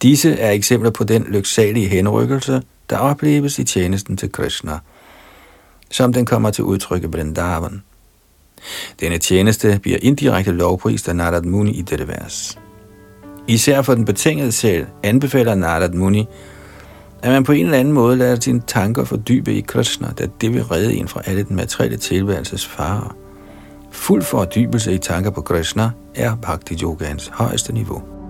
Disse 0.02 0.34
er 0.34 0.52
eksempler 0.52 0.90
på 0.90 1.04
den 1.04 1.24
lyksalige 1.24 1.88
henrykkelse, 1.88 2.62
der 2.90 2.98
opleves 2.98 3.60
i 3.60 3.64
tjenesten 3.64 4.18
til 4.18 4.32
Krishna, 4.32 4.80
som 5.92 6.14
den 6.14 6.26
kommer 6.26 6.52
til 6.52 6.64
udtryk 6.64 7.04
i 7.04 7.08
Vrindavan. 7.08 7.84
Denne 9.00 9.18
tjeneste 9.18 9.80
bliver 9.82 9.98
indirekte 10.02 10.52
lovprist 10.52 11.10
af 11.10 11.16
Narad 11.16 11.42
Muni 11.42 11.72
i 11.72 11.82
dette 11.82 12.08
vers. 12.08 12.58
Især 13.52 13.82
for 13.82 13.96
den 13.96 14.06
betingede 14.06 14.52
sjæl 14.52 14.86
anbefaler 15.04 15.56
Narad 15.56 15.90
Muni, 15.90 16.28
at 17.24 17.32
man 17.32 17.44
på 17.44 17.52
en 17.52 17.66
eller 17.66 17.78
anden 17.78 17.94
måde 17.94 18.18
lader 18.18 18.40
sine 18.40 18.62
tanker 18.68 19.04
fordybe 19.04 19.54
i 19.54 19.62
Krishna, 19.62 20.08
da 20.20 20.28
det 20.42 20.54
vil 20.54 20.64
redde 20.64 20.94
en 20.96 21.08
fra 21.08 21.22
alle 21.26 21.44
den 21.44 21.56
materielle 21.56 21.98
tilværelses 21.98 22.68
farer. 22.68 23.16
Fuld 23.92 24.22
fordybelse 24.22 24.94
i 24.94 24.98
tanker 24.98 25.30
på 25.30 25.42
Krishna 25.42 25.90
er 26.16 26.36
Bhakti 26.36 26.78
Yogans 26.84 27.32
højeste 27.34 27.74
niveau. 27.74 28.21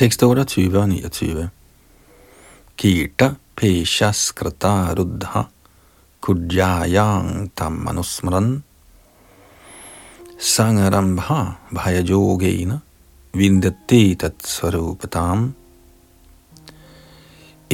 Tekst 0.00 0.22
28 0.24 0.76
og 0.80 0.88
29. 0.88 1.50
Kirta 2.76 3.36
pesha 3.54 4.08
skrata 4.16 4.94
ruddha 4.96 5.42
tammanusmran 7.54 8.62
sangarambha 10.40 11.40
manusmaran 11.60 11.60
sangarambha 11.60 11.60
bhayajogeina 11.76 12.80
विंदते 13.34 14.02
तत्स्वरूपताम 14.20 15.40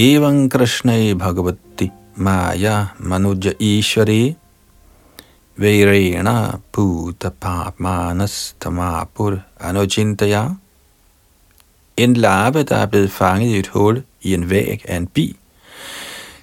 एवं 0.08 0.36
कृष्णे 0.52 0.98
भगवती 1.22 1.88
माया 2.26 2.76
मनुज 3.10 3.44
ईश्वरे 3.70 4.22
वैरेण 5.60 6.28
पूत 6.74 7.22
पापमानस्तमापुर 7.42 9.32
अनुचिंतया 9.68 10.42
En 11.96 12.14
larve, 12.14 12.62
der 12.62 12.76
er 12.76 12.86
blevet 12.86 13.10
fanget 13.10 13.48
i 13.48 13.58
et 13.58 13.66
hul 13.66 14.02
i 14.22 14.34
en 14.34 14.50
væg 14.50 14.84
af 14.88 14.96
en 14.96 15.06
bi, 15.06 15.36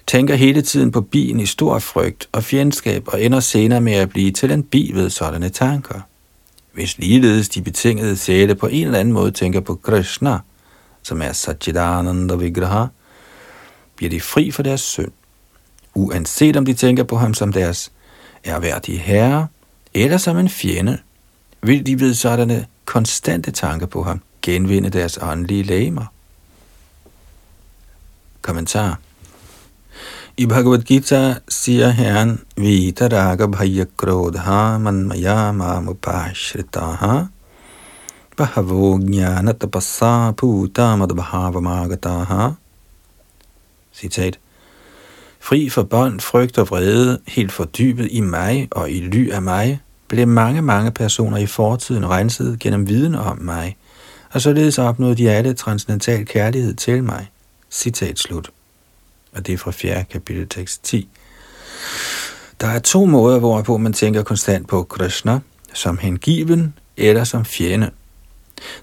tænker 0.06 0.34
hele 0.34 0.62
tiden 0.62 0.90
på 0.90 1.00
bien 1.00 1.40
i 1.40 1.46
stor 1.46 1.78
frygt 1.78 2.28
og 2.32 2.44
fjendskab 2.44 3.08
og 3.08 3.22
ender 3.22 3.40
senere 3.40 3.80
med 3.80 3.92
at 3.92 4.10
blive 4.10 4.30
til 4.30 4.50
en 4.50 4.62
bi 4.62 4.90
ved 4.94 5.10
sådanne 5.10 5.48
tanker. 5.48 6.00
Hvis 6.72 6.98
ligeledes 6.98 7.48
de 7.48 7.62
betingede 7.62 8.16
sjæle 8.16 8.54
på 8.54 8.66
en 8.66 8.86
eller 8.86 8.98
anden 8.98 9.14
måde 9.14 9.30
tænker 9.30 9.60
på 9.60 9.74
Krishna, 9.74 10.38
som 11.02 11.22
er 11.22 11.32
Satchidananda 11.32 12.34
Vigraha, 12.34 12.86
bliver 13.96 14.10
de 14.10 14.20
fri 14.20 14.50
for 14.50 14.62
deres 14.62 14.80
synd. 14.80 15.12
Uanset 15.94 16.56
om 16.56 16.64
de 16.64 16.74
tænker 16.74 17.02
på 17.02 17.16
ham 17.16 17.34
som 17.34 17.52
deres 17.52 17.92
erhverdige 18.44 18.98
herre, 18.98 19.46
eller 19.94 20.16
som 20.16 20.38
en 20.38 20.48
fjende, 20.48 20.98
vil 21.62 21.86
de 21.86 22.00
ved 22.00 22.14
sådanne 22.14 22.66
konstante 22.84 23.50
tanker 23.50 23.86
på 23.86 24.02
ham 24.02 24.20
genvinde 24.44 24.90
deres 24.90 25.18
åndelige 25.22 25.62
lægemer. 25.62 26.06
Kommentar 28.42 28.98
i 30.36 30.46
Bhagavad 30.46 30.82
Gita 30.82 31.34
siger 31.48 31.88
Herren, 31.88 32.40
Vita 32.56 33.08
raga 33.08 33.46
bhaya 33.46 33.84
krodha 33.96 34.78
manmaya 34.78 35.52
mamupashritaha 35.52 37.24
bahavo 38.36 38.98
jnana 38.98 39.52
tapasa 39.52 40.32
puta 40.32 40.96
madbhavamagataha. 40.96 42.50
Citat. 43.94 44.38
Fri 45.40 45.68
for 45.68 45.82
bånd, 45.82 46.20
frygt 46.20 46.58
og 46.58 46.70
vrede, 46.70 47.18
helt 47.28 47.52
fordybet 47.52 48.08
i 48.10 48.20
mig 48.20 48.68
og 48.70 48.90
i 48.90 49.00
ly 49.00 49.30
af 49.30 49.42
mig, 49.42 49.80
blev 50.08 50.28
mange, 50.28 50.62
mange 50.62 50.90
personer 50.90 51.36
i 51.36 51.46
fortiden 51.46 52.10
renset 52.10 52.58
gennem 52.58 52.88
viden 52.88 53.14
om 53.14 53.38
mig, 53.38 53.76
og 54.34 54.40
således 54.40 54.78
opnåede 54.78 55.14
de 55.14 55.30
alle 55.30 55.54
transcendental 55.54 56.26
kærlighed 56.26 56.74
til 56.74 57.04
mig. 57.04 57.30
Citat 57.70 58.18
slut. 58.18 58.50
Og 59.32 59.46
det 59.46 59.52
er 59.52 59.58
fra 59.58 59.70
4. 59.70 60.04
kapitel 60.04 60.48
tekst 60.48 60.84
10. 60.84 61.08
Der 62.60 62.66
er 62.66 62.78
to 62.78 63.04
måder, 63.04 63.38
hvorpå 63.38 63.76
man 63.76 63.92
tænker 63.92 64.22
konstant 64.22 64.68
på 64.68 64.82
Krishna, 64.82 65.40
som 65.74 65.98
hengiven 65.98 66.74
eller 66.96 67.24
som 67.24 67.44
fjende. 67.44 67.90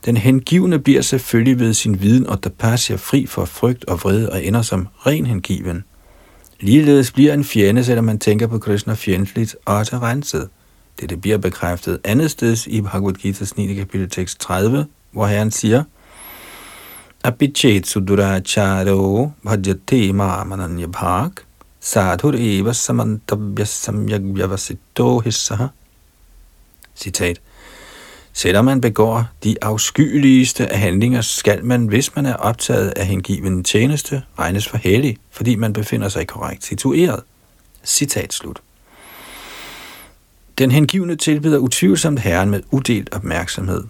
Den 0.06 0.18
hengivne 0.18 0.80
bliver 0.80 1.02
selvfølgelig 1.02 1.60
ved 1.60 1.74
sin 1.74 2.02
viden 2.02 2.28
og 2.28 2.42
tapasya 2.42 2.96
fri 2.96 3.26
for 3.26 3.46
frygt 3.46 3.86
og 3.86 4.00
vrede 4.04 4.30
og 4.30 4.46
ender 4.46 4.62
som 4.62 4.88
ren 5.06 5.26
hengiven. 5.26 5.84
Ligeledes 6.60 7.12
bliver 7.12 7.34
en 7.34 7.44
fjende, 7.44 7.84
selvom 7.84 8.06
man 8.06 8.20
tænker 8.20 8.48
på 8.48 8.60
Krishna 8.60 8.94
fjendtligt, 8.94 9.56
også 9.66 9.98
renset. 9.98 10.50
Dette 11.00 11.18
bliver 11.18 11.38
bekræftet 11.38 12.00
andet 12.04 12.32
sted 12.32 12.68
i 12.68 12.82
Bhagavad 12.82 13.14
Gita's 13.26 13.54
9. 13.58 13.76
kapitel 13.76 14.10
tekst 14.10 14.40
30, 14.40 14.86
hvor 15.12 15.28
Herren 15.28 15.52
siger, 15.52 15.84
Apichet 17.24 17.88
suduracharo 17.88 19.32
bhajate 19.44 20.14
mamananya 20.14 20.88
bhag 20.88 21.32
sadhur 21.80 22.34
eva 22.38 22.74
samantabhya 22.74 23.66
samyak 23.66 24.22
vyavasito 24.22 25.20
hissaha. 25.20 25.68
Citat. 26.96 27.42
Selvom 28.34 28.66
man 28.66 28.82
begår 28.82 29.26
de 29.44 29.56
afskyeligste 29.62 30.68
af 30.68 30.80
handlinger, 30.80 31.22
skal 31.22 31.66
man, 31.66 31.86
hvis 31.86 32.16
man 32.16 32.26
er 32.26 32.36
optaget 32.36 32.90
af 32.90 33.06
hengiven 33.06 33.64
tjeneste, 33.64 34.24
regnes 34.40 34.68
for 34.68 34.78
hellig, 34.78 35.18
fordi 35.32 35.56
man 35.56 35.74
befinder 35.74 36.10
sig 36.10 36.28
korrekt 36.28 36.64
situeret. 36.64 37.24
Citat 37.84 38.34
slut. 38.34 38.62
Den 40.58 40.72
hengivne 40.72 41.16
tilbeder 41.16 41.58
utvivlsomt 41.58 42.20
Herren 42.20 42.50
med 42.50 42.62
udelt 42.72 43.14
opmærksomhed. 43.14 43.84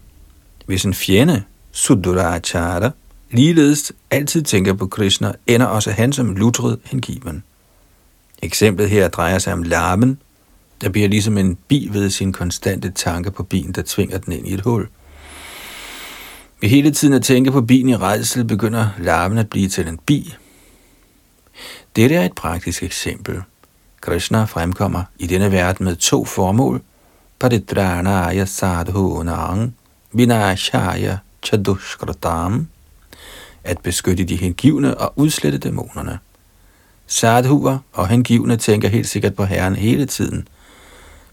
Hvis 0.71 0.85
en 0.85 0.93
fjende, 0.93 1.43
Sudurachara, 1.71 2.91
ligeledes 3.31 3.91
altid 4.11 4.43
tænker 4.43 4.73
på 4.73 4.87
Krishna, 4.87 5.31
ender 5.47 5.65
også 5.65 5.91
han 5.91 6.13
som 6.13 6.35
lutret 6.35 6.79
hengiven. 6.83 7.43
Eksemplet 8.41 8.89
her 8.89 9.07
drejer 9.07 9.39
sig 9.39 9.53
om 9.53 9.63
larmen, 9.63 10.17
der 10.81 10.89
bliver 10.89 11.07
ligesom 11.07 11.37
en 11.37 11.55
bi 11.67 11.89
ved 11.91 12.09
sin 12.09 12.33
konstante 12.33 12.91
tanke 12.91 13.31
på 13.31 13.43
bien, 13.43 13.71
der 13.71 13.81
tvinger 13.85 14.17
den 14.17 14.33
ind 14.33 14.47
i 14.47 14.53
et 14.53 14.61
hul. 14.61 14.87
Ved 16.61 16.69
hele 16.69 16.91
tiden 16.91 17.13
at 17.13 17.23
tænke 17.23 17.51
på 17.51 17.61
bien 17.61 17.89
i 17.89 17.95
redsel, 17.95 18.45
begynder 18.45 18.89
larmen 18.99 19.37
at 19.37 19.49
blive 19.49 19.69
til 19.69 19.87
en 19.87 19.99
bi. 20.05 20.35
Dette 21.95 22.15
er 22.15 22.25
et 22.25 22.33
praktisk 22.33 22.83
eksempel. 22.83 23.41
Krishna 24.01 24.43
fremkommer 24.43 25.03
i 25.19 25.27
denne 25.27 25.51
verden 25.51 25.85
med 25.85 25.95
to 25.95 26.25
formål. 26.25 26.81
Paridranaya 27.39 28.45
sadhunang 28.45 29.75
vinashaya 30.13 31.17
chadushkratam 31.43 32.67
at 33.63 33.79
beskytte 33.79 34.23
de 34.23 34.35
hengivne 34.35 34.97
og 34.97 35.13
udslette 35.15 35.57
dæmonerne. 35.57 36.19
Sadhuer 37.07 37.77
og 37.93 38.07
hengivne 38.07 38.57
tænker 38.57 38.87
helt 38.87 39.07
sikkert 39.07 39.35
på 39.35 39.45
Herren 39.45 39.75
hele 39.75 40.05
tiden. 40.05 40.47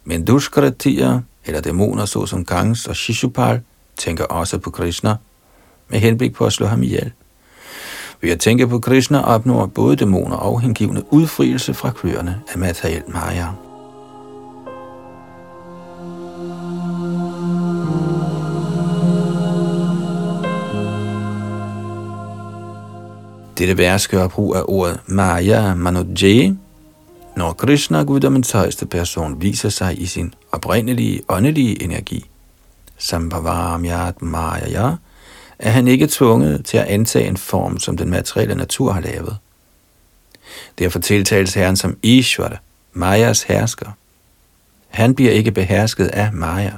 Men 0.04 0.24
Duskratier, 0.24 1.20
eller 1.44 1.60
dæmoner 1.60 2.04
såsom 2.04 2.44
Gangs 2.44 2.86
og 2.86 2.96
Shishupal, 2.96 3.60
tænker 3.96 4.24
også 4.24 4.58
på 4.58 4.70
Krishna, 4.70 5.16
med 5.88 5.98
henblik 5.98 6.34
på 6.34 6.46
at 6.46 6.52
slå 6.52 6.66
ham 6.66 6.82
ihjel. 6.82 7.12
Ved 8.20 8.30
at 8.30 8.40
tænke 8.40 8.68
på 8.68 8.78
Krishna 8.78 9.20
opnår 9.20 9.66
både 9.66 9.96
dæmoner 9.96 10.36
og 10.36 10.60
hengivne 10.60 11.12
udfrielse 11.12 11.74
fra 11.74 11.90
kløerne 11.90 12.40
af 12.52 12.58
materiel 12.58 13.02
maya. 13.08 13.67
Dette 23.58 23.78
vers 23.78 24.08
gør 24.08 24.28
brug 24.28 24.56
af 24.56 24.62
ordet 24.64 25.00
Maya 25.06 25.74
Manuje, 25.74 26.56
når 27.36 27.52
Krishna, 27.52 28.02
guddommens 28.02 28.52
højeste 28.52 28.86
person, 28.86 29.42
viser 29.42 29.68
sig 29.68 30.00
i 30.00 30.06
sin 30.06 30.34
oprindelige 30.52 31.20
åndelige 31.28 31.82
energi. 31.82 32.30
Sambhavarmyat 32.98 34.22
Maya, 34.22 34.90
er 35.58 35.70
han 35.70 35.88
ikke 35.88 36.06
tvunget 36.06 36.64
til 36.64 36.78
at 36.78 36.86
antage 36.86 37.28
en 37.28 37.36
form, 37.36 37.78
som 37.78 37.96
den 37.96 38.10
materielle 38.10 38.54
natur 38.54 38.92
har 38.92 39.00
lavet. 39.00 39.36
Derfor 40.78 40.98
tiltales 40.98 41.54
Herren 41.54 41.76
som 41.76 41.96
Ishvara, 42.02 42.56
Mayas 42.92 43.42
hersker. 43.42 43.90
Han 44.88 45.14
bliver 45.14 45.32
ikke 45.32 45.50
behersket 45.50 46.06
af 46.06 46.32
Maya. 46.32 46.72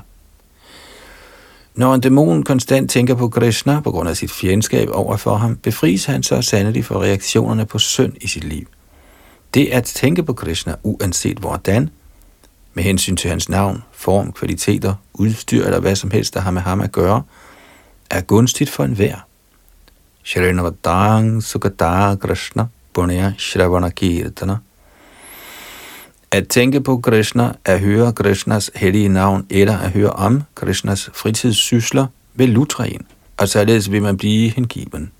Når 1.75 1.95
en 1.95 2.01
dæmon 2.01 2.43
konstant 2.43 2.91
tænker 2.91 3.15
på 3.15 3.29
Krishna 3.29 3.81
på 3.81 3.91
grund 3.91 4.09
af 4.09 4.17
sit 4.17 4.31
fjendskab 4.31 4.89
overfor 4.93 5.37
ham, 5.37 5.57
befries 5.57 6.05
han 6.05 6.23
så 6.23 6.43
sandelig 6.43 6.85
for 6.85 7.03
reaktionerne 7.03 7.67
på 7.67 7.79
synd 7.79 8.13
i 8.21 8.29
sit 8.29 8.45
liv. 8.45 8.67
Det 9.55 9.67
at 9.67 9.85
tænke 9.85 10.23
på 10.23 10.33
Krishna, 10.33 10.75
uanset 10.83 11.39
hvordan, 11.39 11.91
med 12.75 12.85
hensyn 12.85 13.17
til 13.17 13.31
hans 13.31 13.49
navn, 13.49 13.83
form, 13.93 14.33
kvaliteter, 14.33 14.95
udstyr 15.15 15.65
eller 15.65 15.81
hvad 15.81 15.97
som 15.97 16.11
helst, 16.11 16.35
der 16.35 16.41
har 16.41 16.51
med 16.51 16.63
ham 16.63 16.81
at 16.81 16.93
gøre, 16.93 17.23
er 18.11 18.21
gunstigt 18.21 18.71
for 18.71 18.85
enhver. 18.85 19.17
Sharinavadang 20.23 21.43
Sukata 21.43 22.15
Krishna 22.15 22.67
Punya 22.93 23.33
Shravana 23.39 23.91
Kirtana 23.91 24.57
at 26.33 26.49
tænke 26.49 26.81
på 26.81 26.97
Krishna, 26.97 27.53
at 27.65 27.81
høre 27.81 28.13
Krishnas 28.13 28.71
hellige 28.75 29.09
navn 29.09 29.47
eller 29.51 29.79
at 29.79 29.91
høre 29.91 30.11
om 30.11 30.43
Krishnas 30.55 31.11
fritidssysler 31.15 32.07
vil 32.35 32.49
lutre 32.49 32.91
en, 32.91 33.07
og 33.37 33.49
således 33.49 33.93
vil 33.93 34.03
man 34.03 34.17
blive 34.17 34.51
hengiven. 34.51 35.11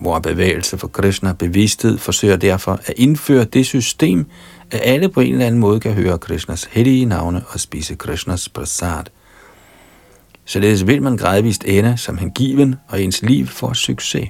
Hvor 0.00 0.18
bevægelse 0.18 0.78
for 0.78 0.88
Krishna 0.88 1.32
bevidsthed 1.32 1.98
forsøger 1.98 2.36
derfor 2.36 2.72
at 2.72 2.94
indføre 2.96 3.44
det 3.44 3.66
system, 3.66 4.26
at 4.70 4.80
alle 4.84 5.08
på 5.08 5.20
en 5.20 5.32
eller 5.32 5.46
anden 5.46 5.60
måde 5.60 5.80
kan 5.80 5.92
høre 5.92 6.18
Krishnas 6.18 6.64
hellige 6.64 7.04
navne 7.04 7.42
og 7.48 7.60
spise 7.60 7.94
Krishnas 7.94 8.48
prasad. 8.48 9.04
Således 10.44 10.86
vil 10.86 11.02
man 11.02 11.16
gradvist 11.16 11.64
ende 11.64 11.96
som 11.96 12.18
hengiven, 12.18 12.74
og 12.88 13.02
ens 13.02 13.22
liv 13.22 13.46
får 13.46 13.72
succes. 13.72 14.28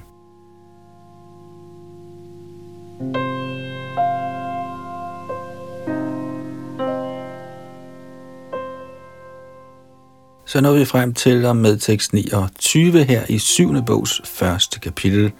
Så 10.47 10.61
når 10.61 10.73
vi 10.73 10.85
frem 10.85 11.13
til 11.13 11.45
og 11.45 11.57
med 11.57 11.77
tekst 11.77 12.13
29 12.13 13.03
her 13.03 13.23
i 13.29 13.39
7. 13.39 13.83
bogs 13.85 14.21
første 14.25 14.79
kapitel, 14.79 15.31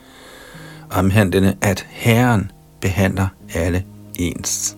omhandlende, 0.90 1.56
at 1.62 1.88
Herren 1.90 2.52
behandler 2.82 3.28
alle 3.54 3.86
ens. 4.20 4.76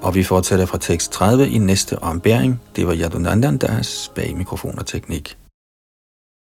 Og 0.00 0.14
vi 0.14 0.22
fortsætter 0.22 0.66
fra 0.66 0.78
tekst 0.78 1.12
30 1.12 1.48
i 1.48 1.58
næste 1.58 1.98
ombæring. 1.98 2.60
Det 2.76 2.86
var 2.86 2.94
Yadunandandas 2.94 4.12
bag 4.14 4.36
mikrofon 4.36 4.78
og 4.78 4.86
teknik. 4.86 5.36